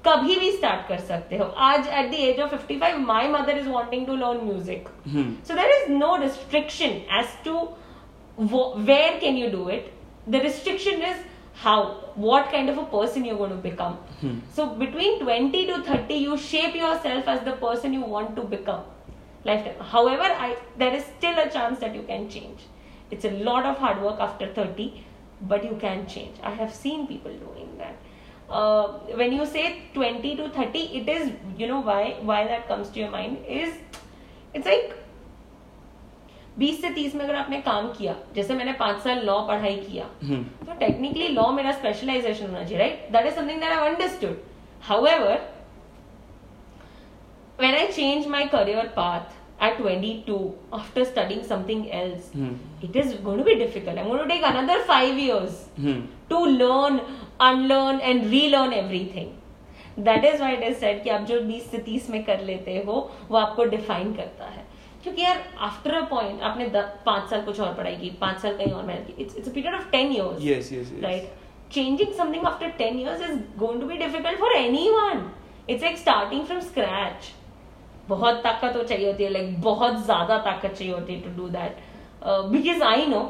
कभी 0.07 0.35
भी 0.39 0.51
स्टार्ट 0.51 0.87
कर 0.87 0.99
सकते 0.99 1.37
हो। 1.37 1.45
आज 1.69 1.87
at 1.87 2.11
the 2.11 2.13
age 2.13 2.39
of 2.39 2.55
55 2.55 2.97
my 3.07 3.27
mother 3.29 3.57
is 3.57 3.67
wanting 3.69 4.05
to 4.07 4.15
learn 4.15 4.45
music 4.45 4.87
so 5.47 5.55
there 5.55 5.71
is 5.71 5.91
no 5.91 6.15
restriction 6.21 7.01
as 7.19 7.35
to 7.45 7.57
where 8.83 9.19
can 9.19 9.37
you 9.37 9.49
do 9.51 9.69
it 9.69 9.91
the 10.29 10.41
restriction 10.43 11.01
is 11.09 11.17
how 11.63 11.83
what 12.17 12.51
kind 12.51 12.69
of 12.69 12.79
a 12.79 12.83
person 12.91 13.25
you 13.25 13.35
gonna 13.35 13.59
become 13.61 13.95
so 14.55 14.65
between 14.77 15.19
twenty 15.19 15.65
to 15.65 15.81
thirty 15.89 16.15
you 16.15 16.37
shape 16.45 16.75
your 16.75 16.95
self 16.97 17.29
as 17.29 17.43
the 17.47 17.57
person 17.61 17.93
you 17.93 18.01
want 18.07 18.35
to 18.35 18.43
become 18.55 18.81
life 19.47 19.65
time 19.65 19.83
however 20.09 20.31
I 20.31 20.53
there 20.77 20.95
is 20.95 21.03
still 21.03 21.35
a 21.35 21.45
chance 21.49 21.79
that 21.79 21.95
you 21.95 22.01
can 22.07 22.27
change 22.27 23.13
it's 23.13 23.25
a 23.25 23.29
lot 23.43 23.65
of 23.65 23.83
hard 23.83 24.03
work 24.03 24.19
after 24.21 24.53
thirty 24.57 24.91
but 25.52 25.64
you 25.64 25.76
can 25.84 26.06
change. 26.06 26.36
I 26.42 26.50
have 26.62 26.74
seen 26.74 27.06
people 27.06 27.32
doing 27.44 27.70
that. 27.78 27.96
Uh, 28.48 28.82
when 29.20 29.32
you 29.32 29.46
say 29.46 29.64
20 29.94 30.36
to 30.36 30.48
30, 30.58 30.82
it 31.00 31.08
is 31.08 31.30
you 31.58 31.66
know 31.72 31.80
why 31.80 32.02
why 32.30 32.42
that 32.52 32.68
comes 32.68 32.90
to 32.96 33.00
your 33.00 33.10
mind 33.10 33.38
is 33.60 33.74
it's 34.54 34.66
like 34.72 34.92
20 36.58 36.80
से 36.80 36.90
30 36.96 37.14
में 37.14 37.24
अगर 37.24 37.34
आपने 37.36 37.60
काम 37.68 37.88
किया 37.92 38.14
जैसे 38.34 38.54
मैंने 38.54 38.72
पांच 38.80 39.00
साल 39.04 39.24
लॉ 39.26 39.38
पढ़ाई 39.46 39.76
किया 39.86 40.04
Hmm. 40.26 40.42
तो 40.66 40.74
टेक्निकली 40.80 41.28
लॉ 41.38 41.50
मेरा 41.52 41.72
स्पेशलाइजेशन 41.80 42.46
होना 42.46 42.62
चाहिए 42.62 42.78
right 42.78 43.08
that 43.12 43.26
is 43.26 43.34
something 43.38 43.60
that 43.60 43.72
I 43.78 43.88
understood 43.88 44.36
however 44.88 45.40
when 47.58 47.74
I 47.80 47.82
changed 47.96 48.28
my 48.30 48.42
career 48.52 48.84
path 48.94 49.34
at 49.59 49.77
22 49.79 50.35
after 50.73 51.03
studying 51.05 51.43
something 51.47 51.81
else, 52.01 52.27
Hmm. 52.35 52.53
it 52.87 52.95
is 52.95 53.13
going 53.25 53.39
to 53.39 53.47
be 53.49 53.55
difficult. 53.61 53.97
I'm 53.97 54.07
going 54.07 54.23
to 54.23 54.29
take 54.33 54.45
another 54.49 54.77
five 54.91 55.17
years 55.23 55.57
Hmm. 55.81 55.99
to 56.29 56.39
learn, 56.61 56.99
unlearn, 57.49 57.99
and 58.11 58.31
relearn 58.37 58.73
everything. 58.83 59.35
That 59.99 60.25
is 60.25 60.41
what 60.41 60.61
is 60.63 60.75
said 60.79 61.01
कि 61.03 61.09
आप 61.09 61.21
जो 61.27 61.39
20 61.47 61.63
से 61.71 61.77
30 61.87 62.09
में 62.09 62.23
कर 62.25 62.41
लेते 62.45 62.75
हो 62.85 62.93
वो 63.29 63.37
आपको 63.37 63.63
डिफाइन 63.71 64.13
करता 64.15 64.45
है 64.49 64.63
क्योंकि 65.03 65.21
यार 65.21 65.41
आफ्टर 65.67 65.93
अ 65.93 66.01
पॉइंट 66.09 66.41
आपने 66.49 66.65
पाँच 67.05 67.29
साल 67.29 67.41
कुछ 67.45 67.59
और 67.59 67.73
पढ़ाई 67.75 67.95
की 68.03 68.09
पाँच 68.21 68.39
साल 68.41 68.55
कहीं 68.57 68.71
और 68.73 68.85
मेहनत 68.85 69.07
की 69.07 69.21
it's 69.23 69.35
it's 69.37 69.49
a 69.49 69.53
period 69.53 69.73
of 69.75 69.89
10 69.95 70.15
years 70.15 70.43
Yes, 70.49 70.69
yes, 70.75 70.93
yes. 70.93 71.03
right 71.07 71.27
changing 71.77 72.13
something 72.19 72.45
after 72.51 72.69
10 72.77 72.99
years 73.01 73.25
is 73.29 73.35
going 73.63 73.81
to 73.83 73.89
be 73.91 73.97
difficult 74.03 74.39
for 74.43 74.51
anyone 74.59 75.19
it's 75.67 75.83
like 75.87 75.99
starting 76.03 76.45
from 76.51 76.61
scratch 76.69 77.27
बहुत 78.09 78.41
ताकत 78.43 78.75
हो 78.75 78.83
चाहिए 78.83 79.07
होती 79.11 79.23
है 79.23 79.29
लाइक 79.31 79.59
बहुत 79.61 80.03
ज़्यादा 80.05 80.37
ताकत 80.45 80.73
चाहिए 80.77 80.93
होती 80.93 81.13
है 81.13 81.21
to 81.21 81.41
do 81.41 81.49
that 81.57 81.77
because 82.51 82.83
I 82.83 83.05
know 83.15 83.21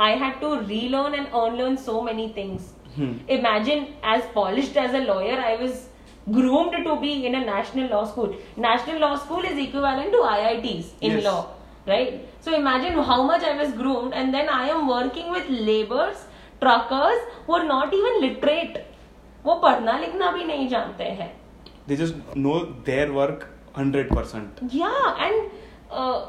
I 0.00 0.18
had 0.18 0.40
to 0.40 0.54
relearn 0.68 1.14
and 1.14 1.26
unlearn 1.26 1.76
so 1.88 2.00
many 2.10 2.28
things 2.36 2.70
Hmm. 2.94 3.12
imagine 3.34 3.84
as 4.14 4.24
polished 4.32 4.74
as 4.80 4.94
a 4.96 4.98
lawyer 5.04 5.36
i 5.50 5.52
was 5.60 5.76
groomed 6.34 6.74
to 6.88 6.96
be 7.04 7.12
in 7.28 7.36
a 7.36 7.38
national 7.44 7.86
law 7.92 8.00
school 8.10 8.34
national 8.64 8.98
law 9.04 9.08
school 9.22 9.46
is 9.50 9.60
equivalent 9.62 10.12
to 10.16 10.20
iits 10.32 10.90
in 11.08 11.14
Yes. 11.14 11.22
law 11.28 11.38
right 11.86 12.18
so 12.46 12.52
imagine 12.58 12.98
how 13.12 13.16
much 13.30 13.46
i 13.52 13.54
was 13.62 13.72
groomed 13.78 14.18
and 14.22 14.36
then 14.38 14.50
i 14.56 14.60
am 14.74 14.82
working 14.90 15.30
with 15.36 15.48
laborers 15.70 16.26
truckers 16.64 17.24
who 17.46 17.56
are 17.60 17.64
not 17.70 17.96
even 18.00 18.20
literate 18.26 18.76
वो 19.46 19.54
पढ़ना 19.64 19.96
लिखना 20.04 20.30
भी 20.36 20.44
नहीं 20.52 20.68
जानते 20.74 21.08
हैं 21.22 21.30
they 21.88 22.00
just 22.02 22.20
know 22.44 22.58
their 22.90 23.08
work 23.20 23.48
100% 23.74 24.62
yeah 24.70 25.24
and 25.26 25.50
uh, 25.90 26.26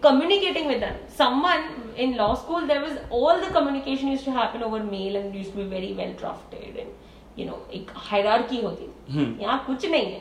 communicating 0.00 0.66
with 0.66 0.80
them 0.80 0.96
someone 1.08 1.64
in 1.96 2.16
law 2.16 2.34
school 2.34 2.66
there 2.66 2.80
was 2.80 2.98
all 3.10 3.40
the 3.40 3.50
communication 3.50 4.08
used 4.08 4.24
to 4.24 4.32
happen 4.32 4.62
over 4.62 4.82
mail 4.82 5.16
and 5.16 5.34
used 5.34 5.52
to 5.52 5.58
be 5.58 5.68
very 5.68 5.92
well 5.92 6.12
drafted 6.14 6.76
and 6.76 6.90
you 7.36 7.46
know 7.46 7.58
एक 7.72 7.90
hierarchy 8.10 8.62
होती 8.62 8.86
थी 8.86 9.12
हम्म। 9.12 9.40
यहाँ 9.42 9.64
कुछ 9.66 9.86
नहीं 9.90 10.12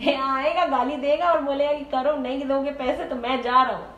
है 0.00 0.16
आएगा 0.16 0.66
गाली 0.68 0.96
देगा 0.98 1.32
और 1.32 1.40
बोलेगा 1.42 1.72
कि 1.72 1.84
करो 1.92 2.16
नहीं 2.18 2.44
दोगे 2.48 2.70
पैसे 2.78 3.04
तो 3.08 3.16
मैं 3.16 3.40
जा 3.42 3.62
रहा 3.62 3.76
हूँ 3.76 3.90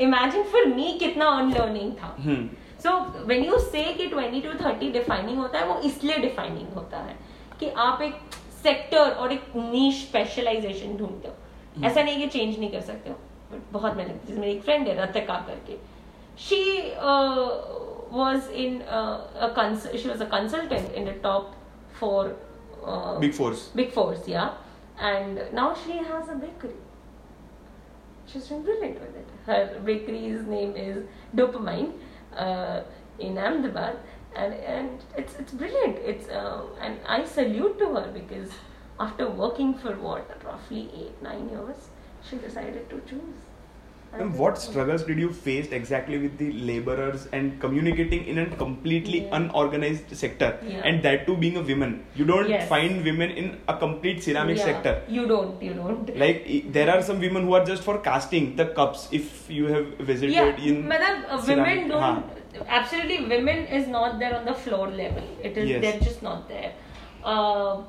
इमेजिन 0.00 0.42
फॉर 0.52 0.66
मी 0.74 0.92
कितना 0.98 1.26
अनलर्निंग 1.40 1.92
था 1.92 2.14
Hmm. 2.18 2.46
सो 2.82 2.92
वेन 3.26 3.44
यू 3.44 3.58
से 3.60 3.82
कि 3.94 4.06
20 4.08 4.42
टू 4.42 4.52
30 4.58 4.92
डिफाइनिंग 4.92 5.38
होता 5.38 5.58
है 5.58 5.66
वो 5.66 5.78
इसलिए 5.84 6.16
डिफाइनिंग 6.18 6.72
होता 6.74 6.98
है 6.98 7.16
कि 7.60 7.70
आप 7.84 8.02
एक 8.02 8.35
सेक्टर 8.66 9.10
और 9.10 9.32
एक 9.32 9.52
नीश 9.56 10.06
स्पेशलाइजेशन 10.06 10.96
ढूंढते 10.96 11.28
हो 11.28 11.86
ऐसा 11.86 12.02
नहीं 12.02 12.20
कि 12.20 12.26
चेंज 12.38 12.58
नहीं 12.58 12.70
कर 12.70 12.80
सकते 12.92 13.10
हो 13.10 13.16
बट 13.52 13.72
बहुत 13.72 13.96
मेहनत 13.96 14.26
जैसे 14.26 14.40
मेरी 14.40 14.52
एक 14.52 14.62
फ्रेंड 14.62 14.88
है 14.88 15.02
रतिका 15.02 15.34
करके 15.48 15.78
she 16.48 16.62
was 18.10 18.48
in 18.64 18.82
uh, 18.82 19.46
a 19.46 19.50
cons- 19.54 19.88
she 20.00 20.08
was 20.08 20.20
a 20.20 20.26
consultant 20.26 20.92
in 20.98 21.04
the 21.04 21.14
top 21.22 21.54
four 22.00 22.20
uh, 22.84 23.18
big 23.18 23.32
force 23.34 23.62
big 23.80 23.90
fours 23.96 24.28
yeah 24.28 24.50
and 24.98 25.40
now 25.52 25.64
she 25.84 25.96
has 26.10 26.28
a 26.28 26.36
bakery 26.42 26.76
she's 28.26 28.46
doing 28.48 28.62
brilliant 28.62 29.00
with 29.00 29.16
it 29.22 29.32
her 29.46 29.80
bakery's 29.88 30.46
name 30.52 30.76
is 30.76 31.02
dopamine 31.40 31.90
uh, 32.36 32.78
in 33.18 33.42
ahmedabad 33.48 33.96
and 34.36 34.54
and 34.54 35.04
it's 35.16 35.34
it's 35.38 35.52
brilliant. 35.52 35.98
It's 36.12 36.28
uh, 36.28 36.62
and 36.80 36.98
i 37.06 37.24
salute 37.24 37.78
to 37.78 37.86
her 37.94 38.10
because 38.12 38.50
after 39.00 39.28
working 39.28 39.74
for 39.84 39.94
what 40.06 40.44
roughly 40.44 40.82
eight 41.02 41.22
nine 41.22 41.48
years 41.50 41.88
she 42.28 42.36
decided 42.36 42.88
to 42.90 43.00
choose 43.08 43.46
And 44.18 44.36
what 44.38 44.58
struggles 44.58 45.02
did 45.04 45.18
you 45.18 45.30
face 45.32 45.68
exactly 45.72 46.18
with 46.18 46.38
the 46.38 46.52
laborers 46.52 47.28
and 47.32 47.60
communicating 47.60 48.24
in 48.26 48.38
a 48.38 48.46
completely 48.62 49.20
Yeah. 49.24 49.36
unorganized 49.40 50.16
sector? 50.16 50.50
Yeah. 50.66 50.82
and 50.90 51.02
that 51.02 51.26
too 51.26 51.36
being 51.36 51.56
a 51.56 51.62
woman. 51.70 51.92
You 52.20 52.24
don't 52.30 52.48
Yes. 52.48 52.68
find 52.68 53.04
women 53.04 53.30
in 53.42 53.50
a 53.68 53.76
complete 53.84 54.22
ceramic 54.22 54.58
Yeah, 54.58 54.64
sector. 54.70 54.94
You 55.18 55.26
don't 55.32 55.62
you 55.68 55.74
don't. 55.74 56.10
Like 56.24 56.46
there 56.78 56.90
are 56.94 57.02
some 57.10 57.20
women 57.26 57.44
who 57.50 57.54
are 57.60 57.64
just 57.70 57.82
for 57.90 57.98
casting 58.08 58.48
the 58.60 58.66
cups 58.80 59.08
if 59.20 59.30
you 59.58 59.66
have 59.74 59.86
visited 60.10 60.34
yeah 60.36 60.66
in 60.72 60.80
madam 60.94 61.24
uh, 61.28 61.42
women 61.50 61.88
don't 61.88 62.24
absolutely 62.80 63.18
women 63.34 63.58
is 63.80 63.86
not 63.96 64.18
there 64.24 64.34
on 64.38 64.44
the 64.50 64.54
floor 64.64 64.86
level. 65.02 65.24
It 65.50 65.56
is 65.64 65.68
Yes. 65.70 65.80
they're 65.86 66.00
just 66.08 66.22
not 66.22 66.48
there. 66.48 66.72
Uh, 67.24 67.82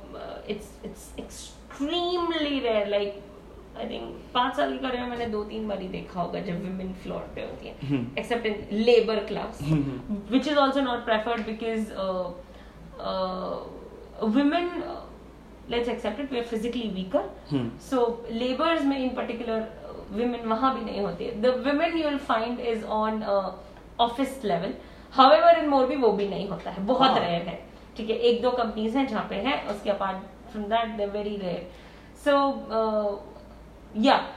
it's 0.55 0.69
it's 0.83 1.05
extremely 1.25 2.61
rare 2.61 2.85
like 2.97 3.21
I 3.77 3.89
think 3.89 4.03
पाँच 4.33 4.55
साल 4.55 4.71
की 4.71 4.77
career 4.79 5.09
मैंने 5.09 5.25
दो 5.31 5.43
तीन 5.45 5.67
बार 5.67 5.81
ही 5.81 5.87
देखा 5.89 6.21
होगा 6.21 6.39
जब 6.41 6.63
women 6.63 6.93
floor 7.03 7.31
पे 7.35 7.41
होती 7.41 7.67
है 7.67 7.99
except 8.19 8.45
in 8.45 8.55
labour 8.71 9.23
class 9.25 9.59
which 10.31 10.47
is 10.47 10.57
also 10.57 10.81
not 10.81 11.05
preferred 11.05 11.45
because 11.45 11.91
women 14.35 14.83
let's 15.69 15.89
accept 15.89 16.19
it 16.19 16.31
we 16.31 16.37
are 16.39 16.45
physically 16.45 16.87
weaker 16.91 17.69
so 17.89 18.05
labours 18.31 18.83
में 18.85 18.97
इन 18.99 19.09
पर्टिकुलर 19.15 19.67
विमेन 20.11 20.47
वहाँ 20.47 20.73
भी 20.75 20.85
नहीं 20.85 21.01
होती. 21.01 21.29
The 21.31 21.45
women 21.65 21.97
you 21.97 22.03
will 22.03 22.17
find 22.27 22.59
is 22.59 22.83
on 22.97 23.23
office 23.99 24.41
level 24.45 24.73
however 25.13 25.57
in 25.59 25.69
more 25.69 25.85
भी 25.87 25.95
वो 25.95 26.11
भी 26.11 26.27
नहीं 26.27 26.47
होता 26.49 26.71
है. 26.71 26.85
बहुत 26.85 27.09
हाँ. 27.09 27.19
रेयर 27.19 27.41
है. 27.47 27.59
ठीक 27.97 28.09
है 28.09 28.15
एक 28.29 28.41
दो 28.41 28.51
कंपनीज़ 28.51 28.97
हैं 28.97 29.07
जहाँ 29.07 29.25
पे 29.29 29.35
है 29.47 29.61
उसके 29.71 29.89
apart 29.89 30.51
from 30.51 30.65
that 30.65 30.95
they 30.97 31.05
very 31.13 31.35
rare 31.37 31.67
so 32.25 32.37
yeah. 33.97 34.27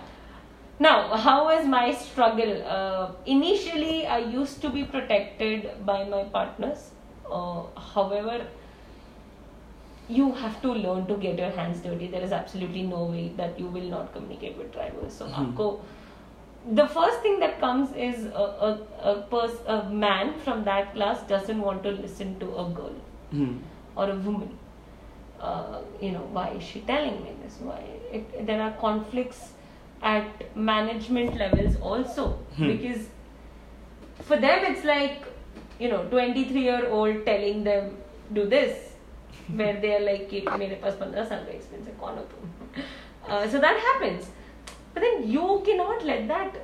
Now 0.79 1.17
how 1.17 1.45
was 1.45 1.67
my 1.67 1.93
struggle? 1.93 2.63
Uh, 2.63 3.13
initially 3.27 4.07
i 4.07 4.19
used 4.19 4.63
to 4.63 4.71
be 4.71 4.85
protected 4.85 5.69
by 5.85 6.05
my 6.05 6.25
partners. 6.25 6.91
Uh, 7.31 7.63
however 7.95 8.47
you 10.09 10.33
have 10.33 10.61
to 10.63 10.73
learn 10.73 11.07
to 11.07 11.17
get 11.17 11.39
your 11.39 11.51
hands 11.51 11.81
dirty. 11.81 12.09
There 12.09 12.23
is 12.23 12.33
absolutely 12.33 12.83
no 12.83 13.05
way 13.05 13.33
that 13.37 13.59
you 13.59 13.67
will 13.67 13.89
not 13.91 14.13
communicate 14.13 14.57
with 14.59 14.73
drivers. 14.73 15.13
So 15.13 15.27
mm-hmm. 15.27 16.75
the 16.75 16.87
first 16.89 17.21
thing 17.21 17.39
that 17.41 17.61
comes 17.61 17.93
is 17.93 18.25
a, 18.27 18.47
a, 18.69 18.81
a, 19.11 19.23
pers- 19.31 19.63
a 19.67 19.89
man 19.89 20.35
from 20.41 20.65
that 20.65 20.95
class 20.95 21.23
doesn't 21.29 21.61
want 21.61 21.85
to 21.85 21.91
listen 21.91 22.39
to 22.41 22.47
a 22.57 22.69
girl 22.71 22.95
mm. 23.33 23.61
or 23.97 24.11
a 24.11 24.17
woman. 24.17 24.59
Uh, 25.41 25.81
you 26.01 26.13
know 26.13 26.29
why 26.33 26.49
is 26.51 26.63
she 26.63 26.81
telling 26.81 27.23
me 27.23 27.33
this? 27.43 27.59
Why 27.61 27.83
It, 28.18 28.46
there 28.48 28.62
are 28.62 28.72
conflicts 28.82 29.40
at 30.02 30.44
management 30.72 31.38
levels 31.44 31.78
also 31.92 32.26
Hmm. 32.58 32.68
because 32.72 33.08
for 34.30 34.38
them 34.46 34.66
it's 34.72 34.86
like 34.90 35.26
you 35.80 35.90
know 35.94 36.04
23 36.12 36.62
year 36.68 36.84
old 36.98 37.26
telling 37.26 37.64
them 37.70 37.90
do 38.38 38.46
this 38.54 38.78
where 39.62 39.80
they 39.82 39.92
are 39.96 40.04
like 40.06 40.30
कि 40.30 40.44
मेरे 40.64 40.80
पास 40.86 41.00
15 41.02 41.26
साल 41.32 41.44
का 41.50 41.58
experience 41.58 41.88
है 41.88 41.96
कौन 42.04 42.18
हो 42.18 42.24
तुम 42.36 42.54
uh, 43.32 43.44
so 43.56 43.60
that 43.66 43.82
happens 43.90 44.30
but 44.94 45.04
then 45.08 45.28
you 45.36 45.50
cannot 45.68 46.06
let 46.12 46.28
that 46.32 46.62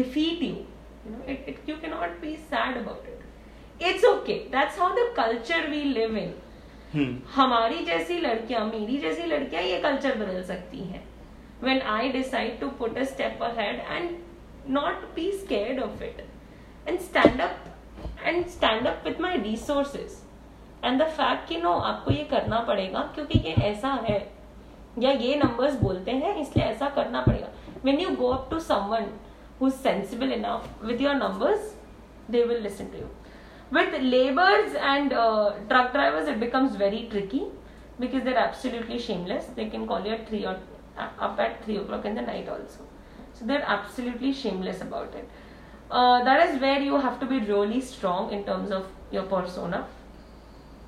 defeat 0.00 0.42
you 0.42 0.56
you 1.04 1.12
know 1.14 1.22
it, 1.34 1.44
it 1.52 1.58
you 1.72 1.76
cannot 1.84 2.20
be 2.26 2.34
sad 2.50 2.76
about 2.82 3.04
it 3.14 3.86
it's 3.90 4.04
okay 4.04 4.38
that's 4.56 4.76
how 4.76 4.88
the 5.00 5.06
culture 5.22 5.62
we 5.76 5.84
live 6.00 6.16
in 6.24 6.30
Hmm. 6.32 6.41
हम्म। 6.93 7.17
हमारी 7.35 7.83
जैसी 7.85 8.19
लड़कियाँ, 8.19 8.65
मेरी 8.65 8.97
जैसी 8.97 9.23
लड़कियाँ 9.25 9.63
ये 9.63 9.79
culture 9.81 10.17
बदल 10.17 10.43
सकती 10.43 10.79
हैं। 10.79 11.03
When 11.63 11.81
I 11.81 12.09
decide 12.11 12.59
to 12.59 12.67
put 12.79 12.97
a 12.97 13.03
step 13.05 13.43
ahead 13.43 13.79
and 13.81 14.09
not 14.69 15.05
be 15.15 15.31
scared 15.33 15.79
of 15.83 16.03
it 16.03 16.25
and 16.87 16.99
stand 16.99 17.41
up 17.41 17.65
and 18.23 18.45
stand 18.47 18.87
up 18.87 19.03
with 19.05 19.21
my 19.21 19.37
resources 19.39 20.21
and 20.83 21.01
the 21.01 21.07
fact 21.09 21.47
कि 21.49 21.57
नो 21.57 21.71
आपको 21.71 22.11
ये 22.11 22.23
करना 22.31 22.59
पड़ेगा 22.67 22.99
क्योंकि 23.15 23.39
ये 23.39 23.53
ऐसा 23.63 23.91
है। 24.07 24.21
या 24.99 25.11
ये 25.11 25.35
नंबर्स 25.35 25.75
बोलते 25.75 26.11
हैं, 26.11 26.35
इसलिए 26.37 26.65
ऐसा 26.65 26.89
करना 26.89 27.21
पड़ेगा। 27.21 27.47
When 27.85 27.99
you 27.99 28.09
go 28.15 28.27
up 28.29 28.49
to 28.49 28.57
who 29.61 29.67
is 29.67 29.73
sensible 29.73 30.31
enough 30.31 30.83
with 30.83 31.01
your 31.01 31.15
numbers 31.15 31.73
they 32.31 32.43
will 32.43 32.61
listen 32.63 32.85
to 32.85 32.97
you 32.97 33.05
with 33.75 33.93
laborers 34.01 34.73
and 34.93 35.13
uh, 35.13 35.53
truck 35.69 35.93
drivers 35.93 36.27
it 36.27 36.39
becomes 36.39 36.75
very 36.75 37.07
tricky 37.11 37.43
because 37.99 38.23
they're 38.23 38.37
absolutely 38.37 38.99
shameless. 38.99 39.45
They 39.55 39.69
can 39.69 39.87
call 39.87 40.05
you 40.05 40.11
at 40.13 40.27
3 40.29 40.45
or 40.45 40.57
uh, 40.97 41.09
up 41.19 41.39
at 41.39 41.63
3 41.65 41.77
o'clock 41.77 42.05
in 42.05 42.15
the 42.15 42.21
night 42.21 42.49
also. 42.49 42.81
So 43.33 43.45
they're 43.45 43.65
absolutely 43.65 44.33
shameless 44.33 44.81
about 44.81 45.13
it. 45.15 45.27
Uh, 45.91 46.23
that 46.23 46.49
is 46.49 46.61
where 46.61 46.79
you 46.79 46.97
have 46.97 47.19
to 47.19 47.25
be 47.25 47.39
really 47.39 47.81
strong 47.81 48.31
in 48.31 48.43
terms 48.43 48.71
of 48.71 48.85
your 49.11 49.23
persona. 49.23 49.85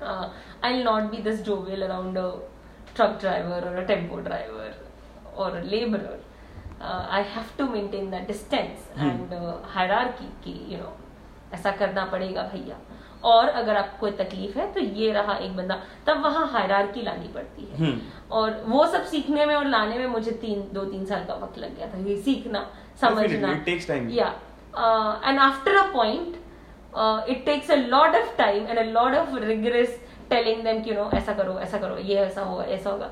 Uh, 0.00 0.30
I'll 0.62 0.84
not 0.84 1.10
be 1.10 1.20
this 1.20 1.40
jovial 1.42 1.84
around 1.84 2.16
a 2.16 2.34
truck 2.94 3.18
driver 3.20 3.60
or 3.68 3.76
a 3.76 3.86
tempo 3.86 4.20
driver 4.20 4.74
or 5.36 5.56
a 5.58 5.62
laborer. 5.62 6.18
Uh, 6.80 7.06
I 7.08 7.22
have 7.22 7.56
to 7.56 7.66
maintain 7.66 8.10
that 8.10 8.28
distance 8.28 8.80
Hmm. 8.96 9.08
and 9.08 9.32
uh, 9.32 9.58
hierarchy 9.62 10.28
you 10.44 10.76
know 10.78 10.92
ऐसा 11.54 11.70
करना 11.72 12.04
पड़ेगा 12.04 12.42
भैया। 12.52 12.76
और 13.24 13.48
अगर 13.50 13.76
आपको 13.76 13.98
कोई 13.98 14.10
तकलीफ़ 14.14 14.58
है 14.58 14.72
तो 14.72 14.80
ये 14.80 15.12
रहा 15.12 15.34
एक 15.36 15.56
बंदा 15.56 15.80
तब 16.06 16.22
वहाँ 16.22 16.46
हायरार्की 16.48 17.02
लानी 17.02 17.28
पड़ती 17.34 17.68
है। 17.70 17.92
और 18.30 18.62
वो 18.66 18.86
सब 18.86 19.04
सीखने 19.04 19.46
में 19.46 19.54
और 19.54 19.66
लाने 19.66 19.98
में 19.98 20.06
मुझे 20.08 20.32
तीन 20.40 20.68
दो 20.72 20.84
तीन 20.84 21.04
साल 21.06 21.24
का 21.24 21.34
वक्त 21.36 21.58
लग 21.58 21.76
गया 21.76 21.86
था। 21.86 21.98
ये 22.08 22.16
सीखना 22.22 22.66
समझना। 23.00 23.52
या 24.10 24.26
and 25.24 25.38
after 25.40 25.76
a 25.76 25.86
point 25.92 26.36
it 27.30 27.44
takes 27.44 27.70
a 27.70 27.76
lot 27.76 28.14
of 28.16 28.36
time 28.38 28.66
and 28.66 28.78
a 28.78 28.82
lot 28.82 29.14
of 29.14 29.34
regress 29.36 30.00
telling 30.30 30.62
them 30.64 30.82
कि 30.82 30.92
नो 30.92 31.10
ऐसा 31.14 31.32
करो 31.34 31.58
ऐसा 31.60 31.78
करो 31.78 31.96
ये 31.98 32.16
ऐसा 32.18 32.42
होगा 32.42 32.64
ऐसा 32.64 32.90
होगा। 32.90 33.10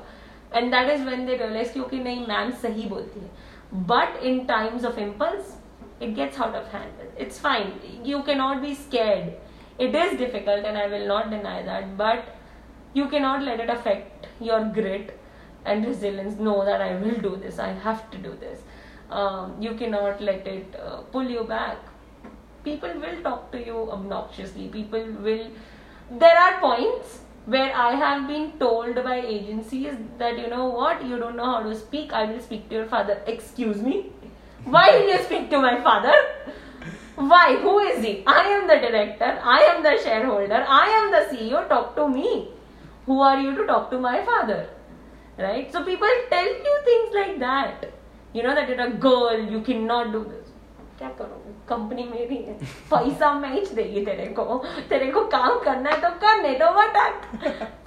And 0.53 0.71
that 0.71 0.89
is 0.91 1.03
when 1.03 1.25
they 1.25 1.37
realise 1.37 1.73
क्योंकि 1.73 1.99
नहीं 1.99 2.25
मैम 2.27 2.51
सही 2.63 2.87
बोलती 2.89 3.19
है। 3.19 3.83
But 3.87 4.23
in 4.23 4.45
times 4.45 4.85
of 4.85 4.99
impulse 4.99 5.54
it 5.99 6.15
gets 6.15 6.39
out 6.39 6.55
of 6.55 6.67
hand. 6.67 6.91
It's 7.17 7.39
fine. 7.39 7.79
You 8.03 8.23
cannot 8.23 8.61
be 8.61 8.75
scared. 8.75 9.33
It 9.77 9.95
is 9.95 10.17
difficult 10.17 10.65
and 10.65 10.77
I 10.77 10.87
will 10.87 11.07
not 11.07 11.29
deny 11.29 11.61
that 11.63 11.97
but 11.97 12.35
you 12.93 13.07
cannot 13.09 13.43
let 13.43 13.59
it 13.59 13.69
affect 13.69 14.27
your 14.39 14.63
grit 14.65 15.19
and 15.65 15.85
resilience 15.85 16.39
know 16.39 16.63
that 16.63 16.81
i 16.81 16.95
will 17.03 17.19
do 17.27 17.35
this 17.35 17.59
i 17.59 17.71
have 17.85 18.09
to 18.11 18.17
do 18.17 18.35
this. 18.39 18.61
Um, 19.09 19.61
you 19.61 19.75
cannot 19.75 20.21
let 20.21 20.47
it 20.47 20.75
uh, 20.83 21.01
pull 21.13 21.29
you 21.29 21.43
back. 21.43 21.77
People 22.63 22.91
will 22.99 23.21
talk 23.21 23.51
to 23.51 23.63
you 23.63 23.91
obnoxiously. 23.91 24.67
People 24.67 25.05
will 25.27 25.47
there 26.09 26.37
are 26.45 26.59
points 26.59 27.19
where 27.45 27.75
i 27.75 27.91
have 28.03 28.27
been 28.27 28.47
told 28.63 28.95
by 29.09 29.17
agencies 29.19 29.93
that 30.17 30.39
you 30.39 30.47
know 30.47 30.65
what? 30.69 31.05
You 31.05 31.19
don't 31.19 31.35
know 31.35 31.51
how 31.51 31.61
to 31.63 31.75
speak. 31.75 32.13
I 32.13 32.25
will 32.31 32.39
speak 32.39 32.67
to 32.69 32.75
your 32.75 32.87
father. 32.87 33.21
Excuse 33.27 33.81
me 33.81 34.11
why 34.65 34.89
will 34.91 35.07
you 35.07 35.21
speak 35.23 35.49
to 35.51 35.59
my 35.59 35.79
father 35.81 36.17
why? 37.17 37.55
Who 37.55 37.79
is 37.79 38.03
he? 38.03 38.23
I 38.27 38.41
am 38.53 38.67
the 38.67 38.75
director. 38.75 39.39
I 39.41 39.59
am 39.67 39.81
the 39.83 39.97
shareholder. 40.03 40.65
I 40.67 40.87
am 40.95 41.11
the 41.11 41.21
CEO. 41.29 41.61
Talk 41.69 41.95
to 41.95 42.09
me. 42.09 42.31
who 43.05 43.21
are 43.21 43.39
you 43.39 43.55
to 43.55 43.65
talk 43.65 43.91
to 43.91 43.99
my 43.99 44.23
father 44.29 44.61
right 45.37 45.71
so 45.71 45.83
people 45.83 46.15
tell 46.29 46.51
you 46.69 46.75
things 46.87 47.13
like 47.19 47.37
that 47.39 47.85
you 48.33 48.43
know 48.43 48.55
that 48.55 48.67
you're 48.69 48.87
a 48.87 48.91
girl 49.07 49.39
you 49.53 49.61
cannot 49.69 50.11
do 50.17 50.23
this 50.31 50.51
क्या 50.99 51.07
करोगे 51.17 51.53
company 51.69 52.03
मेरी 52.09 52.35
है 52.43 52.53
पैसा 52.91 53.31
मैं 53.39 53.49
ही 53.53 53.61
देगी 53.75 54.03
तेरे 54.05 54.25
को 54.37 54.43
तेरे 54.89 55.11
को 55.11 55.23
काम 55.33 55.57
करना 55.63 55.89
है 55.89 55.99
तो 56.01 56.09
कर 56.21 56.41
नहीं 56.41 56.55
तो 56.59 56.69
what 56.77 56.97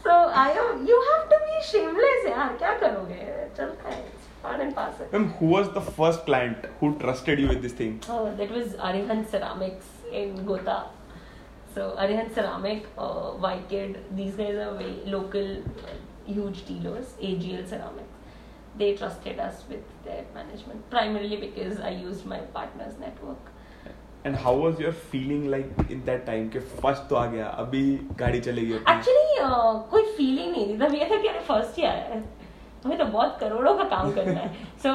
so 0.06 0.16
I 0.40 0.54
you 0.90 1.00
have 1.06 1.22
to 1.30 1.38
be 1.44 1.60
shameless 1.68 2.26
यार 2.26 2.52
क्या 2.58 2.72
करोगे 2.82 3.22
चलता 3.56 3.88
है 3.88 4.02
part 4.42 4.60
and. 4.60 4.74
Ma'am, 5.12 5.28
who 5.38 5.46
was 5.46 5.72
the 5.72 5.80
first 5.80 6.24
client 6.24 6.66
who 6.80 6.94
trusted 6.98 7.38
you 7.38 7.48
with 7.48 7.62
this 7.62 7.72
thing? 7.72 8.00
Oh, 8.08 8.34
that 8.34 8.50
was 8.50 8.74
Arihant 8.74 9.28
Ceramics 9.30 9.86
in 10.12 10.44
Gotha. 10.44 10.86
So 11.74 11.96
Arihant 11.98 12.34
Ceramic, 12.34 12.86
uh, 12.96 13.32
Vikid, 13.46 13.96
these 14.16 14.34
guys 14.34 14.56
are 14.56 14.74
very 14.74 15.02
local, 15.06 15.58
uh, 15.58 15.96
huge 16.26 16.64
dealers. 16.66 17.14
AGL 17.20 17.68
Ceramics. 17.68 18.14
They 18.78 18.94
trusted 18.96 19.38
us 19.40 19.64
with 19.68 19.82
their 20.04 20.24
management 20.34 20.88
primarily 20.90 21.36
because 21.36 21.80
I 21.80 21.90
used 21.90 22.26
my 22.26 22.38
partner's 22.38 22.98
network. 22.98 23.38
And 24.24 24.36
how 24.36 24.54
was 24.54 24.78
your 24.78 24.92
feeling 24.92 25.50
like 25.50 25.70
in 25.90 26.04
that 26.06 26.26
time? 26.26 26.50
कि 26.50 26.60
first 26.82 27.08
तो 27.08 27.16
आ 27.16 27.26
गया 27.34 27.46
अभी 27.64 27.82
गाड़ी 28.18 28.40
चलेगी 28.40 28.72
अपनी 28.72 28.94
Actually, 28.94 29.38
uh, 29.44 29.74
कोई 29.92 30.02
feeling 30.16 30.50
नहीं 30.52 30.66
थी 30.68 30.78
तब 30.78 30.94
ये 30.94 31.08
था 31.10 31.20
कि 31.22 31.28
अरे 31.28 31.40
फ़र्स्ट 31.48 31.78
ही 31.78 31.84
आया 31.84 32.04
है 32.14 32.22
हमें 32.84 32.96
तो 32.98 33.04
बहुत 33.04 33.36
करोड़ों 33.40 33.76
का 33.76 33.84
काम 33.86 34.12
करना 34.14 34.40
है। 34.40 34.66
So 34.82 34.92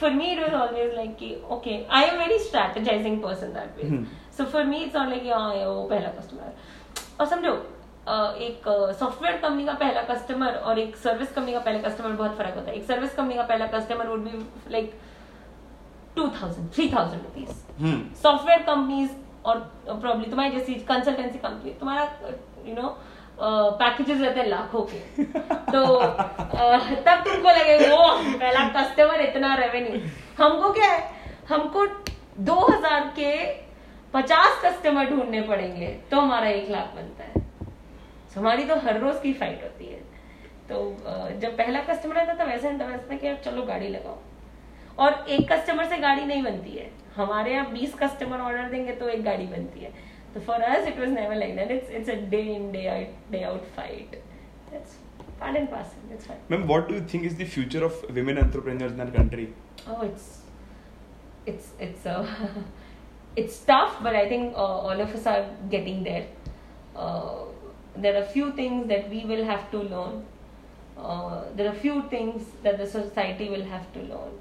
for 0.00 0.10
me 0.12 0.30
it 0.32 0.40
was 0.40 0.54
always 0.54 0.94
like 0.94 1.16
कि 1.16 1.34
okay 1.50 1.78
I 1.90 2.04
am 2.04 2.18
very 2.18 2.38
strategizing 2.38 3.22
person 3.22 3.52
that 3.54 3.76
way. 3.76 4.04
So 4.36 4.44
for 4.46 4.64
me 4.64 4.78
it's 4.78 4.96
not 4.96 5.08
like 5.08 5.26
हाँ 5.32 5.52
वो 5.54 5.84
पहला 5.90 6.08
कस्टमर 6.18 6.52
और 7.20 7.26
समझो 7.26 7.52
uh, 7.52 8.32
एक 8.42 8.68
सॉफ्टवेयर 8.98 9.36
कंपनी 9.38 9.64
का 9.64 9.72
पहला 9.80 10.02
कस्टमर 10.04 10.54
और 10.54 10.78
एक 10.78 10.96
सर्विस 10.96 11.32
कंपनी 11.32 11.52
का 11.52 11.58
पहला 11.60 11.88
कस्टमर 11.88 12.12
बहुत 12.12 12.36
फ़र्क 12.38 12.54
होता 12.56 12.70
है। 12.70 12.76
एक 12.76 12.86
सर्विस 12.86 13.14
कंपनी 13.14 13.34
का 13.36 13.42
पहला 13.44 13.66
customer 13.78 14.08
would 14.08 14.24
be 14.24 14.70
like 14.72 14.92
two 16.16 16.28
thousand 16.40 16.70
three 16.74 16.88
thousand 16.92 17.22
rupees. 17.22 17.52
Software 18.22 18.62
companies 18.62 19.10
और 19.46 19.58
प्रॉब्लम 19.88 20.22
तुम्हारी 20.30 20.56
जैसी 20.56 20.74
कंसल्टेंसी 20.88 21.38
कंपनी 21.38 21.70
तुम्हारा 21.80 22.02
यू 22.66 22.74
नो 22.74 22.96
पैकेजेस 23.42 24.20
रहते 24.20 24.40
हैं 24.40 24.46
लाखों 24.48 24.82
के। 24.82 25.24
तो 25.24 25.80
तब 27.00 27.22
तुमको 27.24 27.50
लगे 27.50 27.76
वो 27.80 27.98
पहला 28.38 28.68
कस्टमर 28.70 29.20
इतना 29.20 29.54
रेवेन्यू 29.56 30.00
हमको 30.38 30.72
क्या 30.72 30.88
है? 30.88 31.02
हमको 31.48 31.86
2000 32.44 33.08
के 33.16 33.32
50 34.14 34.60
कस्टमर 34.64 35.10
ढूँढने 35.10 35.40
पड़ेंगे 35.42 35.86
तो 36.10 36.20
हमारा 36.20 36.48
एक 36.48 36.70
लाख 36.70 36.94
बनता 36.96 37.24
है। 37.24 37.48
So, 38.30 38.38
हमारी 38.38 38.64
तो 38.64 38.74
हर 38.78 38.98
रोज 39.00 39.20
की 39.22 39.32
फाइट 39.32 39.62
होती 39.62 39.86
है। 39.86 39.98
तो 40.68 40.76
जब 41.40 41.56
पहला 41.56 41.80
कस्टमर 41.84 42.18
आता 42.18 42.34
था 42.34 42.44
वैसे 42.44 42.68
वैसे 42.68 43.08
था 43.10 43.16
कि 43.16 43.34
चलो 43.44 43.62
गाड़ी 43.62 43.88
लगाओ। 43.88 44.18
और 44.98 45.24
एक 45.28 45.50
कस्टमर 45.52 45.84
से 45.84 45.96
गाड़ी 45.98 46.24
नहीं 46.24 46.42
बनती 46.42 46.70
है। 46.70 46.90
हमारे 47.16 47.52
यहाँ 47.52 47.70
बीस 47.72 47.94
कस्टमर 47.94 48.40
ऑर्डर 48.40 48.68
देंगे 48.68 48.92
तो 48.92 49.08
एक 49.08 49.24
गाड़ी 49.24 49.46
बनती 49.46 49.80
है। 49.80 49.92
for 50.38 50.54
us, 50.54 50.86
it 50.86 50.96
was 50.96 51.10
never 51.10 51.34
like 51.34 51.56
that. 51.56 51.70
It's 51.70 51.88
it's 51.90 52.08
a 52.08 52.16
day 52.16 52.54
in 52.54 52.70
day 52.72 52.88
out 52.88 53.32
day 53.32 53.44
out 53.44 53.66
fight. 53.76 54.22
That's 54.70 54.96
part 55.40 55.56
and 55.56 55.68
parcel. 55.68 55.98
That's 56.08 56.26
fine. 56.26 56.38
Ma'am, 56.48 56.66
what 56.68 56.88
do 56.88 56.94
you 56.94 57.00
think 57.00 57.24
is 57.24 57.34
the 57.34 57.44
future 57.44 57.84
of 57.84 58.04
women 58.14 58.38
entrepreneurs 58.38 58.92
in 58.92 59.00
our 59.00 59.10
country? 59.10 59.52
Oh, 59.86 60.02
it's 60.02 60.42
it's 61.46 61.70
it's 61.80 62.06
uh, 62.06 62.24
a, 62.24 62.64
it's 63.36 63.58
tough, 63.60 63.96
but 64.02 64.14
I 64.14 64.28
think 64.28 64.54
uh, 64.54 64.88
all 64.88 65.00
of 65.00 65.14
us 65.14 65.26
are 65.26 65.46
getting 65.68 66.04
there. 66.04 66.26
Uh, 66.94 67.44
there 67.96 68.22
are 68.22 68.24
few 68.24 68.52
things 68.52 68.86
that 68.88 69.10
we 69.10 69.24
will 69.24 69.44
have 69.44 69.70
to 69.72 69.78
learn. 69.78 70.24
Uh, 70.96 71.42
there 71.56 71.68
are 71.68 71.74
few 71.74 72.02
things 72.08 72.44
that 72.62 72.78
the 72.78 72.86
society 72.86 73.48
will 73.48 73.64
have 73.64 73.92
to 73.94 74.00
learn. 74.00 74.32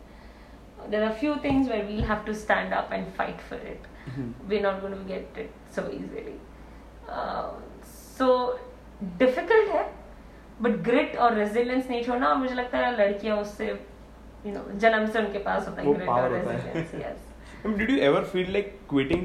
There 0.89 1.03
are 1.03 1.13
few 1.13 1.37
things 1.39 1.67
where 1.67 1.85
we'll 1.85 2.03
have 2.03 2.25
to 2.25 2.33
stand 2.33 2.73
up 2.73 2.91
and 2.91 3.11
fight 3.15 3.41
for 3.41 3.55
it 3.55 3.81
we're 4.49 4.61
not 4.65 4.81
going 4.81 4.93
to 4.97 5.03
get 5.13 5.39
it 5.43 5.51
so 5.77 5.83
easily 5.99 6.35
uh, 7.17 7.47
so 8.17 8.27
difficult 9.23 9.71
है 9.75 9.83
but 10.61 10.71
grit 10.89 11.15
और 11.25 11.33
resilience 11.37 11.89
नहीं 11.89 12.03
छोड़ना 12.03 12.27
और 12.29 12.35
मुझे 12.37 12.55
लगता 12.55 12.77
है 12.77 12.91
लड़कियाँ 12.99 13.37
उससे 13.41 13.67
यू 14.45 14.51
नो 14.53 14.63
जन्म 14.85 15.05
से 15.11 15.19
उनके 15.19 15.39
पास 15.49 15.67
होता 15.67 15.81
है 15.81 15.87
वो 15.87 15.93
ग्रिट 15.93 16.09
और 16.09 16.33
है। 16.35 16.43
Resilience 16.45 16.95
yes 17.05 17.27
Ma'am, 17.63 17.77
did 17.79 17.89
you 17.91 17.99
ever 18.07 18.19
feel 18.33 18.49
like 18.55 18.67
quitting 18.91 19.23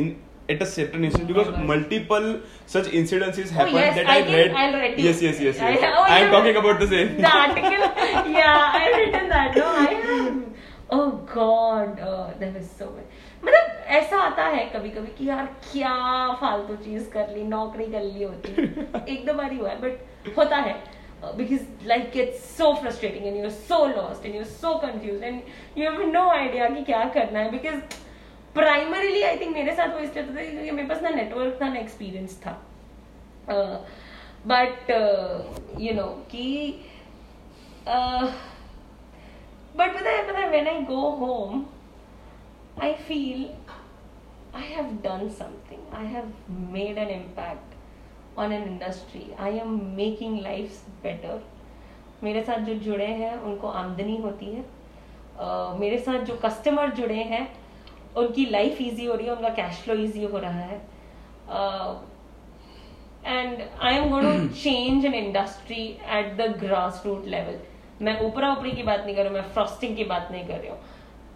in 0.00 0.06
at 0.52 0.62
a 0.64 0.66
certain 0.70 1.04
instant 1.08 1.28
because 1.32 1.50
Never. 1.50 1.66
multiple 1.66 2.24
such 2.72 2.88
incidences 3.00 3.50
happened 3.58 3.76
Oh, 3.80 3.82
yes, 3.82 3.98
that 3.98 4.08
I 4.14 4.16
I, 4.16 4.22
can- 4.22 4.32
read. 4.38 4.56
I'll 4.62 4.72
read 4.78 4.96
you. 5.00 5.04
Yes, 5.08 5.20
yes, 5.26 5.42
yes, 5.48 5.60
I- 5.66 5.68
yes. 5.74 5.84
oh, 5.98 6.06
I 6.14 6.16
am 6.16 6.24
yeah. 6.24 6.32
talking 6.36 6.56
about 6.62 6.80
the 6.84 6.88
same. 6.94 7.12
the 7.26 7.30
article 7.42 7.84
yeah 8.38 8.78
i've 8.80 8.96
written 9.02 9.28
that 9.34 9.58
no 9.60 9.68
i 9.82 9.92
have 10.08 10.40
oh 10.98 11.04
god 11.34 12.02
uh, 12.08 12.26
there 12.42 12.50
was 12.56 12.66
so 12.80 12.88
much 12.96 13.09
मतलब 13.44 13.82
ऐसा 13.98 14.18
आता 14.20 14.44
है 14.46 14.64
कभी 14.74 14.90
कभी 14.90 15.12
कि 15.18 15.28
यार 15.28 15.46
क्या 15.72 15.94
फालतू 16.40 16.76
चीज़ 16.84 17.10
कर 17.10 17.34
ली 17.34 17.42
नौकरी 17.44 17.86
कर 17.92 18.02
ली 18.02 18.22
होती 18.22 18.52
एक 19.12 19.26
दो 19.26 19.34
बार 19.34 19.52
ही 19.52 19.58
हुआ 19.58 19.70
है 19.70 19.80
बट 19.80 20.36
होता 20.38 20.56
है। 20.56 20.74
Because 21.36 21.86
like 21.86 22.16
it's 22.16 22.44
so 22.56 22.72
frustrating 22.74 23.26
and 23.26 23.36
you 23.36 23.42
are 23.44 23.50
so 23.50 23.86
lost 23.86 24.26
and 24.26 24.34
you 24.34 24.40
are 24.40 24.46
so 24.48 24.74
confuse 24.82 25.22
and 25.22 25.40
you 25.78 25.90
have 25.90 26.02
no 26.12 26.28
idea 26.30 26.68
कि 26.68 26.82
क्या 26.84 27.04
करना 27.16 27.38
है। 27.38 27.50
बिकॉज़ 27.50 27.80
प्राइमरीली 28.54 29.22
आई 29.22 29.36
थिंक 29.40 29.54
मेरे 29.56 29.74
साथ 29.76 29.94
वो 29.94 29.98
इसलिए 29.98 30.24
होता 30.24 30.36
था 30.36 30.44
क्योंकि 30.44 30.70
मेरे 30.70 30.88
पास 30.88 31.02
ना 31.02 31.10
नेटवर्क 31.10 31.58
था 31.62 31.68
ना 31.68 31.78
एक्सपीरियंस 31.80 32.40
था। 32.46 32.52
बट 34.46 34.90
यू 35.80 35.92
नो 35.94 36.06
कि 36.30 36.46
बट 39.76 39.94
पता 39.94 40.10
है 40.10 40.26
पता 40.28 40.38
है 40.38 40.48
when 40.50 40.68
I 40.68 40.80
go 40.86 41.10
home 41.18 41.64
I 42.78 42.92
feel 43.08 43.44
I 44.56 44.72
have 44.72 44.90
done 45.04 45.28
something 45.38 45.94
I 45.94 46.06
have 46.06 46.32
made 46.72 46.98
an 46.98 47.08
impact 47.10 48.38
on 48.38 48.52
an 48.52 48.62
industry 48.62 49.24
I 49.40 49.58
am 49.58 49.80
making 49.96 50.40
life 50.40 50.84
better 51.02 51.42
मेरे 52.22 52.42
साथ 52.42 52.64
जो 52.64 52.74
जुड़े 52.84 53.06
हैं 53.06 53.36
उनको 53.38 53.68
आमदनी 53.68 54.16
होती 54.16 54.46
है। 54.46 54.62
uh, 54.62 55.80
मेरे 55.80 55.98
साथ 55.98 56.24
जो 56.24 56.36
कस्टमर 56.44 56.90
जुड़े 56.94 57.22
हैं 57.24 57.46
उनकी 58.16 58.44
लाइफ 58.50 58.80
इजी 58.80 59.04
हो 59.06 59.14
रही 59.14 59.26
है 59.26 59.32
उनका 59.32 59.48
कैश 59.54 59.80
फ्लो 59.82 59.94
इजी 59.96 60.24
हो 60.24 60.38
रहा 60.38 60.60
है। 60.60 60.78
And 63.26 63.62
I 63.80 63.94
am 63.94 64.08
going 64.10 64.48
to 64.48 64.54
change 64.54 65.04
an 65.04 65.14
industry 65.14 65.82
at 66.18 66.34
the 66.36 66.50
grass 66.60 67.02
root 67.06 67.26
level 67.26 67.58
मैं 68.02 68.20
ऊपरा 68.26 68.52
ऊपरी 68.52 68.72
की 68.72 68.82
बात 68.82 69.04
नहीं 69.04 69.14
कर 69.16 69.22
रही 69.22 69.32
हूँ 69.32 69.40
मैं 69.40 69.52
फ्रॉस्टिंग 69.52 69.96
की 69.96 70.04
बात 70.04 70.28
नहीं 70.32 70.46
कर 70.46 70.58
रही 70.58 70.68
हूँ। 70.68 70.78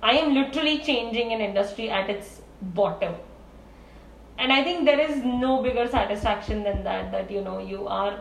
I 0.05 0.17
am 0.23 0.35
literally 0.35 0.79
changing 0.87 1.33
an 1.33 1.41
industry 1.41 1.89
at 1.91 2.11
its 2.11 2.43
bottom. 2.79 3.15
And 4.39 4.53
I 4.53 4.63
think 4.63 4.85
there 4.85 5.01
is 5.01 5.25
no 5.25 5.63
bigger 5.63 5.89
satisfaction 5.89 6.63
than 6.63 6.85
that, 6.85 7.11
that 7.13 7.31
you 7.31 7.41
know, 7.41 7.59
you 7.59 7.89
are 7.89 8.21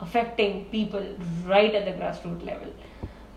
affecting 0.00 0.66
people 0.66 1.04
right 1.44 1.74
at 1.74 1.86
the 1.86 1.92
grassroots 1.92 2.44
level. 2.46 2.72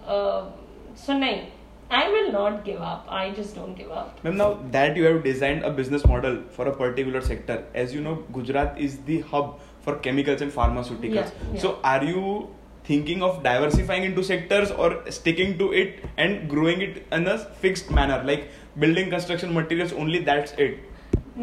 Uh, 0.05 0.51
so, 0.93 1.17
no, 1.17 1.45
I 1.89 2.09
will 2.09 2.31
not 2.31 2.63
give 2.65 2.81
up. 2.81 3.07
I 3.09 3.31
just 3.31 3.55
don't 3.55 3.73
give 3.73 3.91
up. 3.91 4.23
Ma'am, 4.23 4.37
now 4.37 4.59
that 4.71 4.95
you 4.95 5.05
have 5.05 5.23
designed 5.23 5.63
a 5.63 5.71
business 5.71 6.05
model 6.05 6.43
for 6.51 6.67
a 6.67 6.75
particular 6.75 7.21
sector, 7.21 7.65
as 7.73 7.95
you 7.95 8.01
know, 8.01 8.15
Gujarat 8.33 8.77
is 8.77 8.97
the 9.09 9.21
hub 9.21 9.59
for 9.81 9.95
chemicals 9.97 10.41
and 10.41 10.51
pharmaceuticals. 10.51 11.15
Yeah, 11.15 11.31
yeah. 11.53 11.61
So, 11.61 11.79
are 11.83 12.03
you 12.03 12.53
thinking 12.88 13.23
of 13.27 13.41
diversifying 13.43 14.03
into 14.09 14.23
sectors 14.23 14.71
or 14.71 14.89
sticking 15.11 15.57
to 15.61 15.71
it 15.73 16.03
and 16.17 16.49
growing 16.49 16.81
it 16.81 17.05
in 17.11 17.27
a 17.27 17.38
fixed 17.65 17.91
manner, 17.91 18.23
like 18.23 18.49
building 18.79 19.09
construction 19.09 19.53
materials 19.53 19.93
only? 19.93 20.19
That's 20.31 20.53
it. 20.67 20.77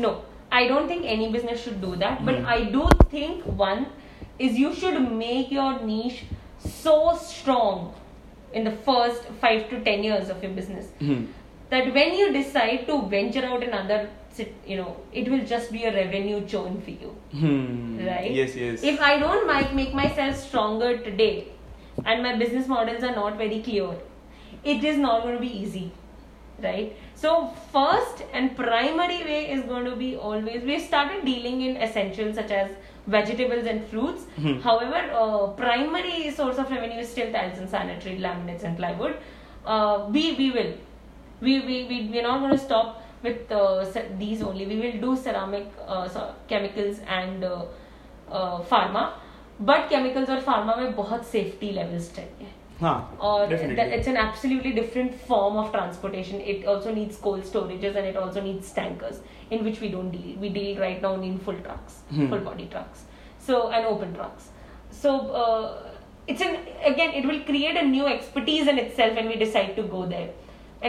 no 0.04 0.10
i 0.56 0.66
don't 0.70 0.88
think 0.90 1.04
any 1.12 1.26
business 1.34 1.60
should 1.64 1.76
do 1.82 1.90
that 2.00 2.24
but 2.28 2.36
Hmm. 2.38 2.46
i 2.54 2.56
do 2.74 2.80
think 3.12 3.44
one 3.60 3.84
is 4.46 4.56
you 4.62 4.70
should 4.80 4.96
make 5.20 5.52
your 5.56 5.68
niche 5.90 6.18
so 6.76 6.94
strong 7.26 7.84
in 8.60 8.66
the 8.68 8.72
first 8.88 9.28
5 9.44 9.62
to 9.72 9.78
10 9.88 10.04
years 10.08 10.32
of 10.34 10.42
your 10.46 10.52
business 10.58 10.88
Hmm. 11.04 11.20
that 11.74 11.92
when 11.98 12.14
you 12.20 12.26
decide 12.38 12.84
to 12.90 12.98
venture 13.14 13.44
out 13.52 13.62
in 13.68 13.76
other 13.82 14.00
sit- 14.38 14.70
you 14.72 14.76
know 14.76 14.96
it 15.12 15.28
will 15.32 15.44
just 15.52 15.72
be 15.72 15.84
a 15.84 15.92
revenue 15.94 16.38
churn 16.54 16.80
for 16.86 16.90
you. 16.90 17.10
Hmm. 17.32 18.06
right? 18.06 18.30
Yes, 18.40 18.56
yes. 18.56 18.82
if 18.92 19.00
i 19.00 19.18
don't 19.18 19.46
make, 19.52 19.74
make 19.80 19.94
myself 19.94 20.36
stronger 20.46 20.96
today 20.98 21.48
and 22.04 22.22
my 22.22 22.36
business 22.36 22.66
models 22.68 23.02
are 23.02 23.14
not 23.14 23.36
very 23.44 23.60
clear 23.68 23.90
it 24.64 24.84
is 24.84 24.96
not 24.98 25.22
going 25.22 25.34
to 25.34 25.40
be 25.40 25.58
easy. 25.60 25.92
Right? 26.62 26.96
So 27.14 27.52
first 27.72 28.22
and 28.32 28.56
primary 28.56 29.22
way 29.24 29.50
is 29.50 29.64
going 29.64 29.84
to 29.86 29.96
be 29.96 30.16
always 30.16 30.62
we've 30.62 30.80
started 30.80 31.24
dealing 31.24 31.62
in 31.62 31.76
essentials 31.76 32.36
such 32.36 32.52
as 32.52 32.70
vegetables 33.06 33.66
and 33.66 33.84
fruits. 33.88 34.22
Hmm. 34.36 34.60
however 34.60 35.00
uh, 35.22 35.48
primary 35.62 36.30
source 36.30 36.58
of 36.58 36.70
revenue 36.70 37.00
is 37.00 37.10
still 37.10 37.32
tiles 37.32 37.58
and 37.58 37.68
sanitary 37.68 38.18
laminates 38.18 38.62
and 38.62 38.76
plywood. 38.76 39.16
Uh, 39.66 40.06
we 40.10 40.34
we 40.34 40.50
will. 40.52 40.72
We 41.40 41.60
we 41.70 41.84
we 41.90 42.08
we're 42.12 42.22
not 42.22 42.40
going 42.40 42.52
to 42.52 42.58
stop 42.58 43.02
with 43.23 43.51
uh, 43.51 43.83
ce- 43.93 44.07
these 44.19 44.41
only 44.49 44.65
we 44.73 44.77
will 44.83 44.99
do 45.05 45.15
ceramic 45.23 45.65
uh, 45.87 46.07
so 46.07 46.21
chemicals 46.51 47.01
and 47.19 47.43
uh, 47.43 47.63
uh, 48.31 48.59
pharma 48.73 49.07
but 49.67 49.87
chemicals 49.89 50.29
और 50.29 50.39
pharma 50.41 50.75
में 50.75 50.95
बहुत 50.95 51.25
safety 51.27 51.69
levels 51.77 52.13
चाहिए 52.15 52.47
हाँ 52.81 52.93
or 53.29 53.39
definitely 53.51 53.75
that 53.79 53.89
it's 53.95 54.07
an 54.11 54.17
absolutely 54.19 54.71
different 54.75 55.15
form 55.29 55.57
of 55.61 55.71
transportation. 55.73 56.39
It 56.53 56.65
also 56.73 56.93
needs 56.99 57.17
cold 57.25 57.43
storages 57.49 57.97
and 58.01 58.07
it 58.11 58.19
also 58.21 58.43
needs 58.45 58.69
tankers, 58.77 59.17
in 59.57 59.65
which 59.65 59.81
we 59.81 59.89
don't 59.95 60.11
deal. 60.17 60.37
We 60.43 60.51
deal 60.57 60.79
right 60.83 61.01
now 61.07 61.11
only 61.17 61.31
in 61.33 61.37
full 61.47 61.59
trucks, 61.65 61.97
Hmm. 62.11 62.29
full 62.33 62.45
body 62.45 62.67
trucks, 62.75 63.03
so 63.49 63.59
and 63.79 63.89
open 63.89 64.13
trucks. 64.19 64.47
So 65.01 65.13
uh, 65.41 65.91
it's 66.27 66.45
an 66.47 66.55
again 66.93 67.13
it 67.21 67.27
will 67.31 67.41
create 67.51 67.81
a 67.83 67.85
new 67.89 68.07
expertise 68.13 68.71
in 68.75 68.79
itself 68.85 69.19
when 69.21 69.27
we 69.33 69.35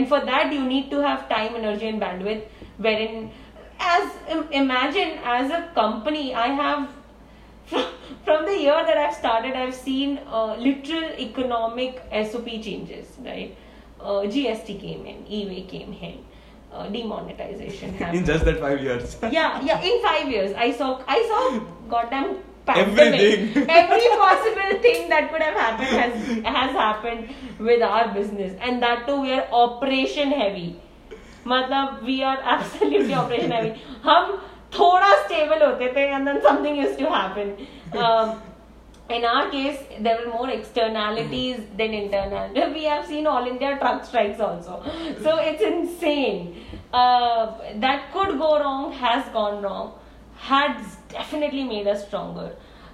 decide 0.04 0.30
to 0.30 0.46
go 0.46 0.50
there, 0.50 0.50
and 0.52 0.52
for 0.52 0.52
that 0.52 0.52
you 0.52 0.64
need 0.66 0.89
to 0.91 1.02
have 1.02 1.30
time, 1.30 1.56
energy, 1.56 1.88
and 1.88 2.02
bandwidth. 2.02 2.43
Wherein, 2.78 3.32
as 3.80 4.12
imagine 4.52 5.20
as 5.24 5.52
a 5.52 5.70
company, 5.74 6.34
I 6.34 6.48
have 6.48 6.89
from 8.26 8.46
the 8.46 8.58
year 8.58 8.84
that 8.86 8.98
I've 8.98 9.16
started, 9.16 9.56
I've 9.56 9.76
seen 9.76 10.20
uh, 10.28 10.56
literal 10.56 11.12
economic 11.20 12.02
SOP 12.12 12.46
changes, 12.62 13.08
right? 13.24 13.56
Uh, 14.00 14.28
GST 14.28 14.80
came 14.80 15.06
in, 15.06 15.26
e-way 15.28 15.64
came 15.64 15.93
in, 15.93 16.26
uh, 16.72 16.88
demonetization 16.89 17.93
happened. 17.93 18.20
in 18.20 18.26
just 18.26 18.46
that 18.46 18.60
five 18.60 18.82
years 18.82 19.18
yeah, 19.32 19.62
yeah. 19.62 19.82
In 19.82 20.04
five 20.04 20.30
years, 20.30 20.54
I 20.56 20.72
saw, 20.72 21.02
I 21.08 21.26
saw 21.28 21.60
goddamn 21.89 22.38
pandemic. 22.66 23.21
Everything. 23.21 23.71
Every 23.71 24.09
possible 24.23 24.79
thing 24.83 25.09
that 25.09 25.33
could 25.33 25.43
have 25.43 25.55
happened 25.55 25.89
has 26.03 26.12
has 26.59 26.77
happened 26.83 27.35
with 27.59 27.83
our 27.83 28.12
business, 28.14 28.55
and 28.61 28.83
that 28.83 29.07
too 29.07 29.21
we 29.23 29.33
are 29.33 29.47
operation 29.64 30.39
heavy. 30.45 30.68
मतलब 31.47 32.01
we 32.05 32.21
are 32.31 32.37
absolutely 32.53 33.14
operation 33.14 33.53
heavy 33.53 33.71
हम 34.05 34.33
थोड़ा 34.79 35.11
stable 35.23 35.62
होते 35.64 35.87
थे 35.97 36.01
and 36.14 36.29
then 36.29 36.41
something 36.47 36.79
used 36.79 36.99
to 36.99 37.12
happen 37.14 37.57
in 39.14 39.25
our 39.29 39.47
case 39.53 39.79
there 40.07 40.18
were 40.18 40.33
more 40.33 40.49
externalities 40.57 41.62
than 41.79 41.95
internal 42.01 42.59
we 42.75 42.83
have 42.91 43.07
seen 43.07 43.25
all 43.31 43.49
india 43.53 43.71
truck 43.81 44.05
strikes 44.11 44.43
also 44.49 44.77
so 45.25 45.33
it's 45.47 45.64
insane 45.68 46.39
uh, 47.01 47.47
that 47.87 48.05
could 48.12 48.39
go 48.43 48.51
wrong 48.61 48.85
has 49.01 49.33
gone 49.39 49.59
wrong 49.64 49.89
has 50.51 50.93
definitely 51.18 51.63
made 51.63 51.88
us 51.93 52.05
stronger. 52.07 52.49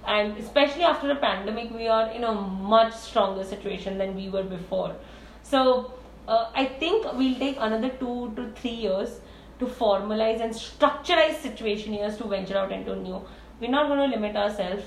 And 0.06 0.36
especially 0.36 0.82
after 0.92 1.10
a 1.10 1.16
pandemic 1.16 1.72
we 1.80 1.88
are 1.96 2.06
in 2.10 2.24
a 2.24 2.32
much 2.74 2.94
stronger 2.94 3.44
situation 3.44 3.98
than 3.98 4.16
we 4.16 4.28
were 4.36 4.46
before. 4.54 4.94
So 5.42 5.92
uh, 6.28 6.50
i 6.54 6.64
think 6.80 7.06
we'll 7.20 7.38
take 7.44 7.56
another 7.68 7.88
two 8.00 8.32
to 8.36 8.48
three 8.58 8.74
years 8.86 9.20
to 9.60 9.66
formalize 9.78 10.40
and 10.44 10.54
structureize 10.54 11.38
situation 11.46 11.94
years 12.00 12.18
to 12.18 12.28
venture 12.34 12.58
out 12.58 12.72
into 12.72 12.96
new. 12.96 13.22
We're 13.60 13.70
not 13.70 13.88
going 13.88 14.10
to 14.10 14.16
limit 14.16 14.36
ourselves 14.36 14.84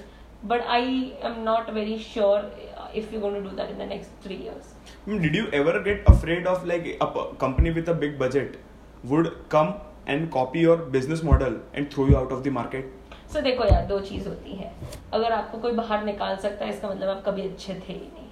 but 0.52 0.64
i 0.68 0.80
am 1.28 1.44
not 1.44 1.72
very 1.74 1.98
sure 1.98 2.40
uh, 2.78 2.88
if 2.94 3.12
we're 3.12 3.22
going 3.22 3.36
to 3.42 3.50
do 3.50 3.56
that 3.56 3.70
in 3.70 3.78
the 3.78 3.86
next 3.86 4.10
three 4.22 4.36
years. 4.36 4.74
Hmm, 5.06 5.22
Did 5.22 5.36
you 5.36 5.48
ever 5.60 5.82
get 5.82 6.04
afraid 6.08 6.48
of 6.48 6.66
like 6.66 6.98
a 7.02 7.08
company 7.40 7.72
with 7.72 7.90
a 7.90 7.94
big 7.94 8.20
budget 8.20 8.60
would 9.04 9.32
come 9.50 9.76
and 10.08 10.32
copy 10.32 10.60
your 10.60 10.78
business 10.78 11.24
model 11.24 11.60
and 11.74 11.92
throw 11.92 12.06
you 12.08 12.18
out 12.18 12.32
of 12.32 12.44
the 12.44 12.52
market? 12.52 12.92
So 13.36 13.40
so, 13.40 13.46
देखो 13.46 13.64
यार 13.66 13.86
दो 13.86 14.00
चीज़ 14.00 14.28
होती 14.28 14.54
है। 14.56 14.72
अगर 15.14 15.32
आपको 15.32 15.58
कोई 15.64 15.72
बाहर 15.78 16.04
निकाल 16.04 16.36
सकता 16.44 16.66
है 16.66 16.72
इसका 16.74 16.90
मतलब 16.90 17.10
आप 17.10 17.24
कभी 17.26 17.42
अच्छे 17.42 17.74
थे 17.74 17.94
ही 17.94 18.00
नहीं। 18.00 18.28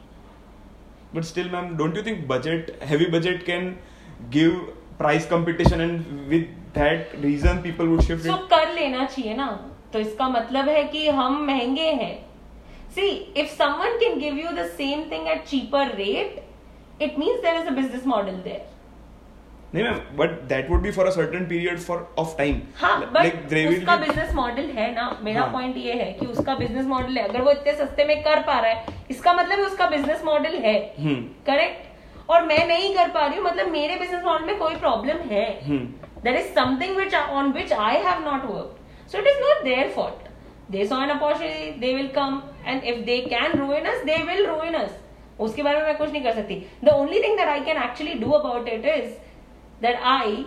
But 1.16 1.24
still 1.30 1.50
ma'am, 1.52 1.66
don't 1.80 1.98
you 1.98 2.04
think 2.06 2.22
budget, 2.30 2.70
heavy 2.92 3.08
budget 3.16 3.44
can 3.50 3.66
give 4.36 4.54
price 5.02 5.28
competition 5.34 5.84
and 5.86 6.30
with 6.30 6.46
that 6.78 7.18
reason 7.26 7.60
people 7.66 7.92
would 7.94 8.06
shift 8.10 8.24
so 8.28 8.38
कर 8.54 8.74
लेना 8.76 9.06
चाहिए 9.06 9.34
ना। 9.36 9.48
तो 9.94 10.00
इसका 10.00 10.30
मतलब 10.30 10.70
है 10.70 10.84
कि 10.94 11.08
हम 11.20 11.44
महँगे 11.48 11.90
हैं। 12.02 12.16
See 12.96 13.10
if 13.38 13.52
someone 13.58 13.98
can 14.00 14.20
give 14.20 14.38
you 14.38 14.52
the 14.58 14.68
same 14.78 15.04
thing 15.12 15.28
at 15.28 15.44
cheaper 15.48 15.96
rate 15.96 17.02
it 17.02 17.20
means 17.20 17.42
there 17.42 17.62
is 17.62 17.68
a 17.68 17.76
business 17.82 18.08
model 18.08 18.42
there 18.48 18.66
नहीं 19.74 19.84
ma'am 19.84 20.00
but 20.18 20.30
that 20.50 20.70
would 20.70 20.82
be 20.82 20.92
for 20.92 21.08
a 21.08 21.10
certain 21.12 21.46
period 21.48 21.80
for 21.80 22.08
of 22.20 22.36
time 22.38 22.62
like 22.84 23.36
gravy 23.50 23.78
उसका 23.78 23.96
business 23.98 24.34
model 24.36 24.70
है 24.76 24.94
ना 24.96 25.06
मेरा 25.24 25.46
point 25.54 25.76
हाँ. 25.76 25.84
ये 25.84 25.94
है 25.94 26.12
कि 26.14 26.26
उसका 26.26 26.56
बिज़नेस 26.56 26.86
मॉडल 26.86 27.18
है। 27.18 27.24
अगर 27.28 27.42
वो 27.42 27.52
इतने 27.52 27.74
सस्ते 27.76 28.06
में 28.06 28.22
कर 28.24 28.42
पा 28.44 28.60
रहा 28.60 28.72
है 28.72 29.02
इसका 29.12 29.34
मतलब 29.34 29.60
है 29.60 29.66
उसका 29.66 29.88
बिज़नेस 29.90 30.22
मॉडल 30.26 30.58
है। 30.66 30.76
करेक्ट 31.48 32.30
और 32.30 32.46
मैं 32.46 32.68
नहीं 32.68 32.94
कर 32.96 33.10
पा 33.12 33.26
रही 33.26 33.38
हूँ 33.38 33.46
मतलब 33.46 33.72
मेरे 33.72 33.96
बिज़नेस 34.00 34.24
मॉडल 34.26 34.46
में 34.46 34.58
कोई 34.60 34.76
प्रॉब्लम 34.78 35.18
है। 35.32 35.46
There 36.24 36.36
is 36.36 36.54
something 36.56 36.96
which 36.98 37.16
on 37.16 37.52
which 37.54 37.74
I 37.74 37.98
have 38.04 38.24
not 38.26 38.46
work 38.46 39.10
so 39.12 39.18
it 39.18 39.28
is 39.28 39.40
not 39.42 39.64
their 39.64 39.90
fault 39.96 40.30
they 40.72 40.86
so 40.86 41.02
an 41.04 41.10
opportunity 41.10 41.72
they 41.80 41.94
will 41.94 42.08
come 42.16 42.42
and 42.66 42.84
if 42.84 43.00
they 43.06 43.18
can 43.30 43.60
ruin 43.60 43.86
us 43.86 44.04
they 44.06 44.24
will 44.24 44.46
ruin 44.46 44.74
us 44.76 45.00
उसके 45.40 45.64
बारे 45.64 45.78
में 45.78 45.86
मैं 45.86 45.98
कुछ 45.98 46.12
नहीं 46.12 46.24
कर 46.24 46.34
सकती। 46.34 46.56
The 46.84 46.90
only 46.92 47.22
thing 47.24 47.38
that 47.38 47.48
I 47.50 47.62
can 47.62 47.84
actually 47.84 48.14
do 48.20 48.32
about 48.32 48.68
it 48.70 48.86
is 48.86 49.12
that 49.84 50.00
I 50.14 50.46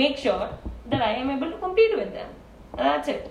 make 0.00 0.16
sure 0.24 0.48
that 0.90 1.02
I 1.02 1.12
am 1.20 1.30
able 1.30 1.50
to 1.52 1.58
compete 1.66 1.94
with 2.00 2.12
them. 2.18 2.28
That's 2.76 3.08
it. 3.08 3.30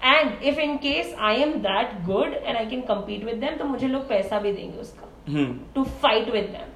And 0.00 0.42
if 0.48 0.58
in 0.64 0.78
case 0.78 1.14
I 1.28 1.34
am 1.44 1.54
that 1.62 1.94
good 2.06 2.34
and 2.34 2.56
I 2.56 2.66
can 2.72 2.82
compete 2.90 3.24
with 3.28 3.40
them, 3.44 3.56
तो 3.58 3.64
मुझे 3.64 3.88
लोग 3.88 4.08
पैसा 4.08 4.38
भी 4.40 4.52
देंगे 4.52 4.78
उसका 4.80 5.06
to 5.74 5.84
fight 6.02 6.28
with 6.32 6.44
them 6.52 6.68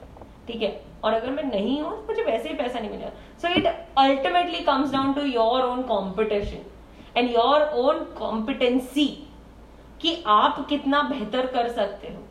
ठीक 0.46 0.62
है? 0.62 0.70
और 1.04 1.14
अगर 1.14 1.30
मैं 1.30 1.42
नहीं 1.44 1.80
हूँ 1.80 1.90
तो 1.90 2.06
मुझे 2.08 2.22
वैसे 2.22 2.48
ही 2.48 2.54
पैसा 2.54 2.78
नहीं 2.78 2.90
मिलेगा. 2.90 3.10
So 3.42 3.48
it 3.58 3.66
ultimately 3.98 4.64
comes 4.64 4.92
down 4.92 5.12
to 5.14 5.24
your 5.26 5.62
own 5.64 5.82
competition 5.92 6.64
and 7.16 7.30
your 7.30 7.62
own 7.84 8.04
competency 8.18 9.06
कि 10.02 10.16
आप 10.26 10.66
कितना 10.68 11.02
बेहतर 11.10 11.46
कर 11.54 11.68
सकते 11.72 12.12
हो. 12.12 12.22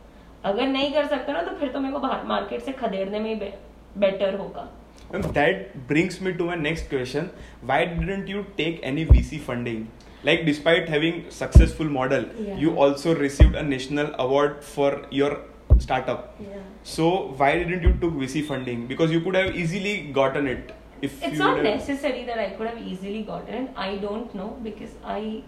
अगर 0.44 0.66
नहीं 0.66 0.92
कर 0.92 1.06
सकते 1.06 1.32
ना 1.32 1.42
तो 1.42 1.56
फिर 1.56 1.72
तो 1.72 1.80
मेरे 1.80 1.92
को 1.92 1.98
बाहर 1.98 2.24
मार्केट 2.26 2.62
से 2.62 2.72
खदेड़ने 2.72 3.18
में 3.20 3.34
ही 3.34 3.52
बेटर 4.00 4.38
होगा. 4.38 4.68
And 5.12 5.24
that 5.36 5.86
brings 5.86 6.20
me 6.20 6.32
to 6.34 6.44
my 6.44 6.54
next 6.54 6.88
question. 6.88 7.30
Why 7.60 7.84
didn't 7.84 8.28
you 8.28 8.46
take 8.56 8.80
any 8.82 9.04
VC 9.04 9.38
funding? 9.40 9.88
Like 10.24 10.46
despite 10.46 10.88
having 10.88 11.30
successful 11.30 11.86
model, 11.86 12.24
Yeah. 12.38 12.56
you 12.56 12.76
also 12.84 13.14
received 13.14 13.54
a 13.54 13.62
national 13.62 14.14
award 14.18 14.62
for 14.64 14.90
your 15.10 15.32
startup. 15.78 16.38
So 16.82 17.08
why 17.36 17.50
didn't 17.58 17.82
you 17.82 17.92
took 18.04 18.14
VC 18.22 18.42
funding? 18.46 18.86
Because 18.86 19.10
you 19.10 19.20
could 19.20 19.34
have 19.34 19.54
easily 19.56 19.94
gotten 20.20 20.46
it 20.46 20.72
if 21.02 21.22
it's 21.22 21.38
not 21.38 21.56
have- 21.56 21.64
necessary 21.64 22.24
that 22.30 22.38
I 22.38 22.50
could 22.50 22.68
have 22.68 22.80
easily 22.92 23.22
gotten 23.22 23.64
it. 23.64 23.70
I 23.76 23.96
don't 24.06 24.34
know 24.34 24.48
because 24.68 24.94
I 25.04 25.42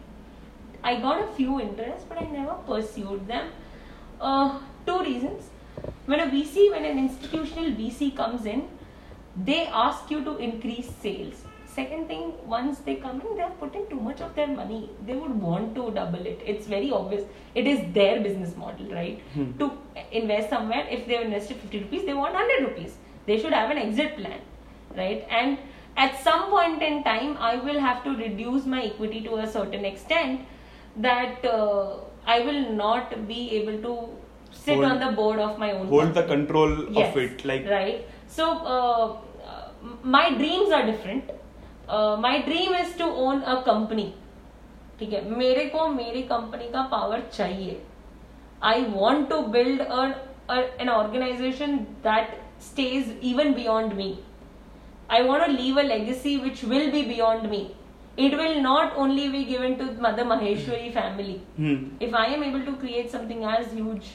I 0.93 0.97
got 1.03 1.23
a 1.25 1.29
few 1.37 1.61
interests, 1.61 2.05
but 2.09 2.19
I 2.23 2.25
never 2.33 2.55
pursued 2.71 3.27
them. 3.29 3.47
Uh, 4.21 4.59
two 4.87 4.99
reasons. 5.05 5.51
When 6.07 6.21
a 6.21 6.27
VC, 6.33 6.65
when 6.73 6.85
an 6.85 6.99
institutional 6.99 7.71
VC 7.79 8.11
comes 8.19 8.45
in, 8.55 8.65
they 9.37 9.67
ask 9.67 10.11
you 10.11 10.25
to 10.25 10.37
increase 10.39 10.89
sales. 11.03 11.43
Second 11.67 12.07
thing, 12.07 12.33
once 12.47 12.79
they 12.81 12.95
come 12.97 13.21
in, 13.21 13.37
they 13.37 13.43
have 13.43 13.59
put 13.59 13.75
in 13.75 13.87
too 13.89 13.99
much 13.99 14.21
of 14.21 14.35
their 14.37 14.47
money. 14.47 14.91
They 15.07 15.15
would 15.15 15.41
want 15.43 15.75
to 15.75 15.91
double 15.91 16.25
it. 16.25 16.41
It's 16.47 16.67
very 16.67 16.93
obvious. 16.93 17.25
It 17.57 17.67
is 17.67 17.81
their 17.93 18.21
business 18.21 18.57
model, 18.57 18.87
right? 18.95 19.21
Hmm. 19.33 19.59
To 19.59 19.73
invest 20.13 20.51
somewhere, 20.51 20.87
if 20.89 21.07
they 21.09 21.21
invested 21.21 21.57
50 21.57 21.81
rupees, 21.81 22.07
they 22.07 22.15
want 22.15 22.33
100 22.35 22.69
rupees. 22.69 22.95
They 23.27 23.41
should 23.41 23.53
have 23.53 23.71
an 23.71 23.79
exit 23.79 24.17
plan, 24.17 24.39
right? 24.97 25.27
And 25.29 25.59
at 25.97 26.17
some 26.23 26.49
point 26.51 26.81
in 26.81 27.03
time, 27.03 27.37
I 27.39 27.57
will 27.57 27.81
have 27.81 28.05
to 28.05 28.11
reduce 28.11 28.67
my 28.67 28.83
equity 28.85 29.23
to 29.23 29.37
a 29.39 29.47
certain 29.49 29.85
extent 29.85 30.43
that 30.97 31.45
uh, 31.45 31.97
I 32.25 32.41
will 32.41 32.71
not 32.73 33.27
be 33.27 33.51
able 33.57 33.79
to 33.83 34.09
sit 34.53 34.75
Hold- 34.77 34.85
on 34.85 35.01
the 35.01 35.11
board 35.17 35.41
of 35.41 35.59
my 35.59 35.73
own. 35.73 35.89
hold 35.89 36.15
the 36.15 36.23
control 36.23 36.89
Yes, 36.93 37.11
of 37.17 37.21
it. 37.21 37.45
Like 37.45 37.67
right. 37.69 38.07
So 38.37 38.51
uh, 38.75 39.17
uh, 39.47 39.71
my 40.03 40.35
dreams 40.35 40.71
are 40.73 40.85
different. 40.87 41.31
Uh, 41.89 42.17
my 42.17 42.43
dream 42.43 42.75
is 42.75 42.95
to 42.97 43.05
own 43.05 43.43
a 43.43 43.63
company. 43.71 44.13
ठीक 44.99 45.13
है 45.13 45.21
मेरे 45.37 45.65
को 45.69 45.87
मेरी 45.89 46.23
company 46.23 46.69
का 46.73 46.83
power 46.91 47.21
चाहिए 47.33 47.81
I 48.71 48.85
want 48.91 49.29
to 49.31 49.41
build 49.57 49.81
an 49.81 50.89
organisation 50.89 51.77
that 52.05 52.39
stage 52.63 53.19
even 53.33 53.53
beyond 53.55 53.93
me 53.95 54.15
I 55.09 55.23
want 55.23 55.45
to 55.45 55.53
leave 55.53 55.77
a 55.77 55.83
legacy 55.83 56.39
which 56.39 56.61
will 56.65 56.91
be 56.93 57.01
beyond 57.09 57.51
me. 57.51 57.59
It 58.17 58.37
will 58.37 58.61
not 58.63 58.95
only 58.97 59.29
be 59.29 59.45
given 59.45 59.77
to 59.79 59.89
Mother 60.05 60.25
Maheshwari 60.25 60.93
family. 60.93 61.35
hmm. 61.57 61.75
If 62.01 62.15
I 62.15 62.27
am 62.37 62.43
able 62.43 62.65
to 62.69 62.77
create 62.77 63.11
something 63.11 63.45
as 63.45 63.73
huge 63.73 64.09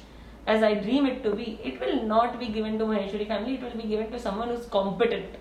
as 0.49 0.63
I 0.63 0.75
dream 0.75 1.07
it 1.07 1.23
to 1.25 1.35
be, 1.35 1.59
it 1.65 1.81
will 1.81 2.03
not 2.05 2.39
be 2.39 2.49
given 2.49 2.79
to 2.79 2.85
Maheshwari 2.85 3.27
family. 3.27 3.55
It 3.55 3.63
will 3.63 3.83
be 3.83 3.89
given 3.89 4.11
to 4.11 4.19
someone 4.19 4.49
who's 4.49 4.67
competent. 4.67 5.37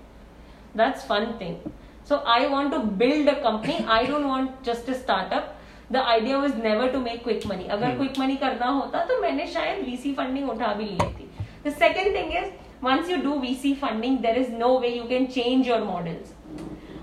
That's 0.75 1.03
fun 1.03 1.37
thing. 1.39 1.59
So 2.05 2.21
I 2.25 2.47
want 2.47 2.71
to 2.73 2.79
build 2.79 3.27
a 3.27 3.41
company. 3.41 3.85
I 3.87 4.05
don't 4.05 4.27
want 4.27 4.63
just 4.63 4.89
a 4.89 4.95
startup. 4.95 5.55
The 5.89 6.03
idea 6.07 6.37
was 6.39 6.53
never 6.55 6.91
to 6.91 6.99
make 6.99 7.23
quick 7.23 7.45
money. 7.45 7.67
अगर 7.69 7.91
Hmm. 7.91 7.97
quick 7.97 8.17
money 8.17 8.37
करना 8.37 8.67
होता 8.67 9.03
तो 9.05 9.21
मैंने 9.21 9.47
शायद 9.53 9.85
VC 9.85 10.13
funding 10.19 10.49
उठा 10.49 10.73
भी 10.73 10.85
ली 10.85 11.09
थी. 11.17 11.27
The 11.65 11.73
second 11.83 12.13
thing 12.17 12.31
is 12.41 12.47
once 12.81 13.11
you 13.11 13.17
do 13.25 13.35
VC 13.43 13.73
funding, 13.83 14.21
there 14.21 14.39
is 14.43 14.49
no 14.63 14.71
way 14.83 14.93
you 14.95 15.05
can 15.11 15.27
change 15.37 15.69
your 15.71 15.81
models. 15.89 16.33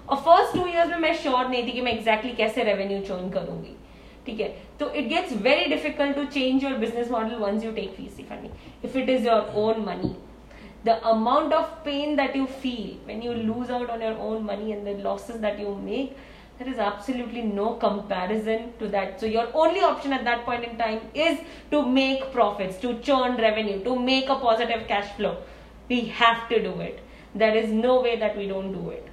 और 0.08 0.16
फर्स्ट 0.16 0.54
टू 0.54 0.66
इयर्स 0.66 0.88
में 0.90 0.98
मैं 0.98 1.14
श्योर 1.14 1.48
नहीं 1.48 1.66
थी 1.66 1.72
कि 1.72 1.80
मैं 1.80 1.92
एग्जैक्टली 1.92 2.30
exactly 2.30 2.36
कैसे 2.36 2.62
रेवेन्यू 2.64 3.00
चर्न 3.00 3.30
करूंगी 3.30 3.76
ठीक 4.25 4.39
है 4.39 4.53
तो 4.79 4.89
it 4.91 5.07
gets 5.09 5.33
very 5.41 5.65
difficult 5.75 6.15
to 6.15 6.25
change 6.37 6.63
your 6.63 6.73
business 6.85 7.11
model 7.11 7.35
once 7.45 7.63
you 7.63 7.71
take 7.71 7.95
VC 7.99 8.23
funding 8.29 8.85
if 8.85 8.97
it 8.97 9.09
is 9.09 9.27
your 9.27 9.51
own 9.65 9.81
money 9.85 10.15
the 10.85 10.95
amount 11.09 11.53
of 11.57 11.69
pain 11.83 12.15
that 12.17 12.35
you 12.37 12.45
feel 12.63 12.89
when 13.05 13.21
you 13.25 13.33
lose 13.33 13.69
out 13.75 13.89
on 13.89 14.01
your 14.01 14.17
own 14.25 14.43
money 14.45 14.71
and 14.73 14.89
the 14.89 14.93
losses 15.05 15.39
that 15.45 15.61
you 15.61 15.71
make 15.85 16.11
there 16.59 16.69
is 16.73 16.77
absolutely 16.77 17.41
no 17.41 17.73
comparison 17.85 18.67
to 18.81 18.87
that 18.89 19.19
so 19.19 19.25
your 19.25 19.47
only 19.53 19.81
option 19.81 20.13
at 20.13 20.23
that 20.23 20.45
point 20.45 20.63
in 20.63 20.77
time 20.77 21.01
is 21.13 21.39
to 21.71 21.81
make 21.97 22.31
profits 22.31 22.77
to 22.77 22.93
churn 22.99 23.35
revenue 23.37 23.83
to 23.83 23.95
make 23.99 24.29
a 24.29 24.39
positive 24.45 24.87
cash 24.87 25.09
flow 25.17 25.35
we 25.89 26.01
have 26.21 26.47
to 26.53 26.61
do 26.69 26.79
it 26.81 27.01
there 27.43 27.55
is 27.63 27.71
no 27.71 27.99
way 28.01 28.15
that 28.17 28.37
we 28.37 28.47
don't 28.47 28.71
do 28.71 28.89
it 28.91 29.09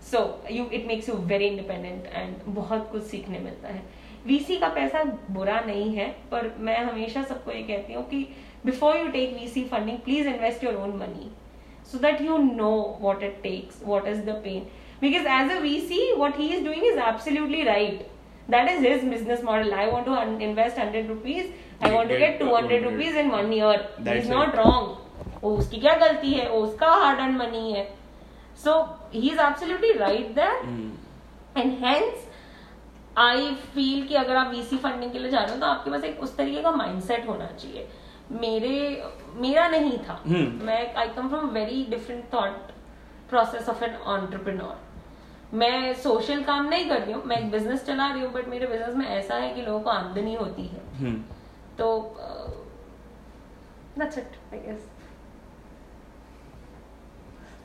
so 0.00 0.24
you 0.50 0.68
it 0.70 0.86
makes 0.86 1.08
you 1.08 1.14
very 1.34 1.48
independent 1.48 2.10
and 2.22 2.54
बहुत 2.56 2.90
कुछ 2.92 3.02
सीखने 3.12 3.38
मिलता 3.38 3.68
है 3.68 3.82
VC 4.26 4.56
का 4.56 4.68
पैसा 4.74 5.02
बुरा 5.30 5.60
नहीं 5.60 5.94
है 5.94 6.08
पर 6.30 6.54
मैं 6.60 6.78
हमेशा 6.78 7.22
सबको 7.22 7.50
ये 7.50 7.62
कहती 7.62 7.92
हूँ 7.92 8.04
कि 8.08 8.26
before 8.66 8.96
you 8.96 9.08
take 9.10 9.34
V 9.34 9.48
C 9.48 9.64
funding 9.64 9.98
please 9.98 10.28
invest 10.28 10.64
your 10.64 10.74
own 10.76 10.96
money 10.98 11.30
so 11.92 11.98
that 11.98 12.20
you 12.20 12.38
know 12.38 12.70
what 13.00 13.22
it 13.22 13.40
takes 13.42 13.82
what 13.84 14.06
is 14.08 14.20
the 14.20 14.40
pain 14.44 14.66
because 15.00 15.26
as 15.30 15.50
a 15.50 15.60
VC 15.60 16.12
what 16.14 16.38
he 16.38 16.48
is 16.48 16.64
doing 16.64 16.84
is 16.86 16.98
absolutely 17.00 17.62
right 17.64 18.06
that 18.50 18.68
is 18.70 18.86
his 18.86 19.04
business 19.04 19.44
model 19.44 19.72
I 19.72 19.86
want 19.86 20.06
to 20.06 20.44
invest 20.44 20.78
hundred 20.78 21.08
rupees 21.08 21.84
I 21.84 21.90
want 21.90 22.10
to 22.10 22.16
get 22.16 22.38
two 22.38 22.54
hundred 22.54 22.84
rupees 22.84 23.18
in 23.18 23.30
one 23.30 23.52
year 23.52 24.16
is 24.16 24.30
not 24.30 24.56
wrong 24.56 25.42
वो 25.42 25.50
उसकी 25.56 25.80
क्या 25.80 25.94
गलती 25.98 26.32
है 26.32 26.48
वो 26.50 26.58
उसका 26.58 26.90
hard 26.94 27.20
and 27.20 27.36
money 27.38 27.72
है 27.72 27.88
so 28.64 28.80
he 29.14 29.28
is 29.30 29.40
absolutely 29.40 29.92
right 29.94 30.34
that 30.34 31.58
and 31.58 31.78
hence 31.84 32.28
I 33.18 33.54
feel 33.74 34.06
कि 34.06 34.14
अगर 34.14 34.36
आप 34.36 34.50
वीसी 34.50 34.76
फंडिंग 34.76 35.12
के 35.12 35.18
लिए 35.18 35.30
जा 35.30 35.40
रहे 35.40 35.54
हो 35.54 35.60
तो 35.60 35.66
आपके 35.66 35.90
पास 35.90 36.04
एक 36.04 36.20
उस 36.22 36.36
तरीके 36.36 36.62
का 36.62 36.70
माइंडसेट 36.70 37.28
होना 37.28 37.46
चाहिए। 37.46 37.88
मेरे 38.40 39.02
मेरा 39.40 39.68
नहीं 39.68 39.98
था। 39.98 40.20
हम्म। 40.26 40.64
मैं 40.66 40.94
I 40.94 41.08
come 41.16 41.28
from 41.28 41.48
very 41.54 41.84
different 41.90 42.24
thought 42.34 42.72
process 43.30 43.68
of 43.68 43.84
an 43.84 43.94
entrepreneur 44.14 45.56
मैं 45.58 45.92
सोशल 46.02 46.42
काम 46.44 46.68
नहीं 46.68 46.88
कर 46.88 47.00
रही 47.00 47.12
हूँ 47.12 47.22
मैं 47.26 47.36
एक 47.38 47.50
बिज़नेस 47.50 47.84
चला 47.86 48.10
रही 48.12 48.22
हूँ 48.22 48.32
बट 48.32 48.48
मेरे 48.48 48.66
बिज़नेस 48.66 48.94
में 48.96 49.06
ऐसा 49.06 49.34
है 49.34 49.52
कि 49.54 49.62
लोगों 49.62 49.80
को 49.80 49.90
आमदनी 49.90 50.34
होती 50.34 50.66
है। 50.66 50.80
Hmm. 51.00 51.18
तो 51.78 52.16
that's 53.98 54.18
it 54.18 54.36
I 54.52 54.60
guess 54.60 54.90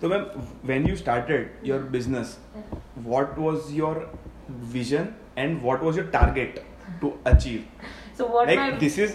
So, 0.02 0.10
ma'am, 0.12 0.28
when 0.70 0.86
you 0.88 0.94
started 1.00 1.66
your 1.70 1.78
business, 1.94 2.30
what 3.08 3.40
was 3.46 3.66
your 3.78 3.96
vision? 4.76 5.10
and 5.39 5.63
what 5.63 5.83
was 5.83 5.97
your 5.97 6.07
target 6.17 6.65
to 7.01 7.13
achieve? 7.25 7.67
so 8.19 8.27
what 8.33 8.47
like 8.49 8.59
my 8.59 8.79
this 8.81 8.97
is 9.05 9.15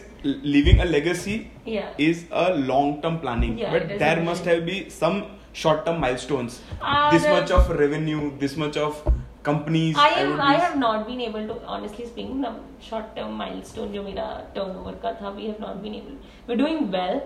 leaving 0.53 0.79
a 0.85 0.85
legacy 0.93 1.35
yeah 1.65 1.91
is 2.05 2.23
a 2.31 2.53
long-term 2.71 3.19
planning, 3.19 3.57
Yeah, 3.57 3.71
but 3.75 3.83
it 3.83 3.91
is 3.91 3.99
there 3.99 4.19
a 4.19 4.23
must 4.23 4.43
vision. 4.43 4.59
have 4.59 4.65
be 4.69 4.89
some 4.95 5.19
short-term 5.53 5.99
milestones. 6.01 6.57
Uh, 6.81 7.09
this 7.11 7.23
there- 7.23 7.35
much 7.39 7.51
of 7.59 7.69
revenue, 7.83 8.31
this 8.41 8.55
much 8.63 8.75
of 8.87 8.97
companies. 9.43 9.95
I 9.97 10.09
am 10.23 10.31
would 10.31 10.41
I 10.47 10.55
be- 10.55 10.61
have 10.65 10.75
not 10.81 11.07
been 11.07 11.21
able 11.27 11.47
to 11.51 11.55
honestly 11.75 12.05
speaking 12.09 12.41
the 12.47 12.51
short 12.89 13.15
term 13.15 13.37
milestone 13.43 13.93
जो 13.95 14.03
मेरा 14.09 14.27
turnover 14.57 14.93
का 15.05 15.13
था 15.21 15.33
we 15.37 15.47
have 15.51 15.61
not 15.67 15.81
been 15.85 15.95
able 16.01 16.17
we're 16.49 16.59
doing 16.63 16.83
well 16.97 17.21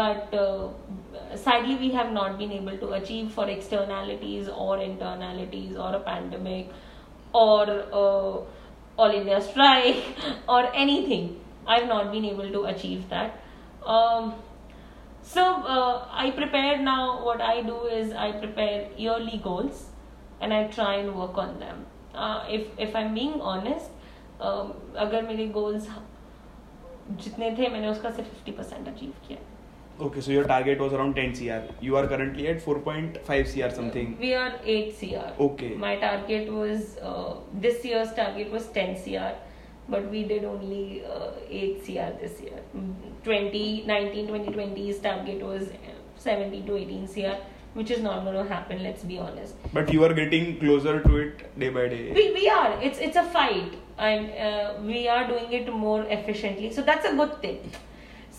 but 0.00 0.32
uh, 0.34 0.68
sadly 1.44 1.76
we 1.84 1.90
have 1.98 2.10
not 2.12 2.38
been 2.38 2.52
able 2.52 2.78
to 2.86 2.92
achieve 3.02 3.30
for 3.38 3.46
externalities 3.58 4.48
or 4.48 4.78
internalities 4.78 5.78
or 5.86 5.94
a 5.96 6.00
pandemic 6.10 6.72
or 7.32 7.62
uh, 7.92 8.34
all 8.96 9.10
India 9.10 9.40
strike 9.40 10.02
or 10.48 10.62
anything 10.74 11.40
I've 11.66 11.88
not 11.88 12.12
been 12.12 12.24
able 12.24 12.50
to 12.50 12.64
achieve 12.64 13.08
that 13.08 13.40
um, 13.86 14.34
so 15.24 15.42
uh, 15.42 16.06
I 16.10 16.30
prepare 16.32 16.78
now. 16.82 17.24
What 17.24 17.40
I 17.40 17.62
do 17.62 17.86
is 17.86 18.12
I 18.12 18.32
prepare 18.32 18.88
yearly 18.96 19.40
goals, 19.42 19.86
and 20.40 20.52
I 20.52 20.64
try 20.68 20.96
and 20.96 21.14
work 21.14 21.38
on 21.38 21.58
them. 21.58 21.86
Uh, 22.14 22.44
if 22.48 22.66
if 22.78 22.94
I'm 22.94 23.14
being 23.14 23.40
honest, 23.40 23.90
um, 24.40 24.74
अगर 24.96 25.22
मेरे 25.28 25.52
goals 25.52 25.88
जितने 27.22 27.50
थे 27.56 27.68
मैंने 27.68 27.88
उसका 27.88 28.10
सिर्फ 28.10 28.44
50 28.44 28.56
percent 28.56 28.88
achieve 28.88 29.12
किया 29.26 29.38
Okay, 30.01 30.21
so 30.21 30.31
your 30.31 30.45
target 30.45 30.79
was 30.79 30.93
around 30.93 31.15
10 31.15 31.35
CR. 31.35 31.73
You 31.81 31.97
are 31.97 32.07
currently 32.07 32.47
at 32.47 32.63
4.5 32.63 33.25
CR 33.25 33.75
something. 33.75 34.17
We 34.17 34.33
are 34.33 34.53
8 34.63 34.97
CR. 34.97 35.43
Okay. 35.43 35.73
My 35.75 35.97
target 35.97 36.51
was 36.51 36.97
uh, 36.99 37.35
this 37.53 37.83
year's 37.83 38.13
target 38.13 38.49
was 38.49 38.67
10 38.67 39.03
CR, 39.03 39.35
but 39.89 40.09
we 40.09 40.23
did 40.23 40.45
only 40.45 41.03
uh, 41.05 41.31
8 41.49 41.85
CR 41.85 42.11
this 42.21 42.39
year. 42.39 42.61
Mm, 42.75 42.93
2019 43.25 44.27
2020's 44.27 44.99
target 44.99 45.41
was 45.41 45.63
uh, 45.63 45.73
17 46.15 46.65
to 46.65 46.77
18 46.77 47.07
CR, 47.07 47.35
which 47.73 47.91
is 47.91 48.01
not 48.01 48.23
going 48.23 48.37
to 48.37 48.47
happen. 48.53 48.81
Let's 48.81 49.03
be 49.03 49.19
honest. 49.19 49.55
But 49.73 49.91
you 49.91 50.05
are 50.05 50.13
getting 50.13 50.59
closer 50.59 51.01
to 51.03 51.17
it 51.17 51.59
day 51.59 51.69
by 51.71 51.89
day. 51.89 52.13
We, 52.13 52.31
we 52.33 52.47
are. 52.47 52.81
It's 52.81 52.99
it's 52.99 53.17
a 53.17 53.23
fight, 53.35 53.73
and 53.97 54.31
uh, 54.31 54.75
we 54.81 55.09
are 55.09 55.27
doing 55.27 55.51
it 55.51 55.73
more 55.73 56.03
efficiently. 56.03 56.71
So 56.71 56.83
that's 56.83 57.05
a 57.05 57.13
good 57.13 57.41
thing. 57.41 57.69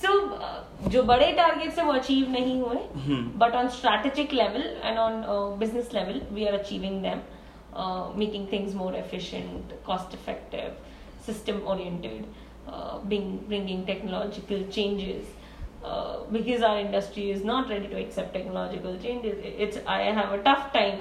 So 0.02 0.10
uh, 0.36 0.90
जो 0.94 1.04
बड़े 1.04 1.32
targets 1.38 1.78
है 1.80 1.86
वो 1.86 1.92
achieve 1.94 2.30
नहीं 2.32 2.60
हुए 2.62 2.80
Hmm. 3.06 3.22
but 3.44 3.56
on 3.60 3.70
strategic 3.76 4.34
level 4.40 4.64
and 4.90 5.00
on 5.06 5.16
uh, 5.34 5.56
business 5.64 5.94
level 5.98 6.20
we 6.38 6.48
are 6.50 6.56
achieving 6.58 6.98
them 7.06 7.22
uh, 7.74 8.04
making 8.24 8.48
things 8.54 8.76
more 8.82 8.94
efficient 9.04 9.74
cost 9.88 10.14
effective 10.14 10.74
system 11.28 11.62
oriented 11.74 12.26
uh, 12.68 12.98
being, 13.14 13.38
bringing 13.48 13.86
technological 13.86 14.64
changes 14.78 15.26
uh, 15.84 16.18
because 16.38 16.62
our 16.70 16.80
industry 16.80 17.30
is 17.32 17.44
not 17.44 17.70
ready 17.70 17.88
to 17.88 18.00
accept 18.04 18.34
technological 18.34 18.98
changes 19.08 19.38
It- 19.52 19.56
it's 19.68 19.80
i 19.98 20.02
have 20.20 20.34
a 20.40 20.42
tough 20.50 20.68
time 20.74 21.00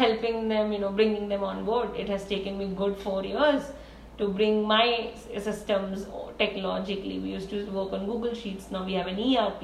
helping 0.00 0.48
them 0.54 0.72
you 0.72 0.78
know 0.86 0.92
bringing 1.02 1.28
them 1.34 1.44
on 1.52 1.64
board 1.64 1.96
it 2.04 2.08
has 2.16 2.24
taken 2.34 2.58
me 2.62 2.66
good 2.82 2.96
4 3.04 3.24
years 3.24 3.70
to 4.17 4.27
bring 4.27 4.63
my 4.67 5.11
systems 5.37 6.05
technologically. 6.37 7.19
We 7.19 7.29
used 7.29 7.49
to 7.49 7.65
work 7.71 7.93
on 7.93 8.05
google 8.05 8.33
sheets. 8.33 8.69
Now 8.71 8.83
we 8.85 8.93
have 8.93 9.07
an 9.07 9.19
erp 9.19 9.63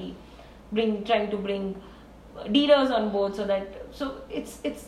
bring 0.72 1.04
trying 1.04 1.30
to 1.32 1.38
bring 1.38 1.82
dealers 2.52 2.92
on 2.92 3.10
board 3.12 3.36
so 3.36 3.46
that 3.46 3.86
so 3.92 4.22
it's 4.30 4.60
it's 4.64 4.88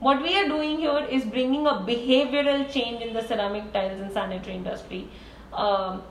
what 0.00 0.22
we 0.22 0.36
are 0.40 0.46
doing 0.48 0.78
here 0.78 1.06
is 1.10 1.24
bringing 1.24 1.66
a 1.66 1.72
behavioral 1.90 2.70
change 2.72 3.02
in 3.02 3.12
the 3.12 3.22
ceramic 3.22 3.72
tiles 3.72 4.00
and 4.00 4.12
sanitary 4.12 4.54
industry. 4.54 5.08
Um, 5.52 6.02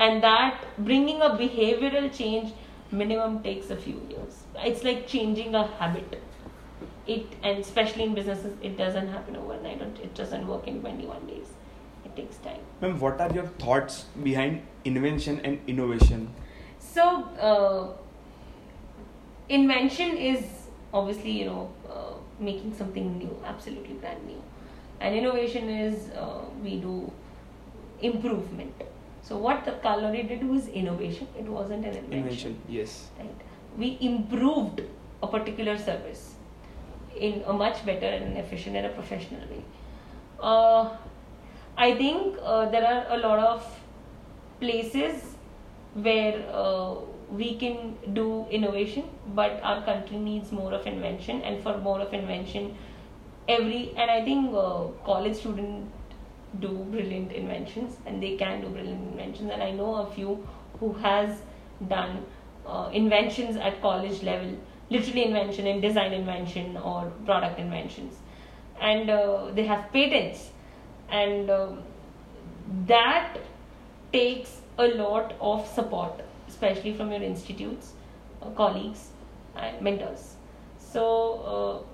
and 0.00 0.22
that 0.22 0.64
bringing 0.78 1.22
a 1.22 1.30
behavioral 1.30 2.12
change 2.16 2.52
minimum 2.90 3.42
takes 3.42 3.70
a 3.70 3.76
few 3.76 4.00
years. 4.10 4.42
It's 4.56 4.82
like 4.82 5.06
changing 5.06 5.54
a 5.54 5.66
habit. 5.66 6.20
It 7.06 7.26
and 7.44 7.58
especially 7.58 8.02
in 8.04 8.14
businesses 8.14 8.52
it 8.62 8.76
doesn't 8.76 9.08
happen 9.08 9.36
overnight. 9.36 9.80
It 9.80 10.14
doesn't 10.14 10.46
work 10.46 10.66
in 10.66 10.80
21 10.80 11.26
days 11.26 11.55
takes 12.16 12.36
time 12.38 12.66
Ma'am, 12.80 12.98
what 13.00 13.20
are 13.20 13.32
your 13.32 13.46
thoughts 13.64 14.04
behind 14.22 14.62
invention 14.84 15.40
and 15.44 15.58
innovation? 15.66 16.28
So, 16.78 17.24
uh, 17.40 17.92
invention 19.48 20.16
is 20.16 20.44
obviously, 20.92 21.30
you 21.30 21.46
know, 21.46 21.70
uh, 21.90 22.14
making 22.38 22.74
something 22.74 23.16
new, 23.18 23.34
absolutely 23.46 23.94
brand 23.94 24.26
new. 24.26 24.42
And 25.00 25.14
innovation 25.14 25.68
is 25.70 26.10
uh, 26.10 26.44
we 26.62 26.76
do 26.80 27.10
improvement. 28.00 28.74
So, 29.22 29.38
what 29.38 29.64
Tatkal 29.64 30.02
Lorry 30.02 30.22
did 30.22 30.46
was 30.46 30.68
innovation, 30.68 31.26
it 31.38 31.44
wasn't 31.44 31.84
an 31.86 31.96
invention. 31.96 32.18
Invention, 32.18 32.60
yes. 32.68 33.08
Right? 33.18 33.34
We 33.76 33.98
improved 34.00 34.82
a 35.22 35.26
particular 35.26 35.78
service 35.78 36.34
in 37.16 37.42
a 37.46 37.52
much 37.52 37.84
better 37.86 38.06
and 38.06 38.36
efficient 38.36 38.76
and 38.76 38.86
a 38.86 38.90
professional 38.90 39.40
way. 39.48 39.64
Uh, 40.38 40.96
I 41.76 41.94
think 41.94 42.38
uh, 42.42 42.70
there 42.70 42.86
are 42.86 43.06
a 43.10 43.18
lot 43.18 43.38
of 43.38 43.80
places 44.60 45.36
where 45.94 46.42
uh, 46.50 46.94
we 47.30 47.56
can 47.56 47.96
do 48.14 48.46
innovation, 48.50 49.04
but 49.34 49.60
our 49.62 49.82
country 49.84 50.16
needs 50.16 50.52
more 50.52 50.72
of 50.72 50.86
invention, 50.86 51.42
and 51.42 51.62
for 51.62 51.76
more 51.78 52.00
of 52.00 52.14
invention, 52.14 52.76
every 53.48 53.92
and 53.96 54.10
I 54.10 54.24
think 54.24 54.54
uh, 54.54 54.84
college 55.04 55.36
students 55.36 55.90
do 56.60 56.68
brilliant 56.90 57.32
inventions, 57.32 57.96
and 58.06 58.22
they 58.22 58.36
can 58.36 58.62
do 58.62 58.68
brilliant 58.68 59.12
inventions, 59.12 59.50
and 59.50 59.62
I 59.62 59.70
know 59.72 59.96
a 59.96 60.06
few 60.14 60.46
who 60.80 60.92
has 60.94 61.42
done 61.88 62.24
uh, 62.66 62.88
inventions 62.92 63.56
at 63.56 63.82
college 63.82 64.22
level, 64.22 64.56
literally 64.88 65.24
invention 65.24 65.66
in 65.66 65.80
design 65.80 66.12
invention 66.14 66.76
or 66.78 67.12
product 67.26 67.58
inventions, 67.58 68.14
and 68.80 69.10
uh, 69.10 69.50
they 69.52 69.66
have 69.66 69.92
patents, 69.92 70.52
and 71.10 71.50
um, 71.50 71.82
that 72.86 73.38
takes 74.12 74.60
a 74.78 74.88
lot 74.88 75.34
of 75.40 75.66
support, 75.66 76.20
especially 76.48 76.92
from 76.92 77.12
your 77.12 77.22
institutes, 77.22 77.92
uh, 78.42 78.50
colleagues, 78.50 79.08
and 79.56 79.80
mentors. 79.80 80.34
So, 80.78 81.84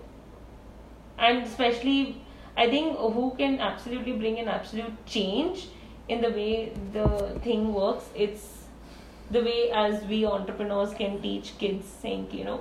uh, 1.19 1.23
and 1.23 1.45
especially, 1.45 2.23
I 2.57 2.69
think 2.69 2.97
who 2.97 3.35
can 3.37 3.61
absolutely 3.61 4.13
bring 4.13 4.39
an 4.39 4.49
absolute 4.49 5.07
change 5.07 5.69
in 6.09 6.21
the 6.21 6.31
way 6.31 6.73
the 6.93 7.41
thing 7.43 7.73
works. 7.73 8.05
It's 8.15 8.65
the 9.31 9.41
way 9.43 9.71
as 9.71 10.05
we 10.05 10.27
entrepreneurs 10.27 10.93
can 10.95 11.23
teach 11.23 11.57
kids 11.59 11.87
saying, 11.87 12.29
you 12.33 12.45
know, 12.45 12.61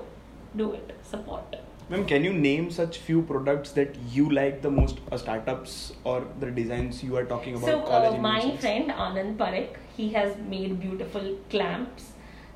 do 0.56 0.74
it, 0.74 0.96
support. 1.04 1.56
Ma'am, 1.92 2.06
can 2.06 2.24
you 2.24 2.32
name 2.32 2.72
such 2.72 3.00
few 3.00 3.22
products 3.22 3.74
that 3.74 3.98
you 4.10 4.30
like 4.30 4.62
the 4.62 4.72
most, 4.72 5.00
uh, 5.12 5.18
startups 5.18 5.92
or 6.06 6.26
the 6.40 6.50
designs 6.50 7.04
you 7.04 7.18
are 7.18 7.26
talking 7.26 7.56
about? 7.56 7.66
So, 7.66 7.82
uh, 7.82 8.18
my 8.18 8.36
inventions? 8.36 8.62
friend 8.62 8.92
Anand 8.92 9.36
Parekh, 9.36 9.76
he 9.98 10.08
has 10.14 10.38
made 10.38 10.80
beautiful 10.80 11.36
clamps 11.50 12.14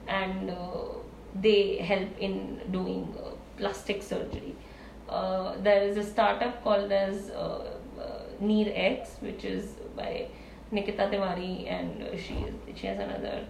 and 0.07 0.51
uh, 0.51 0.85
they 1.41 1.75
help 1.89 2.17
in 2.17 2.61
doing 2.71 3.13
uh, 3.21 3.31
plastic 3.57 4.01
surgery. 4.03 4.55
Uh, 5.09 5.57
there 5.61 5.83
is 5.83 5.97
a 5.97 6.03
startup 6.03 6.63
called 6.63 6.93
as 6.93 7.29
uh, 7.31 7.75
uh, 7.99 8.21
Neer 8.39 8.71
X, 8.73 9.17
which 9.19 9.43
is 9.43 9.71
by 9.97 10.29
Nikita 10.71 11.09
Tiwari, 11.11 11.69
and 11.69 12.07
she 12.17 12.37
she 12.73 12.87
has 12.87 12.99
another 12.99 13.45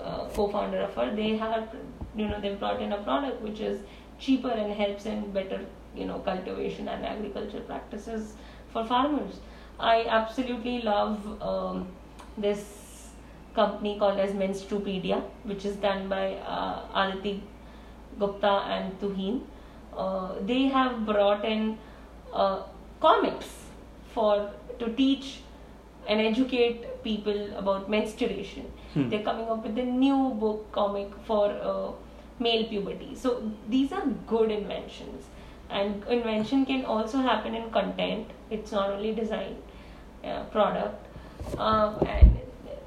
uh, 0.00 0.28
co-founder 0.28 0.78
of 0.78 0.94
her. 0.94 1.14
They 1.14 1.36
have, 1.36 1.74
you 2.16 2.28
know, 2.28 2.40
they've 2.40 2.58
brought 2.58 2.80
in 2.80 2.92
a 2.92 3.02
product 3.02 3.42
which 3.42 3.58
is 3.58 3.80
cheaper 4.18 4.50
and 4.50 4.72
helps 4.72 5.06
in 5.06 5.30
better, 5.32 5.64
you 5.94 6.06
know, 6.06 6.18
cultivation 6.20 6.88
and 6.88 7.04
agriculture 7.04 7.60
practices 7.60 8.34
for 8.72 8.84
farmers. 8.84 9.40
I 9.78 10.06
absolutely 10.08 10.82
love 10.82 11.42
um, 11.42 11.88
this 12.36 13.10
company 13.54 13.98
called 13.98 14.18
as 14.18 14.32
Menstrupedia, 14.32 15.22
which 15.44 15.64
is 15.64 15.76
done 15.76 16.08
by 16.08 16.34
uh, 16.34 16.82
Aditi 16.94 17.42
Gupta 18.18 18.54
and 18.76 19.00
Tuhin. 19.00 19.42
Uh, 19.96 20.34
they 20.42 20.64
have 20.64 21.04
brought 21.06 21.44
in 21.44 21.78
uh, 22.32 22.62
comics 23.00 23.46
for 24.14 24.50
to 24.78 24.92
teach 24.94 25.40
and 26.08 26.20
educate 26.20 27.02
people 27.04 27.56
about 27.56 27.90
menstruation. 27.90 28.70
Hmm. 28.94 29.08
They're 29.08 29.22
coming 29.22 29.48
up 29.48 29.64
with 29.64 29.78
a 29.78 29.84
new 29.84 30.34
book 30.40 30.70
comic 30.72 31.10
for 31.26 31.50
uh, 31.50 31.92
male 32.40 32.64
puberty. 32.68 33.14
So 33.14 33.50
these 33.68 33.92
are 33.92 34.06
good 34.26 34.50
inventions, 34.50 35.26
and 35.70 36.04
invention 36.08 36.64
can 36.66 36.84
also 36.84 37.18
happen 37.18 37.54
in 37.54 37.70
content. 37.70 38.30
It's 38.50 38.72
not 38.72 38.90
only 38.90 39.14
design, 39.14 39.56
uh, 40.24 40.44
product, 40.44 41.06
um, 41.58 41.98
and 42.06 42.38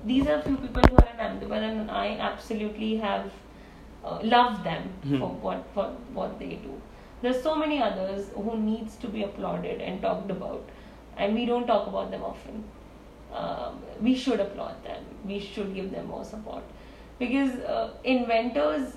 these 0.05 0.27
are 0.27 0.41
few 0.41 0.57
people 0.57 0.83
who 0.89 0.95
are 0.97 1.09
in 1.13 1.19
Ahmedabad, 1.19 1.63
and 1.63 1.91
I 1.91 2.17
absolutely 2.17 2.97
have 2.97 3.31
uh, 4.03 4.19
loved 4.23 4.63
them 4.63 4.89
Hmm. 5.03 5.19
for 5.19 5.29
what 5.47 5.65
for 5.73 5.85
what 6.19 6.39
they 6.39 6.55
do. 6.67 6.81
There's 7.21 7.41
so 7.43 7.55
many 7.55 7.81
others 7.87 8.29
who 8.35 8.57
needs 8.57 8.95
to 9.01 9.07
be 9.07 9.23
applauded 9.23 9.81
and 9.81 10.01
talked 10.01 10.31
about, 10.31 10.69
and 11.17 11.35
we 11.35 11.45
don't 11.45 11.67
talk 11.67 11.87
about 11.87 12.09
them 12.11 12.23
often. 12.23 12.63
Um, 13.41 13.81
we 14.01 14.15
should 14.15 14.39
applaud 14.39 14.83
them. 14.83 15.03
We 15.25 15.39
should 15.39 15.73
give 15.75 15.91
them 15.91 16.07
more 16.07 16.25
support 16.25 16.63
because 17.19 17.53
uh, 17.75 17.93
inventors 18.03 18.95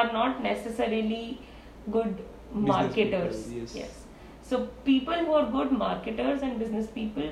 are 0.00 0.06
not 0.12 0.42
necessarily 0.42 1.38
good 1.98 2.14
Business 2.16 2.68
marketers. 2.68 3.38
people, 3.46 3.78
yes. 3.82 3.94
So 4.48 4.58
people 4.88 5.14
who 5.28 5.32
are 5.42 5.46
good 5.58 5.72
marketers 5.72 6.42
and 6.42 6.58
business 6.58 6.86
people 6.96 7.30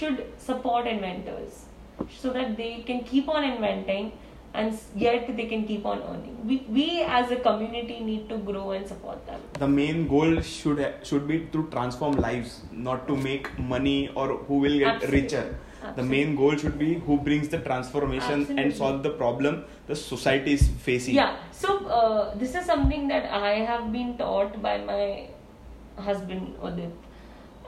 should 0.00 0.20
support 0.48 0.86
inventors 0.86 1.64
so 2.18 2.32
that 2.36 2.56
they 2.58 2.82
can 2.90 3.02
keep 3.12 3.28
on 3.28 3.44
inventing 3.44 4.12
and 4.54 4.78
yet 4.94 5.34
they 5.36 5.46
can 5.46 5.64
keep 5.66 5.86
on 5.86 6.02
earning. 6.10 6.36
We, 6.46 6.58
we 6.68 7.02
as 7.02 7.30
a 7.30 7.36
community 7.36 7.98
need 8.00 8.28
to 8.28 8.36
grow 8.38 8.70
and 8.72 8.86
support 8.86 9.26
them. 9.26 9.40
the 9.58 9.68
main 9.68 10.06
goal 10.14 10.40
should 10.52 10.80
should 11.10 11.26
be 11.32 11.38
to 11.56 11.62
transform 11.74 12.16
lives 12.28 12.56
not 12.88 13.06
to 13.10 13.16
make 13.28 13.48
money 13.74 13.98
or 14.14 14.26
who 14.48 14.58
will 14.66 14.78
get 14.84 14.94
Absolutely. 14.96 15.20
richer 15.22 15.44
the 15.96 16.02
main 16.02 16.34
goal 16.36 16.56
should 16.56 16.78
be 16.78 16.94
who 17.06 17.16
brings 17.18 17.48
the 17.48 17.58
transformation 17.58 18.40
Absolutely. 18.40 18.62
and 18.62 18.74
solve 18.74 19.02
the 19.02 19.10
problem 19.10 19.64
the 19.86 19.96
society 19.96 20.52
is 20.52 20.68
facing 20.88 21.14
Yeah, 21.14 21.36
so 21.50 21.86
uh, 21.86 22.34
this 22.34 22.54
is 22.54 22.64
something 22.66 23.08
that 23.08 23.30
I 23.30 23.54
have 23.70 23.92
been 23.92 24.16
taught 24.18 24.60
by 24.62 24.78
my 24.78 25.28
husband 25.96 26.54
Udit. 26.62 26.92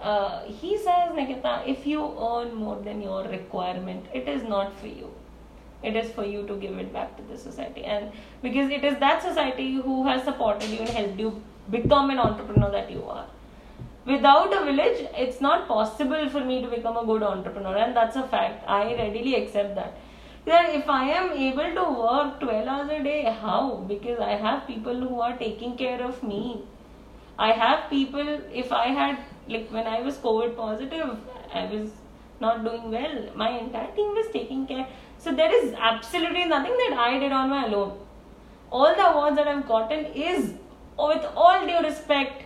Uh, 0.01 0.45
he 0.45 0.77
says, 0.77 1.15
Nikita, 1.15 1.63
if 1.67 1.87
you 1.87 2.01
earn 2.03 2.55
more 2.55 2.81
than 2.81 3.01
your 3.01 3.25
requirement, 3.25 4.07
it 4.13 4.29
is 4.29 4.43
not 4.43 4.79
for 4.79 4.87
you. 4.87 5.11
It 5.83 5.97
is 5.97 6.11
for 6.13 6.25
you 6.25 6.47
to 6.47 6.57
give 6.57 6.79
it 6.79 6.93
back 6.93 7.17
to 7.17 7.23
the 7.23 7.37
society, 7.39 7.85
and 7.85 8.11
because 8.43 8.71
it 8.71 8.85
is 8.85 8.99
that 9.01 9.23
society 9.23 9.75
who 9.75 10.07
has 10.07 10.25
supported 10.25 10.69
you 10.71 10.79
and 10.79 10.89
helped 10.89 11.19
you 11.19 11.43
become 11.71 12.11
an 12.11 12.19
entrepreneur 12.19 12.71
that 12.71 12.91
you 12.91 13.05
are. 13.05 13.27
Without 14.07 14.53
a 14.53 14.65
village, 14.67 15.07
it's 15.17 15.41
not 15.41 15.67
possible 15.67 16.29
for 16.29 16.41
me 16.45 16.61
to 16.61 16.69
become 16.69 16.97
a 16.99 17.07
good 17.07 17.23
entrepreneur, 17.23 17.77
and 17.77 17.97
that's 17.97 18.17
a 18.17 18.23
fact. 18.29 18.63
I 18.69 18.95
readily 18.95 19.35
accept 19.37 19.75
that. 19.77 19.97
That 20.45 20.75
if 20.75 20.91
I 20.91 21.09
am 21.09 21.33
able 21.33 21.75
to 21.75 21.85
work 22.01 22.39
12 22.41 22.69
hours 22.69 22.91
a 22.91 23.03
day, 23.03 23.25
how? 23.41 23.77
Because 23.89 24.21
I 24.21 24.33
have 24.33 24.67
people 24.67 24.95
who 24.95 25.21
are 25.21 25.35
taking 25.39 25.79
care 25.79 26.03
of 26.03 26.23
me. 26.23 26.65
I 27.39 27.53
have 27.53 27.89
people, 27.89 28.41
if 28.53 28.73
I 28.73 28.89
had, 28.89 29.19
like 29.49 29.71
when 29.71 29.87
I 29.87 30.03
was 30.03 30.19
COVID 30.19 30.55
positive, 30.55 31.17
I 31.55 31.65
was 31.65 31.89
not 32.41 32.63
doing 32.63 32.91
well. 32.91 33.31
My 33.35 33.59
entire 33.59 33.91
team 33.97 34.15
was 34.15 34.27
taking 34.35 34.67
care. 34.67 34.87
So 35.17 35.33
there 35.33 35.55
is 35.65 35.75
absolutely 35.79 36.45
nothing 36.45 36.77
that 36.77 36.99
I 36.99 37.19
did 37.19 37.33
on 37.33 37.49
my 37.49 37.65
own. 37.73 37.99
All 38.71 38.95
the 38.95 39.07
awards 39.07 39.37
that 39.37 39.49
I've 39.49 39.67
gotten 39.67 40.05
is, 40.07 40.53
with 40.99 41.25
all 41.35 41.67
due 41.67 41.81
respect, 41.81 42.43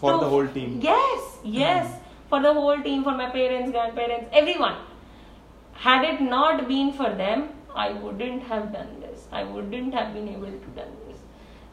For 0.00 0.12
to- 0.12 0.18
the 0.24 0.28
whole 0.34 0.46
team. 0.58 0.80
Yes, 0.82 1.28
yes, 1.44 1.92
for 2.28 2.40
the 2.42 2.52
whole 2.60 2.82
team, 2.88 3.04
for 3.04 3.12
my 3.22 3.28
parents, 3.30 3.70
grandparents, 3.70 4.28
everyone. 4.42 4.76
Had 5.86 6.04
it 6.04 6.20
not 6.20 6.66
been 6.68 6.92
for 6.92 7.10
them, 7.22 7.48
I 7.74 7.92
wouldn't 7.92 8.44
have 8.44 8.72
done 8.72 8.90
this. 9.00 9.26
I 9.32 9.42
wouldn't 9.44 9.94
have 9.94 10.12
been 10.14 10.28
able 10.28 10.52
to 10.66 10.70
done 10.80 10.92
this. 11.06 11.18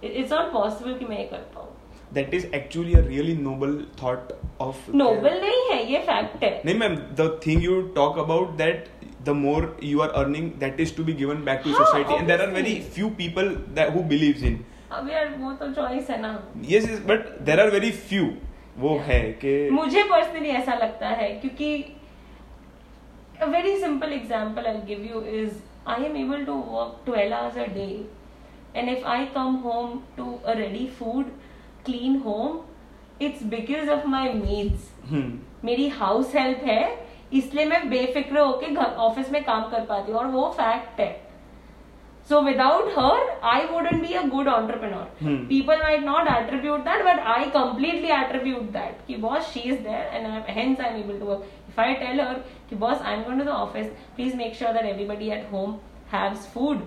It- 0.01 0.15
It's 0.21 0.31
not 0.35 0.51
possible 0.53 0.95
कि 1.01 1.05
मैं 1.11 1.17
ये 1.19 1.27
कर 1.35 1.45
पाऊँ. 1.55 1.67
that 2.15 2.33
is 2.37 2.45
actually 2.57 2.93
a 2.99 3.01
really 3.09 3.33
noble 3.43 3.75
thought 3.99 4.31
of 4.63 4.79
Noble 5.01 5.35
नहीं 5.43 5.59
है 5.67 5.77
ये 5.91 5.99
fact 6.07 6.41
है. 6.45 6.49
नहीं 6.65 6.73
ma'am 6.79 6.95
the 7.19 7.27
thing 7.45 7.61
you 7.65 7.75
talk 7.99 8.17
about 8.23 8.57
that 8.61 8.89
the 9.29 9.35
more 9.43 9.61
you 9.91 10.01
are 10.05 10.09
earning 10.21 10.49
that 10.63 10.81
is 10.85 10.91
to 10.97 11.05
be 11.09 11.13
given 11.21 11.45
back 11.49 11.63
to 11.67 11.69
हाँ, 11.75 11.85
society 11.85 12.17
and 12.17 12.31
there 12.33 12.41
are 12.45 12.49
very 12.57 12.73
obviously. 12.73 12.91
few 12.97 13.11
people 13.21 13.53
that 13.79 13.93
who 13.97 14.03
believes 14.11 14.43
in 14.49 14.57
ये 16.64 16.80
but 16.80 17.40
there 17.40 17.60
are 17.60 17.70
very 17.70 17.90
few 17.90 18.24
वो 18.78 18.88
yeah. 18.88 19.02
है 19.02 19.32
कि 19.32 19.70
मुझे 19.70 20.02
personally 20.02 20.48
ऐसा 20.48 20.74
लगता 20.74 21.08
है 21.08 21.28
क्योंकि 21.28 21.94
very 23.48 23.76
simple 23.76 24.12
example 24.12 24.66
I 24.66 24.74
give 24.74 25.04
you 25.04 25.20
is 25.42 25.52
I 25.86 26.04
am 26.04 26.16
able 26.16 26.44
to 26.44 26.54
work 26.54 27.10
12 27.10 27.32
hours 27.32 27.58
a 27.58 27.66
day 27.66 28.06
and 28.76 28.88
if 28.88 29.04
I 29.06 29.24
come 29.24 29.54
home 29.54 30.00
to 30.16 30.38
a 30.46 30.52
ready 30.52 30.86
food 30.86 31.24
clean 31.84 32.16
home 32.16 32.60
it's 33.22 33.42
because 33.42 33.90
of 33.90 34.06
my 34.06 34.32
maids 34.32 34.92
मेरी 35.64 35.88
house 35.88 36.34
help 36.36 36.58
है 36.58 37.06
इसलिए 37.32 37.64
मैं 37.64 37.88
बेफिक्र 37.90 38.38
होके 38.38 38.66
घर 38.66 38.84
office 38.84 39.32
में 39.32 39.44
काम 39.44 39.62
कर 39.70 39.80
पाती 39.80 40.12
हूँ। 40.12 40.20
और 40.20 40.26
वो 40.26 40.48
फैक्ट 40.48 41.00
है। 41.00 41.25
So 42.28 42.42
without 42.44 42.90
her, 42.92 43.16
I 43.40 43.68
wouldn't 43.72 44.02
be 44.02 44.14
a 44.14 44.26
good 44.28 44.48
entrepreneur. 44.48 45.04
Hmm. 45.20 45.46
People 45.46 45.78
might 45.78 46.02
not 46.04 46.28
attribute 46.28 46.84
that, 46.84 47.04
but 47.04 47.20
I 47.20 47.50
completely 47.50 48.10
attribute 48.10 48.72
that. 48.72 49.06
Ki 49.06 49.16
boss, 49.16 49.52
she 49.52 49.60
is 49.74 49.82
there, 49.84 50.08
and 50.12 50.26
I'm, 50.26 50.42
hence 50.42 50.80
I'm 50.80 50.96
able 50.96 51.20
to 51.20 51.24
work. 51.24 51.42
If 51.68 51.78
I 51.78 51.94
tell 51.94 52.16
her, 52.24 52.42
ki 52.68 52.76
boss, 52.76 53.00
I'm 53.00 53.22
going 53.22 53.38
to 53.38 53.44
the 53.44 53.52
office. 53.52 53.92
Please 54.16 54.34
make 54.34 54.54
sure 54.54 54.72
that 54.72 54.84
everybody 54.84 55.30
at 55.30 55.46
home 55.52 55.78
has 56.08 56.46
food. 56.46 56.82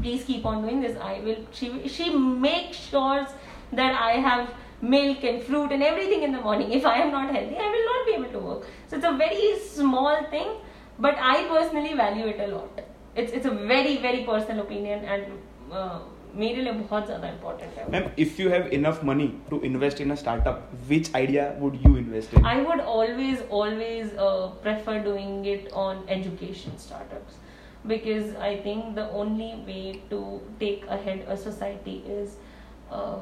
Please 0.00 0.24
keep 0.24 0.44
on 0.44 0.62
doing 0.62 0.80
this. 0.80 0.98
I 1.00 1.20
will. 1.20 1.36
She 1.52 1.70
she 1.96 2.08
makes 2.16 2.76
sure 2.94 3.28
that 3.82 4.00
I 4.06 4.12
have 4.24 4.48
milk 4.94 5.22
and 5.22 5.44
fruit 5.44 5.76
and 5.76 5.86
everything 5.90 6.24
in 6.24 6.32
the 6.32 6.40
morning. 6.48 6.72
If 6.80 6.90
I 6.94 6.96
am 7.04 7.12
not 7.12 7.32
healthy, 7.36 7.62
I 7.68 7.70
will 7.76 7.86
not 7.92 8.10
be 8.10 8.16
able 8.16 8.32
to 8.38 8.42
work. 8.48 8.66
So 8.88 8.96
it's 8.96 9.06
a 9.12 9.14
very 9.22 9.52
small 9.68 10.26
thing, 10.34 10.50
but 10.98 11.24
I 11.34 11.36
personally 11.54 11.94
value 12.02 12.26
it 12.34 12.40
a 12.48 12.50
lot 12.56 12.84
It's 13.15 13.33
it's 13.39 13.45
a 13.45 13.55
very 13.73 13.97
very 13.97 14.23
personal 14.23 14.63
opinion 14.63 15.05
and 15.05 15.23
uh, 15.71 15.99
मेरे 16.41 16.61
लिए 16.63 16.71
बहुत 16.79 17.05
ज़्यादा 17.07 17.29
important 17.33 17.77
है. 17.77 17.85
Ma'am, 17.93 18.09
if 18.23 18.39
you 18.39 18.49
have 18.49 18.67
enough 18.77 18.99
money 19.09 19.27
to 19.51 19.59
invest 19.69 19.99
in 20.05 20.11
a 20.11 20.17
startup, 20.23 20.59
which 20.91 21.09
idea 21.19 21.45
would 21.61 21.79
you 21.85 21.95
invest 22.01 22.33
in? 22.33 22.45
I 22.45 22.61
would 22.67 22.83
always 22.95 23.41
always 23.59 24.13
uh, 24.27 24.49
prefer 24.67 24.99
doing 25.07 25.33
it 25.53 25.71
on 25.85 26.03
education 26.17 26.77
startups 26.85 27.39
because 27.93 28.35
I 28.49 28.51
think 28.67 28.93
the 29.01 29.09
only 29.23 29.49
way 29.71 30.01
to 30.13 30.21
take 30.59 30.85
ahead 30.99 31.25
a 31.27 31.37
society 31.47 31.97
is 32.19 32.37
uh, 32.91 33.17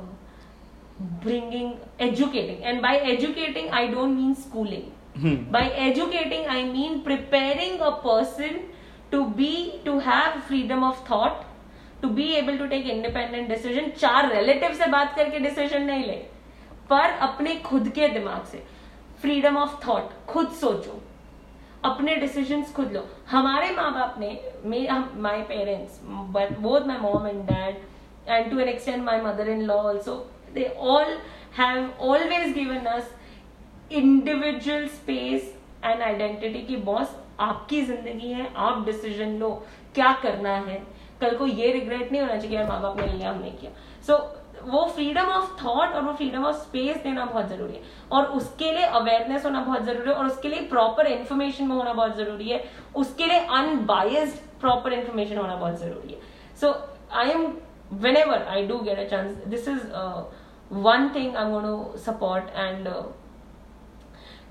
bringing 1.22 1.80
educating 2.00 2.64
and 2.64 2.82
by 2.82 2.98
educating 2.98 3.70
I 3.70 3.88
don't 3.88 4.16
mean 4.22 4.36
schooling 4.36 4.94
Hmm. 5.22 5.38
by 5.54 5.62
educating 5.84 6.44
i 6.56 6.58
mean 6.72 6.98
preparing 7.06 7.80
a 7.86 7.88
person 8.02 8.58
to 9.13 9.25
be, 9.31 9.81
to 9.85 9.99
have 10.01 10.43
freedom 10.45 10.83
of 10.83 11.07
thought, 11.07 11.45
to 12.03 12.09
be 12.09 12.35
able 12.37 12.59
to 12.59 12.69
take 12.69 12.87
independent 12.87 13.49
decision, 13.49 13.91
चार 13.99 14.33
relative 14.33 14.75
से 14.75 14.87
बात 14.91 15.15
करके 15.17 15.39
decision 15.39 15.83
नहीं 15.83 16.05
ले, 16.05 16.17
पर 16.91 17.11
अपने 17.29 17.55
खुद 17.67 17.89
के 17.99 18.09
दिमाग 18.09 18.45
से 18.53 18.63
फ्रीडम 19.23 19.57
ऑफ़ 19.57 19.77
थॉट 19.87 20.11
खुद 20.29 20.49
सोचो, 20.61 21.01
अपने 21.85 22.17
डिसीजंस 22.17 22.73
खुद 22.75 22.93
लो। 22.93 23.07
हमारे 23.31 23.71
माँ 23.77 23.93
बाप 23.95 24.17
ने 24.19 24.31
my 25.23 25.41
parents 25.49 26.01
but 26.35 26.59
both 26.61 26.87
my 26.87 26.99
mom 26.99 27.27
and 27.27 27.43
dad 27.47 27.77
and 28.29 28.51
to 28.51 28.59
an 28.59 28.69
extend 28.69 29.03
my 29.05 29.21
mother 29.23 29.49
in 29.51 29.63
law 29.67 29.79
also 29.89 30.15
they 30.55 30.65
all 30.79 31.17
have 31.59 31.91
always 32.11 32.53
given 32.55 32.87
us 32.97 33.15
individual 33.93 34.87
space 34.89 35.55
and 35.85 36.03
identity 36.03 36.63
की 36.67 36.77
boss 36.91 37.17
आपकी 37.43 37.83
ज़िंदगी 37.85 38.33
है 38.33 38.53
आप 38.57 38.85
डिसीज़न 38.87 39.39
लो 39.39 39.51
क्या 39.95 40.13
करना 40.23 40.55
है? 40.69 40.83
कल 41.21 41.37
को 41.37 41.47
ये 41.47 41.73
रिग्रेट 41.73 42.13
नहीं 42.13 42.23
होना 42.23 42.37
चाहिए 42.37 42.65
माँ 42.67 42.81
बाप 42.83 43.01
ने 43.01 43.07
लिया 43.07 43.31
हमने 43.31 43.51
किया। 43.51 43.71
सो 44.07 44.13
so, 44.13 44.21
वो 44.65 44.85
फ्रीडम 44.95 45.29
ऑफ़ 45.29 45.51
थॉट 45.63 45.95
और 45.95 46.03
वो 46.05 46.13
फ्रीडम 46.15 46.45
ऑफ़ 46.47 46.57
स्पेस 46.57 46.97
देना 47.03 47.25
बहुत 47.25 47.49
ज़रूरी 47.49 47.75
है। 47.75 47.81
और 48.13 48.25
उसके 48.39 48.71
लिए 48.73 48.85
अवेयरनेस 48.99 49.45
होना 49.45 49.61
बहुत 49.61 49.83
ज़रूरी 49.85 50.09
है 50.11 50.15
और 50.15 50.27
उसके 50.27 50.49
लिए 50.49 50.61
प्रॉपर 50.69 51.07
इन्फॉर्मेशन 51.07 51.71
होना 51.71 51.93
बहुत 51.93 52.17
ज़रूरी 52.17 52.49
है। 52.49 52.63
उसके 52.97 53.27
लिए 53.27 53.39
अनबायस्ड 53.59 54.37
प्रॉपर 54.61 54.93
इन्फॉर्मेशन 54.93 55.39
होना 55.39 55.57
बहुत 55.57 55.81
ज़रूरी 55.81 56.13
है। 56.13 56.21
So 56.61 56.75
I 57.15 57.31
am 57.31 57.47
whenever 58.17 58.43
I 58.49 58.67
do 58.67 58.79
get 58.81 58.99
a 58.99 59.09
chance 59.11 59.35
this 59.47 59.69
is 59.69 59.87
one 60.85 61.11
thing 61.15 61.37
I 61.37 61.51
gonna 61.51 61.97
support 62.01 62.45
and 62.57 62.89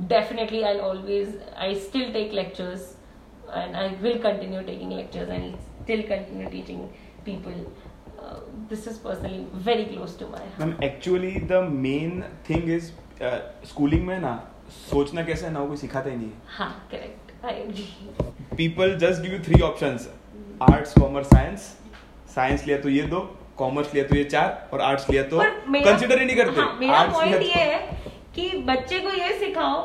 definitely 0.07 0.63
i'll 0.65 0.81
always 0.81 1.29
i 1.57 1.73
still 1.73 2.11
take 2.13 2.33
lectures 2.33 2.95
and 3.53 3.75
i 3.75 3.93
will 4.01 4.19
continue 4.19 4.63
taking 4.63 4.89
lectures 4.89 5.29
and 5.29 5.57
still 5.83 6.03
continue 6.03 6.49
teaching 6.49 6.89
people 7.25 7.53
uh, 8.19 8.39
this 8.69 8.87
is 8.87 8.97
personally 8.97 9.45
very 9.53 9.85
close 9.85 10.15
to 10.15 10.27
my 10.27 10.39
heart 10.39 10.59
ma'am 10.59 10.73
actually 10.83 11.31
the 11.51 11.61
main 11.71 12.23
thing 12.49 12.69
is 12.69 12.91
schooling 13.67 14.05
में 14.07 14.17
ना 14.19 14.33
सोचना 14.71 15.23
कैसे 15.23 15.45
है 15.45 15.51
ना 15.53 15.65
कोई 15.65 15.77
सिखाता 15.77 16.09
ही 16.09 16.15
नहीं 16.15 16.27
है 16.27 16.57
हाँ 16.57 16.71
correct 16.91 17.45
I 17.45 17.53
agree 17.55 18.55
people 18.57 18.97
just 18.99 19.21
give 19.21 19.33
you 19.33 19.39
three 19.43 19.61
options 19.63 20.09
arts 20.71 20.93
commerce 20.99 21.27
science 21.27 21.69
science 22.35 22.65
लिया 22.65 22.77
तो 22.81 22.89
ये 22.89 23.03
दो 23.13 23.19
कॉमर्स 23.57 23.93
लिया 23.93 24.05
तो 24.07 24.15
ये 24.15 24.23
चार 24.25 24.69
और 24.73 24.81
आर्ट्स 24.81 25.09
लिया 25.09 25.23
तो 25.29 25.39
कंसिडर 25.39 26.19
ही 26.19 26.25
नहीं 26.25 26.37
करते 26.37 26.61
हाँ, 26.61 26.77
मेरा 26.79 27.03
पॉइंट 27.11 27.33
तो- 27.33 27.43
ये 27.43 27.63
है 27.63 27.99
कि 28.35 28.49
बच्चे 28.67 28.99
को 28.99 29.09
ये 29.11 29.37
सिखाओ 29.39 29.79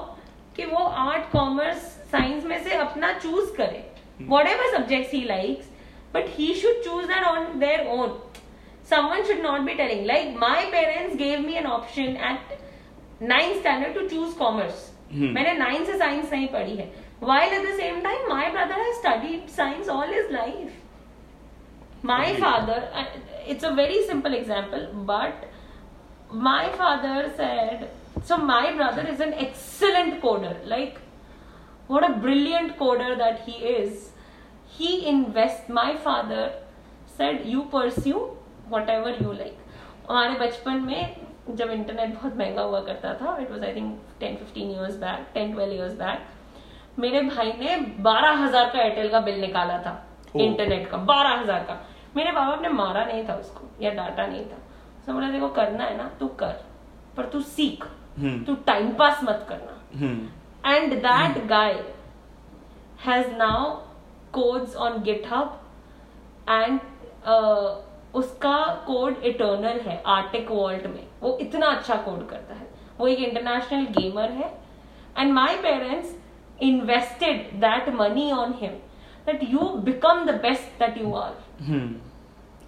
कि 0.56 0.64
वो 0.66 0.84
आर्ट 1.04 1.30
कॉमर्स 1.32 1.78
साइंस 2.10 2.44
में 2.44 2.62
से 2.64 2.74
अपना 2.74 3.12
चूज़ 3.14 3.52
करे। 3.56 3.84
Whatever 4.46 4.76
subject 4.76 5.14
he 5.14 5.22
likes 5.24 5.70
but 6.14 6.28
he 6.36 6.52
should 6.54 6.82
choose 6.84 7.06
that 7.06 7.24
on 7.26 7.58
their 7.58 7.86
own 7.92 8.18
someone 8.90 9.22
should 9.24 9.40
not 9.42 9.60
be 9.60 9.74
telling 9.74 10.04
like 10.06 10.36
my 10.38 10.64
parents 10.72 11.16
gave 11.16 11.40
me 11.40 11.54
an 11.54 11.66
option 11.66 12.16
at 12.30 12.58
ninth 13.22 13.58
standard 13.58 13.94
to 13.94 14.08
choose 14.08 14.36
commerce 14.38 14.90
मैंने 15.12 15.52
ninth 15.54 15.86
से 15.86 15.98
science 15.98 16.32
नहीं 16.32 16.48
पढ़ी 16.48 16.76
है। 16.76 16.90
While 17.22 17.52
at 17.54 17.66
the 17.66 17.74
same 17.76 18.00
time 18.02 18.28
my 18.28 18.50
brother 18.50 18.80
है 18.80 18.92
studied 18.94 19.48
science 19.50 19.88
all 19.88 20.14
his 20.14 20.32
life 20.32 22.04
my 22.04 22.34
father 22.36 22.88
it's 23.48 23.64
a 23.64 23.68
very 23.74 24.02
simple 24.06 24.34
example 24.34 24.86
but 25.10 25.46
my 26.44 26.68
father 26.78 27.28
said 27.36 27.86
so 28.28 28.36
my 28.50 28.64
brother 28.78 29.02
is 29.14 29.20
an 29.26 29.34
excellent 29.46 30.20
coder. 30.22 30.54
Like 30.74 31.00
what 31.88 32.06
a 32.10 32.12
brilliant 32.24 32.78
coder 32.78 33.10
that 33.18 33.44
he 33.48 33.56
is. 33.72 33.92
He 34.78 34.90
invests 35.10 35.68
my 35.80 35.90
father 36.06 36.46
said 37.18 37.46
you 37.52 37.64
pursue 37.76 38.22
whatever 38.74 39.12
you 39.20 39.32
like. 39.42 39.58
हमारे 40.08 40.38
बचपन 40.40 40.80
में 40.86 41.56
जब 41.56 41.70
internet 41.70 42.14
बहुत 42.14 42.36
महँगा 42.36 42.62
हुआ 42.62 42.80
करता 42.84 43.12
था 43.20 43.36
it 43.40 43.50
was 43.50 43.64
I 43.64 43.74
think 43.74 43.98
ten 44.20 44.36
fifteen 44.36 44.70
years 44.70 44.96
back 45.00 45.26
ten 45.34 45.52
twelve 45.52 45.72
years 45.74 45.92
back 45.98 46.98
मेरे 46.98 47.20
भाई 47.22 47.52
ने 47.58 47.76
बारह 48.02 48.44
हज़ार 48.44 48.70
का 48.72 48.82
एयरटेल 48.82 49.08
का 49.10 49.20
बिल 49.20 49.40
निकाला 49.40 49.78
था। 49.86 49.92
इंटरनेट 50.36 50.88
का 50.90 50.98
बारह 51.10 51.40
हज़ार 51.40 51.62
का। 51.64 51.74
मेरे 52.16 52.32
बाबा 52.32 52.56
ने 52.60 52.68
मारा 52.68 53.04
नहीं 53.04 53.26
था 53.28 53.34
उसको 53.40 53.68
या 53.84 53.90
डांटा 53.94 54.26
नहीं 54.26 54.44
था। 54.44 54.58
तो 55.06 55.12
बोला 55.12 55.30
देखो 55.30 55.48
करना 55.58 55.84
है 55.84 55.96
ना 55.96 56.10
तू 56.20 56.28
कर 56.40 56.54
पर 57.16 57.28
तू 57.32 57.40
सीख। 57.54 57.84
तू 58.46 58.54
टाइम 58.66 58.94
पास 58.94 59.20
मत 59.24 59.46
करना। 59.48 59.72
And 60.66 60.94
that 61.02 61.94
has 63.04 63.26
now 63.38 63.82
codes 64.32 64.74
on 64.84 64.94
github 65.06 65.48
and 66.52 66.80
uh, 67.32 67.66
उसका 68.14 68.58
कोड 68.86 69.24
इटर्नल 69.30 69.80
है 69.80 69.96
आर्टिक 70.06 70.50
वर्ल्ड 70.50 70.86
में। 70.86 71.06
वो 71.22 71.36
इतना 71.40 71.66
अच्छा 71.66 71.94
कोड 72.06 72.28
करता 72.28 72.54
है। 72.54 72.66
वो 72.98 73.06
एक 73.06 73.18
इंटरनेशनल 73.18 73.84
गेमर 73.98 74.30
है। 74.38 74.48
And 75.18 75.32
my 75.32 75.56
parents 75.62 76.14
invested 76.62 77.50
that 77.60 77.88
money 77.94 78.30
on 78.32 78.54
him 78.60 78.72
that 79.26 79.44
you 79.50 79.68
become 79.90 80.24
the 80.26 80.34
best 80.42 80.78
that 80.78 80.98
you 80.98 81.12
are 81.14 81.32
hmm. 81.64 81.94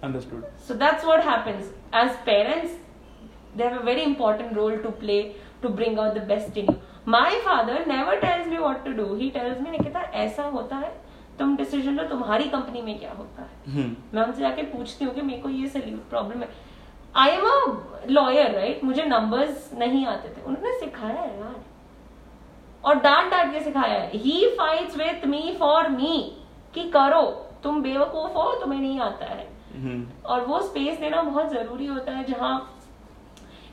Understood 0.07 0.45
So 0.67 0.77
that's 0.83 1.03
what 1.11 1.25
happens. 1.31 1.73
As 2.03 2.11
parents, 2.29 2.71
they 3.55 3.67
have 3.67 3.81
a 3.81 3.85
very 3.85 4.03
important 4.03 4.55
role 4.57 4.77
to 4.77 4.91
play 4.91 5.35
to 5.61 5.69
bring 5.69 5.97
out 5.99 6.13
the 6.13 6.21
best 6.21 6.57
in 6.57 6.65
you. 6.65 6.77
My 7.05 7.41
father 7.45 7.85
never 7.87 8.15
tells 8.19 8.47
me 8.47 8.59
what 8.59 8.85
to 8.85 8.93
do. 8.93 9.07
He 9.15 9.31
tells 9.31 9.61
me, 9.61 9.71
Nikita 9.71 9.99
ऐसा 9.99 10.43
होता 10.43 10.75
है 10.75 11.09
तुम 11.39 11.57
decision 11.57 11.95
लो 11.95 12.03
तुम्हारी 12.03 12.43
company 12.43 12.81
में 12.81 12.99
क्या 12.99 13.11
होता 13.11 13.41
है? 13.41 13.75
हम्म। 13.75 14.17
मैं 14.17 14.25
उनसे 14.25 14.41
जाके 14.41 14.61
पूछती 14.61 15.05
हूँ 15.05 15.13
कि 15.13 15.21
मेरे 15.21 15.41
को 15.41 15.49
ये 15.49 15.67
प्रॉब्लम 16.09 16.39
है। 16.39 16.49
I 17.15 17.29
am 17.29 17.41
a 17.41 17.77
lawyer 18.09 18.51
right 18.51 18.83
मुझे 18.83 19.03
नंबर्स 19.03 19.73
नहीं 19.73 20.05
आते 20.05 20.29
थे। 20.29 20.45
उन्होंने 20.45 20.79
सिखाया 20.79 21.21
है 21.21 21.39
यार। 21.39 21.55
और 22.83 22.95
डांट 22.95 23.31
डांट 23.31 23.53
के 23.53 23.59
सिखाया 23.59 23.99
है। 23.99 24.17
He 24.17 24.47
fights 24.47 24.97
with 24.97 25.25
me 25.25 25.55
for 25.59 25.89
me 25.89 26.37
कि 26.73 26.83
करो 26.89 27.23
तुम 27.63 27.81
बेवकूफ़ 27.81 28.31
हो 28.31 28.53
तुम्हें 28.55 28.81
नहीं 28.81 28.99
आता 28.99 29.25
है। 29.25 29.47
हम्म। 29.75 30.07
और 30.25 30.45
वो 30.45 30.61
स्पेस 30.61 30.99
देना 30.99 31.21
बहुत 31.21 31.49
ज़रूरी 31.49 31.85
होता 31.85 32.11
है 32.11 32.23
जहाँ 32.23 32.78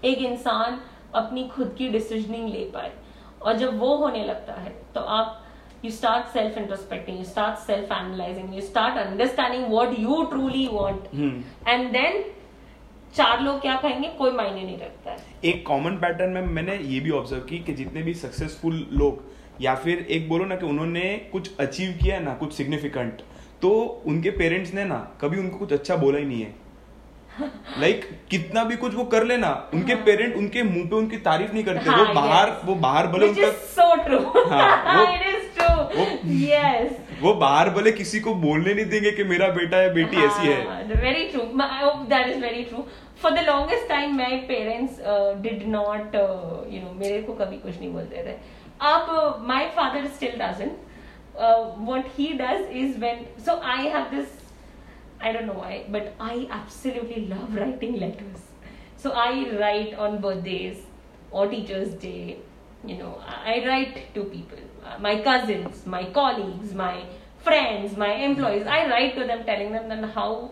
एक 0.05 0.19
इंसान 0.25 0.79
अपनी 1.15 1.49
खुद 1.49 1.75
की 1.79 1.89
डिसीजनिंग 1.89 2.49
ले 2.49 2.65
पाए। 2.75 2.93
और 3.43 3.57
जब 3.57 3.79
वो 3.79 3.97
होने 3.97 4.25
लगता 4.25 4.55
है 4.55 4.71
तो 4.95 5.01
आप 5.01 5.43
you 5.85 5.91
start 5.91 6.27
self 6.33 6.59
introspecting 6.59 7.19
you 7.19 7.25
start 7.25 7.59
self 7.67 7.93
analysing 7.93 8.55
you 8.55 8.61
start 8.63 8.99
understanding 8.99 9.67
what 9.71 9.99
you 9.99 10.23
truly 10.31 10.67
want 10.73 11.09
hmm 11.15 11.71
and 11.71 11.91
then 11.93 12.25
चार 13.15 13.41
लोग 13.43 13.61
क्या 13.61 13.77
कहेंगे? 13.77 14.09
कोई 14.09 14.31
मायने 14.31 14.63
नहीं 14.63 14.79
रखता 14.79 15.11
है। 15.11 15.19
एक 15.45 15.67
कॉमन 15.67 15.97
पैटर्न 15.97 16.31
में 16.31 16.47
मैंने 16.55 16.77
ये 16.77 17.01
भी 17.01 17.11
ऑब्ज़र्व 17.11 17.43
की 17.43 17.59
कि 17.59 17.73
जितने 17.73 18.03
भी 18.03 18.15
सक्सेसफुल 18.15 18.87
लोग 18.93 19.23
या 19.63 19.75
फिर 19.75 20.07
एक 20.11 20.29
बोलो 20.29 20.45
ना 20.45 20.57
कि 20.57 20.67
उन्होंने 20.67 21.03
कुछ 21.33 21.57
अचीव 21.61 21.97
किया 22.03 22.17
है 22.17 22.23
ना 22.25 22.35
कुछ 22.35 22.53
सिग्निफिकेंट 22.53 23.23
तो 23.63 23.71
उनके 24.07 24.31
पेरेंट्स 24.31 24.75
ने 24.75 24.85
ना 24.85 24.97
कभी 25.21 25.39
उनको 25.39 25.59
कुछ 25.59 25.73
अच्छा 25.73 25.97
बोला 25.97 26.19
ही 26.19 26.25
नहीं 26.25 26.43
है। 26.43 26.55
लाइक 27.41 28.01
like, 28.01 28.31
कितना 28.31 28.63
भी 28.65 28.77
कुछ 28.77 28.95
वो 28.95 29.05
कर 29.05 29.25
लेना 29.25 29.49
उनके 29.75 29.93
हाँ. 29.93 30.03
पेरेंट 30.05 30.37
उनके 30.37 30.63
मुँह 30.63 30.89
पे 30.91 30.97
उनकी 30.97 31.17
तारीफ़ 31.25 31.53
नहीं 31.53 31.65
करते। 31.65 31.91
हाँ, 31.91 31.99
वो 31.99 32.15
बाहर 32.15 32.49
yes. 32.49 32.67
वो 32.67 32.75
बाहर 32.77 33.07
बोले 33.07 33.29
उनका 33.29 33.51
so 33.73 33.95
true 34.05 34.19
it 35.15 35.27
is 35.27 35.45
true 35.59 35.75
yes 36.45 36.97
वो 37.23 37.35
बाहर 37.35 37.71
बोले 37.71 37.93
किसी 37.93 38.21
को 38.21 38.35
बोलने 38.37 38.75
नहीं 38.75 38.85
देंगे 38.87 39.11
कि 39.11 39.25
मेरा 39.25 39.49
बेटा 39.51 39.83
या 39.83 39.89
बेटी 39.93 40.17
हाँ, 40.17 40.27
ऐसी 40.27 40.49
है 40.49 41.01
very 41.03 41.27
true 41.29 41.43
I 41.63 41.83
hope 41.83 42.07
that 42.09 42.27
is 42.27 42.41
very 42.41 42.63
true 42.65 42.85
for 43.23 43.33
the 43.33 43.45
longest 43.47 43.89
time 43.89 44.17
my 44.17 44.37
parents 44.49 44.99
did 45.43 45.67
not 45.69 46.15
you 46.73 46.81
know 46.81 46.93
मेरे 46.97 47.21
को 47.23 47.33
कभी 47.35 47.57
कुछ 47.59 47.79
नहीं 47.79 47.93
बोलते 47.93 48.25
थे। 48.27 48.37
अब 48.87 49.45
my 49.49 49.71
father 49.77 50.07
still 50.17 50.35
doesn't 50.41 50.75
what 51.37 52.05
he 52.19 52.27
does 52.41 52.69
is 52.83 52.99
when 53.01 53.25
so 53.47 53.61
I 53.73 53.87
have 53.87 54.05
this 54.15 54.29
I 55.21 55.33
don't 55.33 55.47
know 55.47 55.55
why, 55.55 55.87
but 55.89 56.15
I 56.21 56.49
absolutely 56.51 57.27
love 57.27 57.55
writing 57.55 57.99
letters. 57.99 58.43
So 58.97 59.13
I 59.13 59.57
write 59.59 59.95
on 59.95 60.21
birthdays 60.21 60.83
or 61.31 61.49
Teachers' 61.49 61.95
Day. 61.95 62.39
You 62.85 62.97
know, 62.99 63.21
I 63.27 63.65
write 63.67 64.15
to 64.15 64.25
people, 64.25 64.59
uh, 64.85 64.99
my 64.99 65.21
cousins, 65.23 65.87
my 65.87 66.05
colleagues, 66.11 66.73
my 66.75 67.05
friends, 67.39 67.97
my 67.97 68.13
employees. 68.15 68.67
I 68.67 68.89
write 68.89 69.15
to 69.17 69.27
them 69.27 69.45
telling 69.45 69.73
them 69.73 69.89
that 69.89 70.11
how 70.11 70.51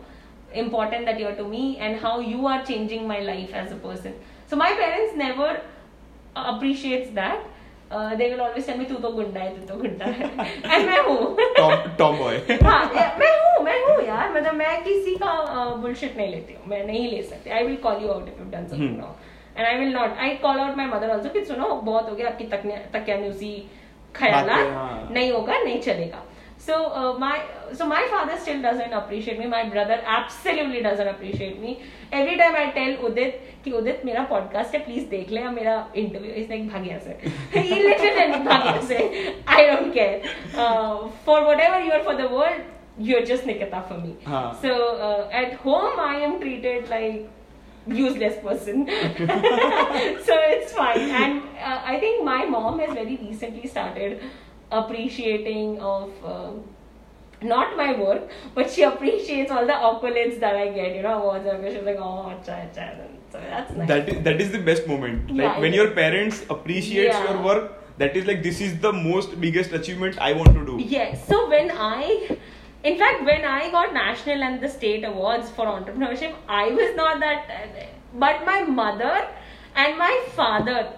important 0.52 1.04
that 1.06 1.18
you 1.20 1.26
are 1.26 1.34
to 1.36 1.44
me 1.44 1.78
and 1.78 2.00
how 2.00 2.20
you 2.20 2.46
are 2.46 2.64
changing 2.64 3.06
my 3.06 3.20
life 3.20 3.52
as 3.52 3.72
a 3.72 3.76
person. 3.76 4.14
So 4.46 4.56
my 4.56 4.72
parents 4.72 5.16
never 5.16 5.60
appreciates 6.36 7.10
that. 7.14 7.44
Uh, 7.92 8.10
they 8.10 8.26
will 8.30 8.40
always 8.42 8.66
tell 8.68 8.82
me 8.82 8.88
तू 8.88 8.94
तो 8.94 9.08
गुंडा 9.10 9.40
है 9.40 9.60
तू 9.60 9.74
तो 9.74 9.80
गुंडा 9.80 10.04
है. 10.04 10.36
And 10.60 10.90
मैं 10.90 11.02
हूँ। 11.04 11.36
टॉम 11.40 11.74
टॉम 11.98 12.16
बॉय 12.18 12.36
हाँ 12.36 12.84
मैं 12.94 13.32
हूँ 13.40 13.64
मैं 13.64 13.84
हूँ 13.84 14.02
यार। 14.02 14.32
मतलब 14.32 14.54
मैं 14.54 14.84
किसी 14.84 15.14
का 15.14 15.64
बुलशिट 15.74 16.16
नहीं 16.16 16.28
लेती 16.28 16.54
हूँ। 16.54 16.62
मैं 16.66 16.86
नहीं 16.86 17.10
ले 17.10 17.22
सकती। 17.22 17.50
I 17.50 17.64
will 17.64 17.76
call 17.76 18.02
you 18.02 18.08
out 18.08 18.28
if 18.28 18.38
you 18.38 18.50
done 18.50 18.66
something. 18.66 19.00
Wrong 19.00 19.14
and 19.56 19.66
I 19.68 19.74
will 19.74 19.94
not 19.94 20.18
I 20.18 20.30
call 20.30 20.60
out 20.60 20.76
my 20.76 20.86
mother 20.86 21.10
also 21.10 21.28
कि 21.28 21.44
सुनो 21.44 21.68
बहुत 21.68 22.10
हो 22.10 22.16
गया 22.16 22.28
आपकी 22.28 22.44
तकने- 22.44 22.92
तकियानुसी 22.92 23.70
ख्याल। 24.16 24.46
नहीं 25.14 25.32
होगा 25.32 25.58
नहीं 25.58 25.80
चलेगा। 25.80 26.22
So 26.63 26.75
uh, 26.91 27.17
my 27.17 27.41
so 27.73 27.85
my 27.87 28.05
father 28.09 28.37
still 28.37 28.61
doesn't 28.61 28.93
appreciate 28.93 29.39
me. 29.39 29.47
My 29.47 29.67
brother 29.69 30.01
absolutely 30.05 30.81
doesn't 30.81 31.07
appreciate 31.07 31.61
me. 31.61 31.81
Every 32.11 32.37
time 32.37 32.55
I 32.55 32.65
tell 32.71 32.97
Udit 33.09 33.39
कि 33.63 33.71
उदित 33.71 34.03
मेरा 34.05 34.23
पॉडकास्ट 34.29 34.75
है 34.75 34.83
प्लीज 34.85 35.07
देख 35.09 35.31
ले 35.31 35.41
मेरा 35.55 35.75
इंटरव्यू 36.01 36.31
इसने 36.41 36.57
भाग 36.73 36.87
यहाँ 36.87 36.99
से 36.99 37.17
he 37.55 37.79
literally 37.87 38.43
भाग 38.45 38.65
यहाँ 38.65 38.81
से 38.91 38.99
I 39.47 39.65
don't 39.71 39.93
care 39.93 40.21
uh, 40.55 41.07
for 41.25 41.39
whatever 41.49 41.81
you 41.87 41.91
are 41.97 42.03
for 42.03 42.15
the 42.21 42.29
world 42.35 42.61
you're 43.07 43.25
just 43.25 43.45
Nikita 43.45 43.81
for 43.89 43.97
me. 43.97 44.15
हाँ. 44.27 44.45
So 44.61 44.71
uh, 45.09 45.41
at 45.41 45.53
home 45.65 45.99
I 45.99 46.15
am 46.29 46.39
treated 46.39 46.89
like 46.89 47.29
useless 47.87 48.35
person 48.43 48.85
so 48.87 50.33
it's 50.55 50.73
fine 50.73 51.09
and 51.21 51.41
uh, 51.57 51.81
i 51.85 51.99
think 51.99 52.23
my 52.23 52.45
mom 52.45 52.77
has 52.79 52.93
very 52.93 53.17
recently 53.21 53.67
started 53.67 54.21
appreciating 54.78 55.80
of 55.80 56.10
uh, 56.24 56.50
not 57.42 57.76
my 57.76 57.88
work 58.00 58.30
but 58.54 58.70
she 58.70 58.82
appreciates 58.82 59.50
all 59.50 59.66
the 59.70 59.78
accolades 59.88 60.38
that 60.44 60.56
i 60.56 60.68
get 60.76 60.94
you 60.96 61.02
know 61.06 61.14
awards 61.22 61.46
and 61.46 61.64
she's 61.72 61.82
like 61.88 61.98
oh 61.98 62.32
acha, 62.32 62.54
acha. 62.66 63.06
so 63.32 63.40
that's 63.50 63.72
nice 63.80 63.88
that 63.88 64.08
is 64.12 64.22
that 64.28 64.40
is 64.44 64.52
the 64.52 64.62
best 64.70 64.86
moment 64.92 65.28
like 65.30 65.38
Yeah, 65.40 65.58
when 65.64 65.74
your 65.78 65.90
parents 65.98 66.44
appreciates 66.56 67.14
Yeah. 67.18 67.26
your 67.32 67.42
work 67.48 67.66
that 67.98 68.16
is 68.20 68.26
like 68.30 68.42
this 68.42 68.60
is 68.68 68.78
the 68.86 68.92
most 68.92 69.36
biggest 69.44 69.72
achievement 69.80 70.18
i 70.30 70.32
want 70.32 70.54
to 70.60 70.64
do 70.70 70.78
Yes. 70.94 71.26
So 71.28 71.36
when 71.50 71.70
I, 71.70 72.38
in 72.82 72.98
fact, 72.98 73.24
when 73.24 73.44
I 73.44 73.70
got 73.74 73.92
national 73.94 74.42
and 74.46 74.60
the 74.62 74.68
state 74.68 75.04
awards 75.04 75.50
for 75.50 75.66
entrepreneurship, 75.66 76.34
I 76.48 76.64
was 76.78 76.96
not 76.96 77.20
that. 77.20 77.52
But 78.24 78.44
my 78.48 78.56
mother 78.62 79.12
and 79.74 79.96
my 79.96 80.12
father. 80.40 80.92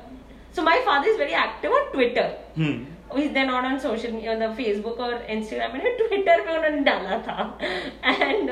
So 0.53 0.63
my 0.63 0.81
father 0.87 1.09
is 1.09 1.17
very 1.19 1.35
active 1.35 1.71
on 1.71 1.93
Twitter. 1.93 2.27
hmm. 2.55 2.85
Is 3.19 3.33
then 3.33 3.51
not 3.51 3.65
on 3.65 3.79
social 3.79 4.13
media 4.13 4.53
Facebook 4.55 5.01
और 5.01 5.27
Instagram 5.31 5.73
मैंने 5.73 5.91
Twitter 5.99 6.41
पे 6.47 6.57
उन्होंने 6.57 6.81
डाला 6.91 7.19
था 7.29 7.59
and 8.05 8.51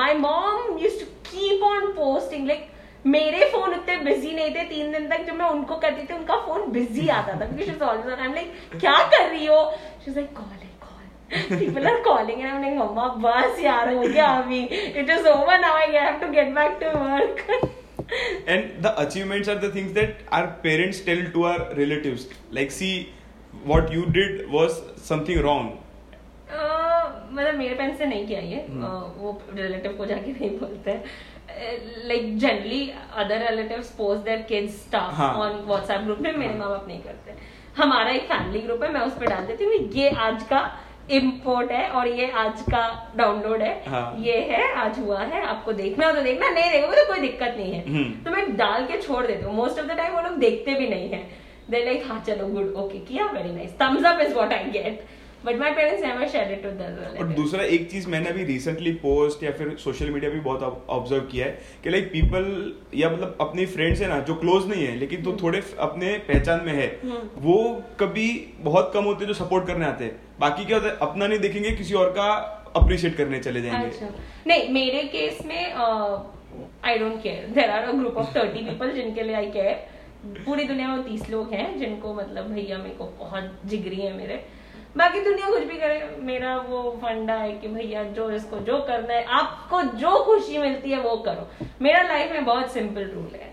my 0.00 0.14
mom 0.18 0.78
use 0.78 0.98
to 1.00 1.06
keep 1.30 1.62
on 1.64 1.90
posting 1.96 2.46
like 2.48 2.68
मेरे 3.06 3.44
phone 3.50 3.74
उतने 3.74 3.96
busy 4.04 4.32
नहीं 4.34 4.54
थे 4.54 4.64
तीन 4.68 4.92
दिन 4.92 5.08
तक 5.08 5.26
जब 5.26 5.34
मैं 5.34 5.48
उनको 5.48 5.76
करती 5.84 6.06
थी 6.06 6.14
उनका 6.14 6.36
फ़ोन 6.46 6.70
बिज़ी 6.72 7.08
आता 7.18 7.40
था 7.40 7.46
क्योंकि 7.46 7.64
she 7.64 7.78
always 7.84 8.12
on 8.12 8.18
I 8.18 8.26
am 8.26 8.34
like 8.34 8.78
क्या 8.80 8.96
कर 9.10 9.28
रही 9.28 9.46
हो 9.46 9.64
she 10.04 10.14
like 10.14 10.32
call 10.36 10.48
people 11.30 11.86
are 11.86 12.02
calling 12.02 12.42
and 12.42 12.50
I'm 12.50 12.62
like, 12.62 12.76
Mama, 12.76 13.18
bus, 13.20 13.58
yaar, 13.58 13.88
ho 13.88 14.02
gaya 14.02 14.28
abhi. 14.42 14.70
It 14.70 15.08
is 15.08 15.26
over 15.26 15.58
now. 15.58 15.74
I 15.74 15.86
have 15.92 16.20
to 16.20 16.32
get 16.32 16.54
back 16.54 16.80
to 16.80 16.86
work. 16.94 17.44
and 18.46 18.82
the 18.82 18.98
achievements 19.00 19.48
are 19.48 19.58
the 19.58 19.70
things 19.70 19.92
that 19.92 20.20
our 20.32 20.48
parents 20.62 21.00
tell 21.00 21.22
to 21.32 21.44
our 21.44 21.74
relatives. 21.74 22.26
Like, 22.50 22.70
see, 22.70 23.12
what 23.64 23.92
you 23.92 24.06
did 24.08 24.48
was 24.50 24.80
something 25.02 25.42
wrong 25.42 25.76
मतलब 27.30 27.54
मेरे 27.54 27.74
parents 27.74 27.98
से 27.98 28.06
नहीं 28.06 28.26
किया 28.26 28.40
ये 28.42 28.64
हम्म। 28.68 28.86
वो 29.16 29.30
relative 29.54 29.92
को 29.92 30.06
जाके 30.06 30.32
नहीं 30.32 30.50
बोलते 30.58 30.92
like 32.08 32.36
generally 32.38 32.80
other 33.16 33.46
relative 33.48 33.84
post 33.98 34.24
their 34.24 34.42
kids 34.48 34.74
stuff. 34.78 35.20
On 35.22 35.62
WhatsApp 35.66 36.00
group 36.00 36.18
में 36.18 36.32
मेरे 36.32 36.50
हाँ। 36.50 36.58
माँ 36.58 36.68
बाप 36.68 36.86
नहीं 36.88 37.00
करते 37.02 37.34
हमारा 37.76 38.10
एक 38.10 38.22
फैमिली 38.28 38.60
ग्रुप 38.60 38.82
है 38.82 38.92
मैं 38.92 39.00
उस 39.00 39.12
पर 39.14 39.26
डाल 39.26 39.46
देती 39.46 39.64
हूँ 39.64 39.74
ये 39.94 40.10
आज 40.20 40.42
का 40.42 40.60
इम्पोर्ट 41.10 41.70
है 41.72 41.88
और 41.90 42.08
ये 42.10 42.30
आज 42.38 42.62
का 42.62 42.82
डाउनलोड 43.16 43.62
है 43.62 43.72
हाँ। 43.88 44.14
ये 44.20 44.40
है 44.48 44.72
आज 44.76 44.98
हुआ 44.98 45.20
है 45.20 45.42
आपको 45.46 45.72
देखना 45.74 46.06
हो 46.06 46.12
तो 46.12 46.22
देखना 46.22 46.48
नहीं 46.50 46.70
देखोगे 46.70 46.96
तो 46.96 47.06
कोई 47.06 47.20
दिक्कत 47.20 47.54
नहीं 47.56 47.72
है 47.72 47.84
हम्म। 47.86 48.24
तो 48.24 48.30
मैं 48.30 48.56
डाल 48.56 48.86
के 48.86 49.00
छोड़ 49.02 49.26
देती 49.26 49.44
हूँ 49.44 49.54
मोस्ट 49.54 49.80
ऑफ़ 49.80 49.86
द 49.86 49.96
टाइम 49.96 50.14
वो 50.14 50.22
लोग 50.22 50.38
देखते 50.38 50.74
भी 50.74 50.88
नहीं 50.88 51.08
है 51.10 51.22
दे 51.70 51.84
लाइक 51.84 52.04
हाँ 52.08 52.22
चलो 52.26 52.46
गुड 52.48 52.74
ओके 52.82 52.98
किया 53.06 53.30
very 53.32 53.52
nice 53.52 53.72
thumbs 53.82 54.04
up 54.06 54.20
is 54.20 54.34
what 54.34 54.52
I 54.52 54.70
get 54.72 55.06
but 55.44 55.58
my 55.58 55.70
parents 55.70 56.02
never 56.04 56.28
share 56.28 56.52
it 56.52 56.64
with 56.66 57.18
और 57.18 57.26
दूसरा 57.32 57.64
एक 57.64 57.90
चीज़ 57.90 58.08
मैंने 58.08 58.28
अभी 58.28 58.44
रिसेंटली 58.44 58.92
पोस्ट 59.02 59.42
या 59.42 59.50
फिर 59.58 59.74
सोशल 59.78 60.10
मीडिया 60.10 60.30
पे 60.30 60.40
बहुत 60.40 60.86
ऑब्ज़र्व 60.88 61.22
किया 61.24 61.46
है 61.46 61.58
कि 61.84 61.90
लाइक 61.90 62.10
पीपल 62.12 62.72
या 62.94 63.10
मतलब 63.10 63.36
अपने 63.40 63.66
फ्रेंड्स 63.66 64.00
है 64.00 64.08
ना 64.08 64.18
जो 64.20 64.34
क्लोज 64.34 64.66
नहीं 64.68 64.86
है 64.86 64.96
लेकिन 64.96 65.22
तो 65.22 65.36
थोड़े 65.42 65.62
अपने 65.80 66.16
पहचान 66.28 66.64
में 66.66 66.72
है 66.72 66.88
हम्म। 67.02 67.20
वो 67.40 67.58
कभी 68.00 68.28
बहुत 68.60 68.90
कम 68.94 69.04
होते 69.04 69.26
जो 69.26 69.34
सपोर्ट 69.34 69.66
करने 69.66 69.86
आते 69.86 70.04
हैं। 70.04 70.20
बाकी 70.40 70.64
क्या 70.64 70.76
होता 70.76 70.88
है 70.88 70.96
अपना 71.02 71.26
नहीं 71.26 71.38
देखेंगे 71.38 71.70
किसी 71.72 71.94
और 71.94 72.10
का 72.10 72.30
अप्रिशिएट 72.76 73.16
करने 73.16 73.38
चले 73.40 73.62
जाएँगे। 73.62 73.86
अच्छा। 73.86 74.08
नहीं 74.46 74.68
मेरे 74.70 75.02
केस 75.12 75.38
में 75.46 75.72
I 76.84 76.98
don't 76.98 77.22
care 77.22 77.46
there 77.54 77.70
are 77.70 77.84
a 77.84 77.92
group 77.92 78.16
of 78.16 78.36
thirty 78.36 78.64
people 78.64 78.92
जिनके 78.92 79.22
लिए 79.22 79.34
आई 79.34 79.46
केयर 79.50 79.86
पूरी 80.44 80.64
दुनिया 80.64 80.88
में 80.88 81.02
तीस 81.04 81.28
लोग 81.30 81.52
हैं 81.54 81.78
जिनको 81.78 82.14
मतलब 82.14 82.50
भैया 82.52 82.78
मेरे 82.78 82.94
को 82.94 83.04
बहुत 83.18 83.60
जिगरी 83.66 84.00
है 84.00 84.12
मेरे। 84.16 84.44
बाकी 84.96 85.20
दुनिया 85.20 85.50
कुछ 85.50 85.62
भी 85.62 85.76
करे 85.78 86.16
मेरा 86.22 86.56
वो 86.68 86.80
फंडा 87.02 87.34
है 87.34 87.52
कि 87.52 87.68
भैया 87.68 88.02
जो 88.16 88.30
इसको 88.30 88.58
जो 88.66 88.78
करना 88.88 89.14
है 89.14 89.24
आपको 89.40 89.82
जो 89.98 90.14
खुशी 90.24 90.58
मिलती 90.58 90.90
है 90.90 91.00
वो 91.00 91.16
करो। 91.26 91.48
मेरा 91.82 92.02
लाइफ 92.02 92.32
में 92.32 92.44
बहुत 92.44 92.72
सिंपल 92.72 93.10
रूल 93.14 93.34
है। 93.34 93.52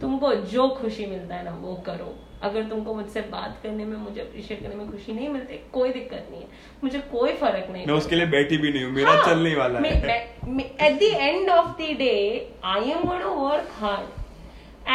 तुमको 0.00 0.34
जो 0.52 0.68
खुशी 0.80 1.06
मिलता 1.06 1.34
है 1.34 1.44
ना 1.44 1.54
वो 1.60 1.74
करो। 1.86 2.14
अगर 2.42 2.64
तुमको 2.68 2.94
मुझसे 2.94 3.20
बात 3.30 3.58
करने 3.62 3.84
में 3.84 3.96
मुझे 3.96 4.20
अप्रिशिएट 4.20 4.62
करने 4.62 4.74
में 4.74 4.90
खुशी 4.90 5.12
नहीं 5.12 5.28
मिलती 5.28 5.60
कोई 5.72 5.92
दिक्कत 5.92 6.26
नहीं 6.30 6.40
है। 6.40 6.48
मुझे 6.84 6.98
कोई 7.12 7.32
फ़र्क 7.32 7.70
नहीं 7.72 7.86
मैं 7.86 7.94
उसके 7.94 8.16
लिए 8.16 8.26
बैठी 8.26 8.56
भी 8.56 8.72
नहीं 8.72 8.84
हूँ 8.84 8.92
मेरा 8.92 9.14
चलने 9.26 9.48
ही। 9.48 9.54
वाला 9.54 9.80
है 9.80 10.98
the 10.98 11.10
end 11.28 11.50
of 11.54 11.72
the 11.80 11.90
day 12.02 12.48
i 12.62 12.78
am 12.94 13.06
going 13.08 13.22
to 13.22 13.32
work 13.40 13.70
hard 13.80 14.25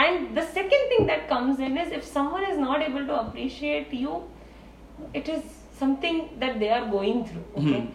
and 0.02 0.36
the 0.36 0.44
second 0.54 0.88
thing 0.92 1.06
that 1.10 1.28
comes 1.28 1.60
in 1.68 1.76
is 1.84 1.92
if 1.98 2.04
someone 2.14 2.44
is 2.52 2.58
not 2.62 2.82
able 2.88 3.06
to 3.10 3.18
appreciate 3.20 3.92
you 4.04 4.16
it 5.20 5.28
is 5.34 5.42
something 5.80 6.18
that 6.42 6.58
they 6.62 6.70
are 6.78 6.84
going 6.96 7.24
through 7.30 7.44
okay 7.62 7.80
Hmm. 7.80 7.86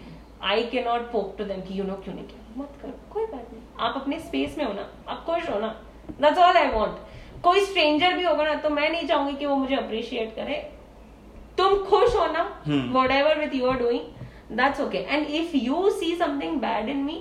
i 0.53 0.57
cannot 0.73 1.03
poke 1.13 1.31
to 1.39 1.45
them 1.51 1.61
कि 1.67 1.77
you 1.79 1.83
know 1.89 1.97
क्यों 2.03 2.13
नहीं 2.15 2.25
किया 2.27 2.61
मत 2.61 2.77
करो 2.81 2.93
कोई 3.13 3.25
बात 3.33 3.49
नहीं 3.53 3.61
आप 3.87 3.95
अपने 4.01 4.19
स्पेस 4.19 4.57
में 4.57 4.65
हो 4.65 4.71
ना 4.73 4.87
आप 5.15 5.23
खुश 5.25 5.49
हो 5.49 5.59
ना 5.65 5.69
that's 6.25 6.41
all 6.45 6.57
i 6.63 6.67
want 6.77 6.97
कोई 7.43 7.65
स्ट्रेंजर 7.65 8.13
भी 8.17 8.23
होगा 8.23 8.43
ना 8.47 8.53
तो 8.63 8.69
मैं 8.69 8.89
नहीं 8.91 9.07
चाहूंगी 9.07 9.35
कि 9.37 9.45
वो 9.45 9.55
मुझे 9.65 9.75
अप्रिशिएट 9.75 10.35
करे 10.35 10.55
तुम 11.57 11.77
खुश 11.91 12.15
हो 12.15 12.25
ना 12.33 12.43
Hmm. 12.67 12.83
whatever 12.97 13.35
with 13.43 13.55
you 13.59 13.69
are 13.73 13.77
doing 13.85 14.03
that's 14.59 14.79
okay 14.87 15.03
and 15.15 15.31
if 15.41 15.53
you 15.65 15.79
see 16.01 16.11
something 16.25 16.59
bad 16.65 16.89
in 16.95 17.05
me 17.11 17.17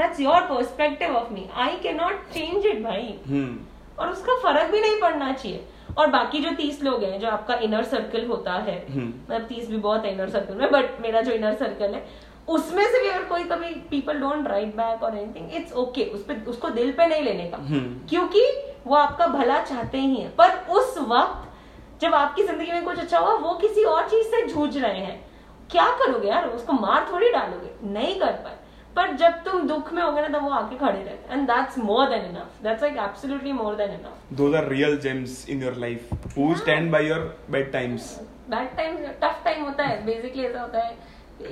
that's 0.00 0.20
your 0.26 0.38
perspective 0.52 1.14
of 1.22 1.30
me 1.38 1.44
i 1.66 1.70
cannot 1.86 2.26
change 2.36 2.68
it 2.72 2.82
भाई 2.84 3.08
हम्म 3.28 3.56
और 3.99 4.09
उसका 4.09 4.37
फ़र्क 4.43 4.71
भी 4.71 4.81
नहीं 4.81 4.99
पड़ना 5.01 5.31
चाहिए। 5.33 5.65
और 5.97 6.07
बाकी 6.09 6.39
जो 6.39 6.51
तीस 6.55 6.81
लोग 6.83 7.03
हैं 7.03 7.19
जो 7.19 7.27
आपका 7.29 7.55
इनर 7.63 7.83
सर्कल 7.85 8.25
होता 8.25 8.53
है 8.53 8.77
हम्म। 8.89 9.07
मतलब 9.07 9.47
तीस 9.47 9.69
भी 9.69 9.77
बहुत 9.77 10.05
है 10.05 10.13
इनर 10.13 10.29
सर्कल 10.29 10.55
में 10.55 10.71
बट 10.71 11.01
मेरा 11.01 11.21
जो 11.21 11.31
इनर 11.31 11.53
सर्कल 11.55 11.93
है 11.93 12.05
उसमें 12.47 12.83
से 12.83 13.01
भी 13.01 13.07
अगर 13.09 13.23
कोई 13.25 13.43
कभी 13.43 13.73
पीपल 13.89 14.19
डोंट 14.19 14.47
राइट 14.47 14.75
बैक 14.75 15.03
और 15.03 15.17
एनीथिंग 15.17 15.53
इट्स 15.55 15.73
ओके 15.75 16.05
उस 16.13 16.23
पर 16.25 16.41
उसको 16.47 16.69
दिल 16.71 16.91
पे 16.91 17.07
नहीं 17.07 17.23
लेने 17.23 17.45
का। 17.49 17.57
हम्म। 17.59 18.07
क्योंकि 18.09 18.41
वो 18.87 18.95
आपका 18.95 19.27
भला 19.29 19.59
चाहते 19.61 19.97
ही 19.97 20.15
है 20.15 20.29
पर 20.37 20.57
उस 20.71 20.97
वक्त 20.99 22.01
जब 22.01 22.15
आपकी 22.15 22.43
ज़िंदगी 22.43 22.71
में 22.71 22.83
कुछ 22.85 22.99
अच्छा 22.99 23.19
हुआ 23.19 23.33
वो 23.37 23.53
किसी 23.57 23.83
और 23.85 24.09
चीज़ 24.09 24.27
से 24.27 24.41
जूझ 24.47 24.77
रहे 24.77 24.99
हैं। 24.99 25.23
क्या 25.71 25.87
करोगे 25.97 26.27
यार? 26.27 26.47
उसको 26.47 26.73
मार 26.73 27.07
थोड़ी 27.11 27.29
डालोगे? 27.31 27.69
नहीं 27.93 28.19
कर 28.19 28.31
पाए। 28.33 28.57
पर 28.95 29.11
जब 29.17 29.43
तुम 29.43 29.67
दुख 29.67 29.91
में 29.93 30.01
होगे 30.01 30.21
ना 30.21 30.27
तो 30.29 30.39
वो 30.39 30.49
आके 30.53 30.75
खड़े 30.77 31.03
रहे 31.03 31.33
and 31.33 31.47
that's 31.47 31.77
more 31.77 32.09
than 32.09 32.25
enough 32.25 32.61
that's 32.63 32.81
like 32.83 32.97
absolutely 33.05 33.51
more 33.53 33.75
than 33.75 33.91
enough 33.91 34.33
those 34.41 34.55
are 34.55 34.67
real 34.69 34.97
gems 35.05 35.47
in 35.49 35.63
your 35.63 35.75
life 35.85 36.13
who 36.37 36.53
stand 36.57 36.91
by 36.91 37.07
your 37.07 37.19
bad 37.51 37.71
times 37.73 38.13
bad 38.49 38.75
time 38.77 38.97
tough 39.21 39.41
time 39.45 39.63
होता 39.65 39.83
है. 39.83 40.03
बेसिकली 40.05 40.45
ऐसा 40.45 40.61
होता 40.61 40.79
है 40.79 40.97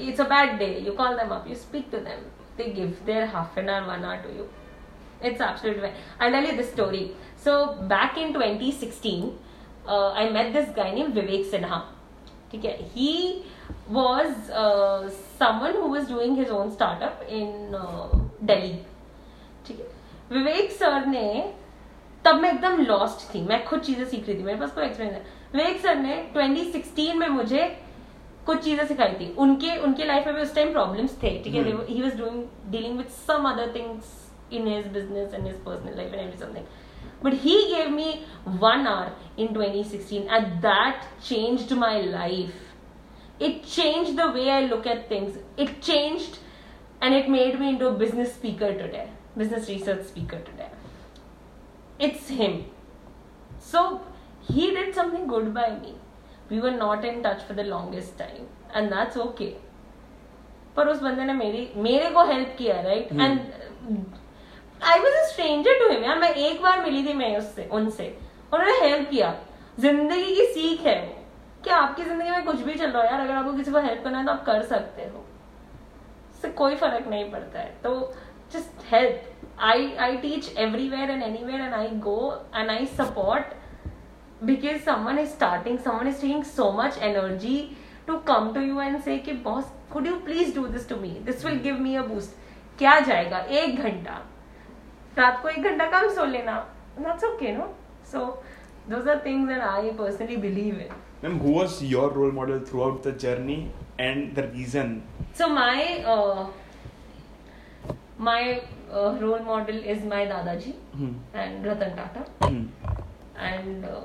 it's 0.08 0.22
a 0.22 0.24
bad 0.30 0.58
day 0.60 0.68
you 0.88 0.94
call 0.94 1.18
them 1.18 1.30
up 1.36 1.48
you 1.48 1.56
speak 1.56 1.88
to 1.92 1.98
them 2.00 2.26
they 2.58 2.72
give 2.74 2.98
their 3.06 3.24
half 3.36 3.60
an 3.60 3.70
hour 3.70 3.88
one 3.90 4.04
hour 4.06 4.18
to 4.24 4.38
you 4.38 4.48
it's 5.30 5.42
absolutely 5.42 5.90
I 6.22 6.32
tell 6.32 6.46
you 6.46 6.56
this 6.58 6.72
story 6.72 7.06
so 7.46 7.64
back 7.90 8.18
in 8.18 8.34
2016 8.34 9.90
I 10.18 10.30
met 10.32 10.54
this 10.54 10.70
guy 10.76 10.92
name 10.92 11.12
Vivek 11.12 11.46
Sinha 11.52 11.84
ठीक 12.52 12.66
है? 12.66 12.78
He 12.96 13.44
was 13.92 14.50
uh, 14.50 15.10
someone 15.38 15.74
who 15.74 15.88
was 15.88 16.08
doing 16.08 16.36
his 16.36 16.50
own 16.50 16.72
startup 16.72 17.24
in 17.30 17.76
uh, 17.76 18.08
Delhi. 18.46 18.80
Vivek 20.32 20.72
sir 20.72 21.06
ने 21.06 21.54
तब 22.26 22.36
मैं 22.42 22.52
एकदम 22.54 22.82
lost 22.82 23.34
थी। 23.34 23.42
मैं 23.48 23.64
खुद 23.66 23.80
चीज़ें 23.80 24.06
सीख 24.06 24.28
रही 24.28 24.38
थी। 24.38 24.44
मेरे 24.44 24.60
पास 24.60 24.72
कोई 24.72 24.86
एक्सपीरियंस 24.86 25.56
विवेक 25.56 25.80
सर 25.82 25.96
ने 25.96 26.16
2016 26.38 27.14
में 27.16 27.28
मुझे 27.30 27.66
कुछ 28.46 28.64
चीज़ें 28.64 28.86
सिखाई 28.88 29.14
थी। 29.20 29.34
उनके 29.38 29.76
उनके 29.78 30.06
लाइफ 30.06 30.28
में 30.28 30.36
भी 30.36 30.42
उस 30.42 30.56
टाइम 30.56 30.72
प्रॉब्लम्स 30.72 31.18
थे। 31.24 31.38
ठीक 31.44 31.56
है? 31.56 31.64
He 31.88 32.02
was 32.02 32.18
doing 32.18 32.44
dealing 32.72 32.98
with 32.98 33.08
some 33.28 33.50
other 33.50 33.74
things 33.76 34.18
in 34.54 34.68
his 34.68 34.88
business 34.94 35.34
and 35.34 35.46
his 35.48 35.56
personal 35.66 35.98
life 35.98 36.14
and 36.14 36.22
every 36.22 36.38
something 36.38 36.66
but 37.24 37.34
he 37.34 37.56
gave 37.76 37.90
me 37.90 38.14
one 38.48 38.88
hour 38.88 39.42
in 39.42 39.54
twenty 39.54 40.18
eight 40.18 40.48
that 40.66 41.04
change 41.24 41.74
my 41.74 42.02
life 42.02 42.71
It 43.41 43.65
changed 43.67 44.17
the 44.17 44.31
way 44.33 44.51
I 44.51 44.61
look 44.67 44.87
at 44.87 45.09
things. 45.09 45.39
It 45.57 45.83
changed, 45.83 46.39
and 47.01 47.15
it 47.15 47.29
made 47.29 47.61
me 47.61 47.69
into 47.71 47.89
a 47.89 47.93
business 47.93 48.33
speaker 48.35 48.73
today, 48.75 49.09
business 49.37 49.69
research 49.69 50.05
speaker 50.07 50.41
today. 50.41 50.69
It's 52.01 52.29
him. 52.31 52.65
So 53.61 54.03
he 54.49 54.71
did 54.73 54.95
something 54.95 55.27
good 55.29 55.53
by 55.55 55.71
me. 55.79 55.95
We 56.51 56.59
were 56.61 56.71
not 56.71 57.05
in 57.05 57.21
touch 57.23 57.41
for 57.47 57.57
the 57.57 57.61
longest 57.67 58.19
time 58.19 58.45
and 58.77 58.91
that's 58.91 59.17
okay 59.19 59.47
पर 60.77 60.89
उस 60.89 61.01
बंदे 61.03 61.25
ने 61.25 61.33
मेरी 61.33 61.69
मेरे 61.77 62.11
को 62.11 62.25
help 62.27 62.55
किया 62.59 62.81
right 62.83 63.13
Hmm. 63.13 63.21
And 63.23 63.41
I 64.85 64.99
was 65.01 65.15
a 65.15 65.25
stranger 65.33 65.79
to 65.81 65.89
him 65.93 66.05
यार 66.05 66.19
मैं 66.19 66.31
एक 66.35 66.63
बार 66.63 66.83
मिली 66.85 67.03
थी 67.07 67.13
मैं 67.23 67.37
उससे 67.39 67.69
उनसे 67.79 68.07
उन्होंने 68.53 68.79
हेल्प 68.87 69.09
किया 69.11 69.35
जिंदगी 69.81 70.35
की 70.35 70.47
सीख 70.55 70.81
है 70.87 70.97
वो 71.07 71.15
कि 71.64 71.70
आपकी 71.70 72.04
ज़िंदगी 72.04 72.30
में 72.32 72.44
कुछ 72.46 72.62
भी 72.62 72.74
चल 72.74 72.92
रहा 72.92 73.04
है 73.04 73.12
यार 73.12 73.22
अगर 73.22 73.34
आपको 73.34 73.54
किसी 73.54 73.72
को 73.72 73.80
हेल्प 73.80 74.04
करना 74.04 74.20
है 74.20 74.26
तो 74.26 74.32
आप 74.32 74.46
कर 74.46 74.62
सकते 74.66 75.02
हो। 75.04 75.26
इससे 76.34 76.50
कोई 76.60 76.76
फ़र्क 76.76 77.08
नहीं 77.08 77.32
पड़ता 77.32 77.60
है। 77.60 77.76
तो 77.84 78.14
just 78.54 78.86
help 78.92 79.60
I 79.60 79.94
I 79.96 80.18
teach 80.18 80.58
everywhere 80.58 81.10
and 81.10 81.24
any 81.24 81.44
where 81.44 81.62
and 81.62 81.74
I 81.74 81.88
go 82.06 82.18
and 82.56 82.70
I 82.70 82.86
support 82.86 83.54
because 84.44 84.82
someone 84.84 85.20
is 85.20 85.30
starting 85.30 85.78
someone 85.80 86.08
is 86.08 86.22
taking 86.22 86.44
so 86.44 86.72
much 86.78 86.98
energy 87.04 87.58
to 88.08 88.18
come 88.28 88.52
to 88.54 88.62
you 88.62 88.82
and 88.82 89.00
say 89.02 89.18
कि 89.18 89.34
boss 89.44 89.72
could 89.94 90.08
you 90.08 90.16
please 90.22 90.56
do 90.56 90.66
this 90.68 90.90
to 90.90 90.96
me 90.96 91.10
this 91.24 91.46
will 91.46 91.60
give 91.64 91.80
me 91.80 91.96
a 91.96 92.02
boost 92.04 92.78
क्या 92.78 93.00
जाएगा? 93.00 93.38
एक 93.40 93.82
घंटा। 93.82 94.20
रात 95.18 95.42
को 95.42 95.50
एक 95.50 95.64
घंटा 95.64 95.86
कम 95.92 96.08
सो 96.16 96.26
लेना। 96.26 96.58
That's 97.00 97.24
okay 97.24 97.52
no 97.52 97.74
so 98.12 98.26
those 98.90 99.08
are 99.10 99.22
things 99.26 99.52
and 99.52 99.62
I 99.62 99.92
personally 99.92 100.38
believe 100.38 100.80
in 100.80 100.94
Ma'am, 101.22 101.40
who 101.40 101.52
was 101.52 101.84
your 101.84 102.10
role 102.10 102.32
model 102.32 102.60
throughout 102.60 103.04
the 103.04 103.12
journey 103.12 103.72
and 104.00 104.36
the 104.36 104.48
reason? 104.48 105.04
so 105.34 105.48
my 105.50 106.00
uh, 106.14 106.48
my 108.18 108.62
uh, 108.92 109.18
role 109.22 109.40
model 109.50 109.78
is 109.94 110.04
my 110.14 110.26
dadaji 110.32 110.74
Hmm. 110.96 111.12
and 111.44 111.66
Ratan 111.66 111.96
Tata 112.00 112.24
Hmm. 112.42 112.66
and 113.52 113.86
uh, 113.86 114.02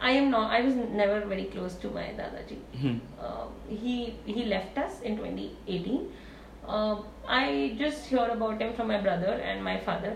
I 0.00 0.12
am 0.20 0.30
not 0.30 0.52
I 0.58 0.60
was 0.66 0.76
never 1.00 1.18
very 1.32 1.46
close 1.56 1.74
to 1.86 1.90
my 1.98 2.04
dadaji 2.20 2.58
Hmm. 2.84 2.94
uh, 3.20 3.46
he 3.82 3.96
he 4.36 4.44
left 4.54 4.78
us 4.84 5.00
in 5.00 5.16
2018 5.16 6.06
uh, 6.68 6.96
i 7.40 7.74
just 7.82 8.06
hear 8.12 8.28
about 8.36 8.60
him 8.66 8.72
from 8.78 8.88
my 8.94 9.00
brother 9.08 9.34
and 9.50 9.64
my 9.72 9.76
father 9.88 10.14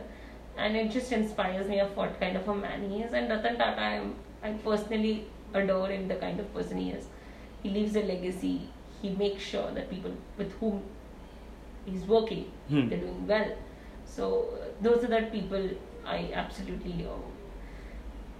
and 0.57 0.77
it 0.85 0.91
just 0.97 1.13
inspires 1.19 1.69
me 1.75 1.81
of 1.89 1.97
what 2.03 2.17
kind 2.23 2.37
of 2.41 2.49
a 2.55 2.57
man 2.65 2.89
he 2.93 3.03
is 3.09 3.13
and 3.21 3.31
ratan 3.37 3.57
tata 3.61 3.81
I, 3.91 3.93
am, 4.01 4.09
I 4.49 4.51
personally 4.71 5.15
adore 5.55 5.89
him 5.89 6.09
the 6.09 6.17
kind 6.17 6.41
of 6.41 6.53
person 6.55 6.79
he 6.79 6.91
is. 6.91 7.07
He 7.63 7.71
leaves 7.71 7.97
a 7.97 8.03
legacy. 8.03 8.69
He 9.03 9.11
makes 9.11 9.43
sure 9.43 9.71
that 9.73 9.91
people 9.91 10.13
with 10.39 10.53
whom 10.61 10.83
he's 11.87 12.03
working 12.05 12.45
Hmm. 12.69 12.89
they're 12.89 12.99
doing 13.01 13.27
well. 13.27 13.53
So 14.07 14.49
uh, 14.55 14.67
those 14.83 15.05
are 15.05 15.09
the 15.21 15.23
people 15.39 15.71
i 16.07 16.31
absolutely 16.35 17.07
uh, 17.07 17.17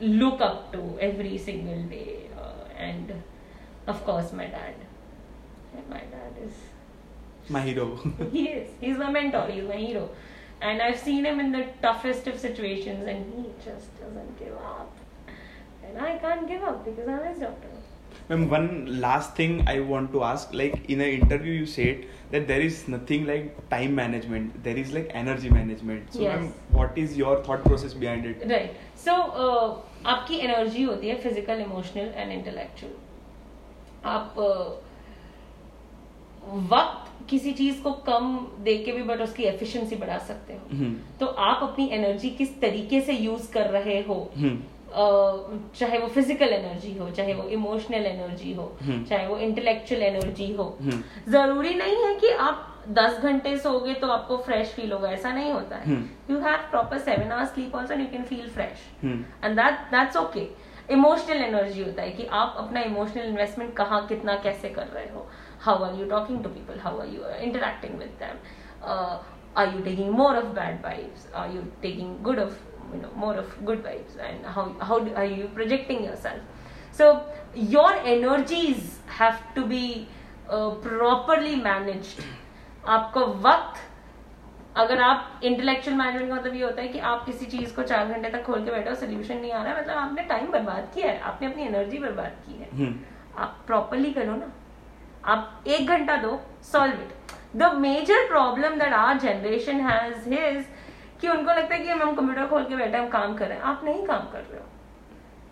look 0.01 0.41
up 0.41 0.73
to 0.73 0.99
every 1.01 1.37
single 1.37 1.83
day 1.95 2.29
uh, 2.39 2.65
and 2.77 3.13
of 3.87 4.05
course 4.05 4.33
my 4.33 4.47
dad. 4.47 4.75
And 5.77 5.89
my 5.89 6.01
dad 6.01 6.33
is 6.45 6.53
My 7.49 7.61
hero. 7.61 7.97
he 8.33 8.49
is. 8.49 8.69
He's 8.81 8.97
my 8.99 9.11
mentor. 9.11 9.47
He's 9.51 9.65
my 9.65 9.77
hero. 9.77 10.09
And 10.63 10.83
i've 10.83 10.99
seen 10.99 11.25
him 11.25 11.41
in 11.41 11.53
the 11.53 11.65
toughest 11.83 12.27
of 12.27 12.39
situations 12.39 13.07
and 13.07 13.33
he 13.35 13.45
just 13.65 13.89
doesn't 14.01 14.39
give 14.39 14.57
up 14.57 14.91
and 15.89 15.99
i 16.09 16.17
can't 16.25 16.49
give 16.53 16.63
up 16.71 16.85
because 16.85 17.09
i'm 17.17 17.25
his 17.33 17.39
daughter 17.47 17.77
Ma'am, 18.31 18.43
one 18.51 18.67
last 19.03 19.35
thing 19.37 19.55
I 19.71 19.81
want 19.81 20.13
to 20.13 20.21
ask. 20.23 20.53
Like 20.59 20.75
in 20.95 21.01
an 21.05 21.09
interview, 21.15 21.53
you 21.53 21.67
said 21.67 22.05
that 22.33 22.45
there 22.51 22.61
is 22.67 22.77
nothing 22.93 23.25
like 23.31 23.47
time 23.71 23.95
management. 23.97 24.63
There 24.67 24.77
is 24.83 24.93
like 24.97 25.11
energy 25.21 25.51
management. 25.57 26.13
So, 26.17 26.21
Yes. 26.27 26.37
ma'am, 26.37 26.53
what 26.79 26.99
is 27.05 27.17
your 27.21 27.33
thought 27.49 27.65
process 27.65 27.97
behind 28.05 28.29
it? 28.31 28.45
Right 28.53 28.77
so 29.05 29.15
आपकी 30.15 30.39
energy 30.49 30.83
होती 30.83 31.09
है 31.09 31.17
physical 31.23 31.61
emotional 31.67 32.13
and 32.17 32.33
intellectual 32.33 32.93
आप 34.15 34.39
uh, 34.49 34.67
वक्त 36.75 37.29
किसी 37.31 37.53
चीज़ 37.53 37.83
को 37.83 37.93
कम 38.07 38.37
दे 38.65 38.77
के 38.85 38.93
भी 38.93 39.03
but 39.13 39.21
उसकी 39.23 39.43
एफिशिएंसी 39.55 39.97
बढ़ा 39.97 40.19
सकते 40.29 40.53
हो 40.53 40.77
Hmm. 40.79 40.95
तो 41.21 41.27
आप 41.49 41.63
अपनी 41.71 41.89
एनर्जी 42.01 42.31
किस 42.43 42.61
तरीके 42.61 43.01
से 43.09 43.13
यूज़ 43.13 43.51
कर 43.53 43.71
रहे 43.79 44.01
हो 44.09 44.19
Hmm. 44.39 44.57
चाहे 44.93 45.99
वो 45.99 46.07
फ़िज़िकल 46.09 46.53
एनर्जी 46.53 46.97
हो 46.99 47.11
चाहे 47.11 47.35
वो 47.35 47.43
इमोशनल 47.49 48.07
एनर्जी 48.07 48.53
हो 48.55 48.65
हम्म। 48.83 49.05
चाहे 49.05 49.27
वो 49.27 49.37
इंटेलेक्चुअल 49.39 50.03
एनर्जी 50.03 50.53
हो 50.55 50.65
हम्म। 50.81 51.31
ज़रूरी 51.33 51.75
नहीं 51.75 51.97
है 51.97 52.15
कि 52.21 52.31
आप 52.47 52.67
दस 52.89 53.19
घंटे 53.21 53.57
सोगे 53.59 53.95
तो 53.95 54.09
आपको 54.11 54.37
फ्रेश 54.47 54.73
फील 54.75 54.93
होगा 54.93 55.11
ऐसा 55.11 55.33
नहीं 55.33 55.53
होता 55.53 55.77
है। 55.77 55.99
You 56.31 56.39
have 56.41 56.67
proper 56.71 56.99
seven 56.99 57.33
hours 57.33 57.53
sleep 57.55 57.75
also 57.75 57.95
you 57.95 58.07
can 58.13 58.23
feel 58.25 58.49
fresh. 58.49 58.87
And 59.05 59.57
that 59.57 59.81
that's 59.91 60.17
okay 60.17 60.47
emotional 60.93 61.43
energy 61.43 61.83
होता 61.83 62.03
है 62.03 62.11
कि 62.11 62.25
आप 62.33 62.55
अपना 62.59 62.81
इमोशनल 62.83 63.25
इन्वेस्टमेंट 63.25 63.75
कहाँ 63.77 64.07
कितना 64.07 64.35
कैसे 64.45 64.69
कर 64.69 64.87
रहे 64.87 65.09
हो 65.11 65.27
how 65.61 65.85
are 65.85 65.95
you 66.01 66.07
talking 66.11 66.43
to 66.45 66.49
people 66.49 66.79
how 66.79 67.01
are 67.01 67.09
you 67.09 67.29
interacting 67.41 67.99
with 67.99 68.17
them 68.21 68.37
are 69.57 69.75
you 69.75 69.83
taking 69.85 70.11
more 70.15 70.37
of 70.37 70.47
bad 70.55 70.83
vibes 70.85 71.33
are 71.35 71.55
you 71.57 71.63
taking 71.83 72.17
good 72.23 72.39
of 72.39 72.59
you 72.95 73.01
know 73.03 73.11
more 73.25 73.35
of 73.43 73.53
good 73.65 73.83
vibes 73.85 74.17
and 74.29 74.47
how 74.55 74.65
how 74.89 74.99
do, 74.99 75.15
are 75.15 75.25
you 75.25 75.49
projecting 75.59 76.03
yourself? 76.05 76.41
So 76.93 77.11
your 77.55 77.93
energies 78.15 78.99
have 79.19 79.39
to 79.55 79.67
be 79.67 80.09
uh, 80.49 80.71
properly 80.89 81.55
managed. 81.69 82.25
आपको 82.87 83.25
वक्त 83.47 83.87
अगर 84.77 85.01
आप 85.03 85.41
intellectual 85.45 85.97
management 85.97 86.29
का 86.29 86.35
मतलब 86.35 86.55
ये 86.55 86.63
होता 86.63 86.83
है 86.83 86.89
कि 86.89 86.99
आप 87.13 87.25
किसी 87.27 87.47
चीज़ 87.47 87.75
को 87.77 87.83
चार 87.83 88.13
घंटे 88.13 88.31
तक 88.31 88.45
खोल 88.45 88.65
के 88.65 88.71
बैठे 88.71 88.91
हो 88.91 88.95
सोल्यूशन 88.97 89.39
नहीं 89.39 89.53
आ 89.53 89.63
रहा 89.63 89.73
है 89.73 89.81
मतलब 89.81 89.97
आपने 89.97 90.23
टाइम 90.29 90.51
बर्बाद 90.53 90.91
किया 90.95 91.07
है 91.11 91.21
आपने 91.31 91.51
अपनी 91.51 91.63
एनर्जी 91.63 91.99
बर्बाद 91.99 92.37
की 92.47 92.59
है। 92.61 92.71
Hmm. 92.81 92.93
आप 93.39 93.59
प्रॉपरली 93.67 94.13
करो 94.13 94.35
ना। 94.37 94.53
आप 95.33 95.65
एक 95.67 95.89
घंटा 95.89 96.17
दो 96.23 96.41
solve 96.73 97.03
it 97.03 97.57
the 97.57 97.73
major 97.81 98.27
problem 98.29 98.79
that 98.79 98.93
our 98.93 99.19
generation 99.19 99.81
has 99.89 100.29
his 100.35 100.65
कि 101.21 101.29
उनको 101.29 101.51
लगता 101.51 101.75
है 101.75 101.81
कि 101.81 101.89
हम 101.89 102.15
कंप्यूटर 102.15 102.47
खोल 102.47 102.65
के 102.65 102.77
बैठे 102.77 102.99
हम 102.99 103.09
काम 103.09 103.35
कर 103.37 103.47
रहे 103.47 103.57
हैं। 103.57 103.65
आप 103.65 103.81
नहीं 103.85 104.05
काम 104.07 104.29
कर 104.33 104.39
रहे 104.41 104.59
हो। 104.59 104.67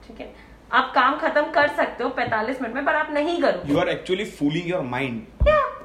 ठीक 0.06 0.20
है? 0.20 0.32
आप 0.72 0.92
काम 0.94 1.16
खत्म 1.18 1.42
कर 1.52 1.68
सकते 1.76 2.04
हो 2.04 2.10
45 2.18 2.60
मिनट 2.62 2.74
में 2.74 2.84
पर 2.84 2.94
आप 2.94 3.10
नहीं 3.12 3.40
करो 3.42 3.68
You 3.68 3.80
are 3.82 3.88
actually 3.92 4.26
fooling 4.38 4.70
your 4.70 4.84
mind. 4.94 5.18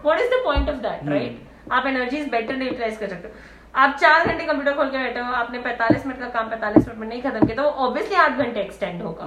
What 0.03 0.19
is 0.19 0.29
the 0.29 0.41
point 0.45 0.69
of 0.69 0.77
that. 0.77 1.09
Right 1.09 1.71
आप 1.71 1.85
एनर्जीज 1.87 2.29
बेटर 2.29 2.61
यूटिलाइज 2.61 2.97
कर 2.97 3.07
सकते 3.07 3.27
हो। 3.27 3.33
आप 3.81 3.95
चार 4.01 4.27
घंटे 4.27 4.45
कंप्यूटर 4.45 4.73
खोल 4.77 4.89
के 4.89 4.97
बैठे 4.97 5.19
हो 5.19 5.33
आपने 5.33 5.59
45 5.61 6.05
मिनट 6.05 6.19
का 6.19 6.27
काम 6.29 6.49
45 6.49 6.87
मिनट 6.87 6.99
में 6.99 7.07
नहीं 7.07 7.21
खत्म 7.21 7.45
किया 7.45 7.55
तो 7.55 7.69
ऑब्वियसली 7.85 8.15
आठ 8.15 8.37
घंटे 8.37 8.61
एक्सटेंड 8.61 9.01
होगा. 9.01 9.25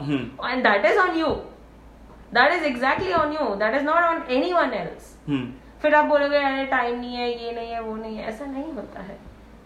And 0.51 0.63
that 0.67 0.85
is 0.91 0.99
on 0.99 1.17
you 1.19 1.29
that 2.35 2.53
is 2.53 2.65
exactly 2.65 3.13
on 3.13 3.33
you 3.33 3.55
that 3.63 3.75
is 3.75 3.85
not 3.85 4.05
on 4.05 4.23
anyone 4.53 4.73
else. 4.75 5.15
फिर 5.83 5.95
आप 5.95 6.05
बोलोगे 6.05 6.37
अरे 6.39 6.65
टाइम 6.67 6.99
नहीं 7.01 7.17
है 7.17 7.31
ये 7.45 7.53
नहीं 7.53 7.71
है 7.71 7.81
वो 7.83 7.97
नहीं 7.97 8.17
है. 8.17 8.29
ऐसा 8.29 8.45
नहीं 8.47 8.73
होता 8.73 9.01
है। 9.01 9.19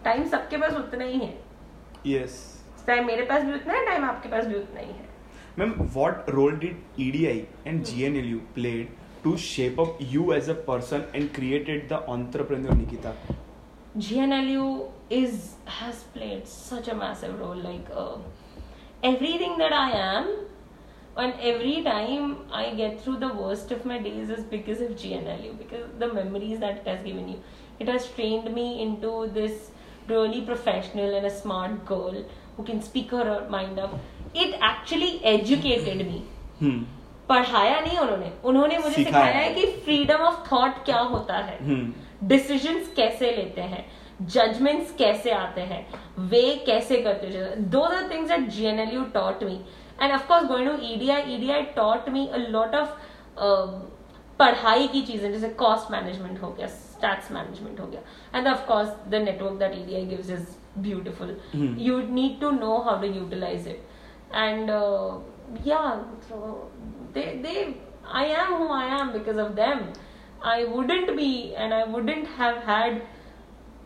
टाइम 0.03 0.27
सबके 0.29 0.57
पास 0.57 0.73
उतना 0.73 1.03
ही 1.03 1.19
है 1.19 1.33
Yes. 2.05 2.39
टाइम 2.87 3.05
मेरे 3.07 3.23
पास 3.25 3.43
भी 3.43 3.53
उतना 3.53 3.73
है 3.73 3.85
टाइम 3.85 4.05
आपके 4.05 4.29
पास 4.29 4.45
भी 4.45 4.55
उतना 4.55 4.79
ही 4.79 4.87
है 4.87 5.09
what 5.93 6.29
role 6.33 6.55
did 6.55 6.75
EDI 6.97 7.47
and 7.65 7.85
GNLU 7.85 8.39
played 8.55 8.87
to 9.23 9.37
shape 9.37 9.79
up 9.79 9.97
you 9.99 10.33
as 10.33 10.47
a 10.47 10.55
person 10.55 11.03
and 11.13 11.33
created 11.33 11.89
the 11.89 11.99
entrepreneur 12.09 12.73
Nikita? 12.73 13.13
GNLU 13.97 14.89
is 15.09 15.55
has 15.65 16.03
played 16.13 16.47
such 16.47 16.87
a 16.87 16.95
massive 16.95 17.39
role. 17.39 17.55
Like 17.55 17.89
uh, 17.93 18.15
everything 19.03 19.57
that 19.57 19.73
I 19.73 19.91
am, 19.91 20.29
and 21.17 21.33
every 21.41 21.83
time 21.83 22.37
I 22.51 22.73
get 22.73 23.01
through 23.01 23.17
the 23.17 23.33
worst 23.33 23.71
of 23.71 23.85
my 23.85 23.99
days 23.99 24.29
is 24.29 24.45
because 24.45 24.79
of 24.79 24.91
GNLU. 24.91 25.57
Because 25.57 25.89
the 25.99 26.11
memories 26.13 26.59
that 26.59 26.77
it 26.77 26.87
has 26.87 27.03
given 27.03 27.27
you, 27.27 27.39
it 27.79 27.89
has 27.89 28.07
trained 28.11 28.53
me 28.53 28.81
into 28.81 29.29
this 29.33 29.70
really 30.07 30.41
professional 30.41 31.15
and 31.15 31.25
a 31.25 31.29
smart 31.29 31.85
girl 31.85 32.23
who 32.57 32.63
can 32.63 32.81
speak 32.81 33.11
her 33.11 33.47
mind 33.49 33.79
up. 33.79 33.93
It 34.35 34.55
actually 34.61 35.23
educated 35.23 36.05
me. 36.07 36.23
Hmm. 36.59 36.81
पढ़ाया 37.29 37.79
नहीं 37.81 37.97
उन्होंने 37.97 38.31
उन्होंने 38.45 38.77
मुझे 38.77 39.03
सिखाया। 39.03 39.35
है 39.35 39.53
कि 39.53 39.65
freedom 39.85 40.21
of 40.29 40.51
thought 40.51 40.83
क्या 40.85 40.99
होता 41.11 41.37
है 41.49 41.57
Hmm. 41.67 41.85
डिसीजंस 42.29 42.91
कैसे 42.95 43.31
लेते 43.35 43.61
हैं 43.61 43.85
जजमेंट्स 44.33 44.93
कैसे 44.97 45.31
आते 45.31 45.61
हैं 45.69 45.85
वे 46.29 46.41
कैसे 46.65 46.97
करते 47.01 47.27
हैं 47.27 47.69
दो 47.69 47.85
the 47.87 48.09
things 48.11 48.29
that 48.29 48.47
GNLU 48.55 49.03
taught 49.13 49.43
me 49.43 49.59
and 50.01 50.11
of 50.13 50.27
course 50.27 50.45
going 50.47 50.69
to 50.69 50.75
EDI 50.87 51.33
EDI 51.35 51.61
taught 51.77 52.09
me 52.09 52.25
a 52.27 52.37
lot 52.49 52.75
of 52.75 52.89
पढ़ाई 54.39 54.87
की 54.87 55.01
चीज़ें 55.01 55.31
जैसे 55.31 55.49
कॉस्ट 55.63 55.91
मैनेजमेंट 55.91 56.41
हो 56.41 56.49
गया 56.51 56.67
stats 57.01 57.29
management 57.29 57.79
ho 57.79 57.87
gaya. 57.87 58.01
and 58.33 58.47
of 58.47 58.65
course 58.71 58.89
the 59.09 59.19
network 59.19 59.59
that 59.59 59.73
edi 59.75 60.05
gives 60.15 60.29
is 60.29 60.57
beautiful. 60.81 61.27
Mm-hmm. 61.27 61.77
you 61.77 62.01
need 62.03 62.39
to 62.41 62.51
know 62.51 62.81
how 62.83 62.97
to 62.97 63.07
utilize 63.07 63.65
it. 63.65 63.83
And 64.31 64.69
uh, 64.69 65.17
yeah 65.63 66.03
so 66.27 66.69
they 67.13 67.39
they 67.45 67.75
i 68.19 68.25
am 68.25 68.53
who 68.59 68.67
i 68.69 68.85
am 68.99 69.11
because 69.13 69.37
of 69.37 69.55
them. 69.55 69.91
I 70.41 70.63
wouldn't 70.63 71.09
be 71.17 71.55
and 71.55 71.73
i 71.73 71.83
wouldn't 71.95 72.27
have 72.37 72.61
had 72.67 73.01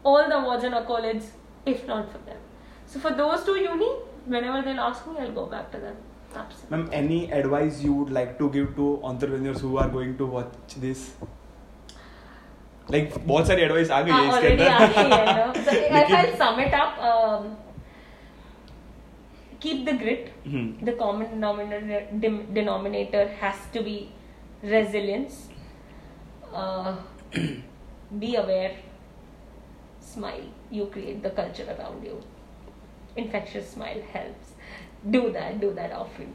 all 0.04 0.30
the 0.34 0.36
awards 0.38 0.64
in 0.64 0.74
a 0.74 0.84
college 0.86 1.24
if 1.66 1.88
not 1.88 2.12
for 2.12 2.20
them. 2.20 2.38
So 2.86 3.00
for 3.00 3.12
those 3.22 3.44
two 3.48 3.56
uni 3.64 3.90
whenever 4.36 4.62
they'll 4.68 4.80
ask 4.90 5.08
me 5.08 5.16
i'll 5.24 5.32
go 5.32 5.48
back 5.56 5.72
to 5.72 5.80
them. 5.80 5.98
Absolutely. 6.36 6.78
Ma'am 6.78 6.90
any 7.02 7.32
advice 7.32 7.82
you 7.88 7.94
would 7.94 8.12
like 8.20 8.38
to 8.44 8.50
give 8.52 8.76
to 8.76 9.00
entrepreneurs 9.04 9.62
who 9.62 9.78
are 9.78 9.90
going 9.90 10.18
to 10.22 10.26
watch 10.38 10.78
this? 10.86 11.14
Like 12.92 13.14
बहुत 13.18 13.48
सारी 13.48 13.62
advice 13.62 13.92
आ 13.92 14.02
गई 14.02 14.12
है 14.12 14.28
इसके 14.28 14.48
अंदर। 14.48 15.96
I 15.96 16.04
can 16.04 16.36
sum 16.38 16.60
it 16.62 16.74
up 16.74 16.92
keep 19.62 19.86
the 19.86 19.98
grit 20.00 20.24
the 20.84 20.96
common 21.00 21.26
denominator 21.26 22.00
denominator 22.54 23.24
has 23.42 23.74
to 23.74 23.82
be 23.84 23.98
resilience 24.66 25.50
be 28.14 28.34
aware 28.36 28.72
smile 30.14 30.48
you 30.78 30.86
create 30.94 31.22
the 31.24 31.34
culture 31.38 31.76
around 31.76 32.08
you 32.08 32.22
infectious 33.22 33.68
smile 33.74 34.00
helps. 34.14 34.48
Do 35.12 35.20
that 35.30 35.54
do 35.60 35.70
that 35.74 35.92
often. 35.96 36.30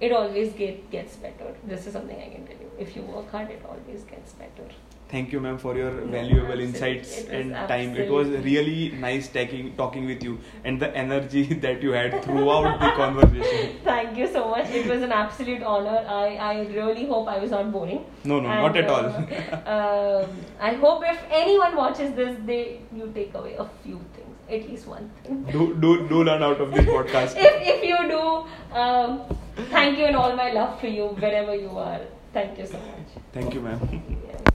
It 0.00 0.12
always 0.12 0.52
get, 0.52 0.90
gets 0.90 1.16
better. 1.16 1.54
This 1.64 1.86
is 1.86 1.92
something 1.92 2.16
I 2.16 2.28
can 2.28 2.46
tell 2.46 2.56
you. 2.56 2.70
If 2.78 2.96
you 2.96 3.02
work 3.02 3.30
hard, 3.30 3.50
it 3.50 3.62
always 3.68 4.02
gets 4.04 4.32
better. 4.32 4.68
Thank 5.08 5.32
you, 5.32 5.38
ma'am, 5.38 5.56
for 5.56 5.76
your 5.76 5.92
valuable 5.92 6.60
absolutely. 6.60 6.64
insights 6.64 7.18
It 7.18 7.28
and 7.28 7.52
time. 7.68 7.96
It 7.96 8.10
was 8.10 8.28
really 8.28 8.90
nice 8.90 9.28
taking, 9.28 9.76
talking 9.76 10.04
with 10.04 10.20
you 10.20 10.40
and 10.64 10.80
the 10.80 10.94
energy 10.96 11.44
that 11.66 11.80
you 11.80 11.92
had 11.92 12.24
throughout 12.24 12.80
the 12.80 12.90
conversation. 12.96 13.78
Thank 13.84 14.18
you 14.18 14.26
so 14.26 14.48
much. 14.48 14.68
It 14.70 14.88
was 14.88 15.02
an 15.02 15.12
absolute 15.12 15.62
honor. 15.62 16.04
I, 16.08 16.34
I 16.34 16.60
really 16.74 17.06
hope 17.06 17.28
I 17.28 17.38
was 17.38 17.52
not 17.52 17.70
boring. 17.70 18.04
No, 18.24 18.40
no, 18.40 18.48
not 18.48 18.76
at 18.76 18.88
all. 18.88 19.06
um, 19.74 20.30
I 20.58 20.74
hope 20.74 21.04
if 21.06 21.22
anyone 21.30 21.76
watches 21.76 22.12
this, 22.14 22.36
they 22.44 22.80
you 22.92 23.12
take 23.14 23.32
away 23.34 23.54
a 23.54 23.64
few 23.84 24.00
things, 24.12 24.15
at 24.48 24.68
least 24.68 24.86
one 24.86 25.10
thing. 25.22 25.44
do, 25.52 25.74
do, 25.74 26.08
do 26.08 26.24
learn 26.24 26.42
out 26.42 26.60
of 26.60 26.72
this 26.72 26.84
podcast. 26.86 27.34
if 27.46 27.54
if 27.74 27.84
you 27.84 27.98
do, 28.08 28.76
um, 28.76 29.22
thank 29.70 29.98
you 29.98 30.04
and 30.06 30.16
all 30.16 30.36
my 30.36 30.52
love 30.52 30.80
for 30.80 30.86
you 30.88 31.08
wherever 31.08 31.54
you 31.54 31.70
are. 31.70 32.00
Thank 32.32 32.58
you 32.58 32.66
so 32.66 32.78
much. 32.78 33.22
Thank 33.32 33.54
you, 33.54 33.60
ma'am. 33.60 33.80
Yes. 34.26 34.46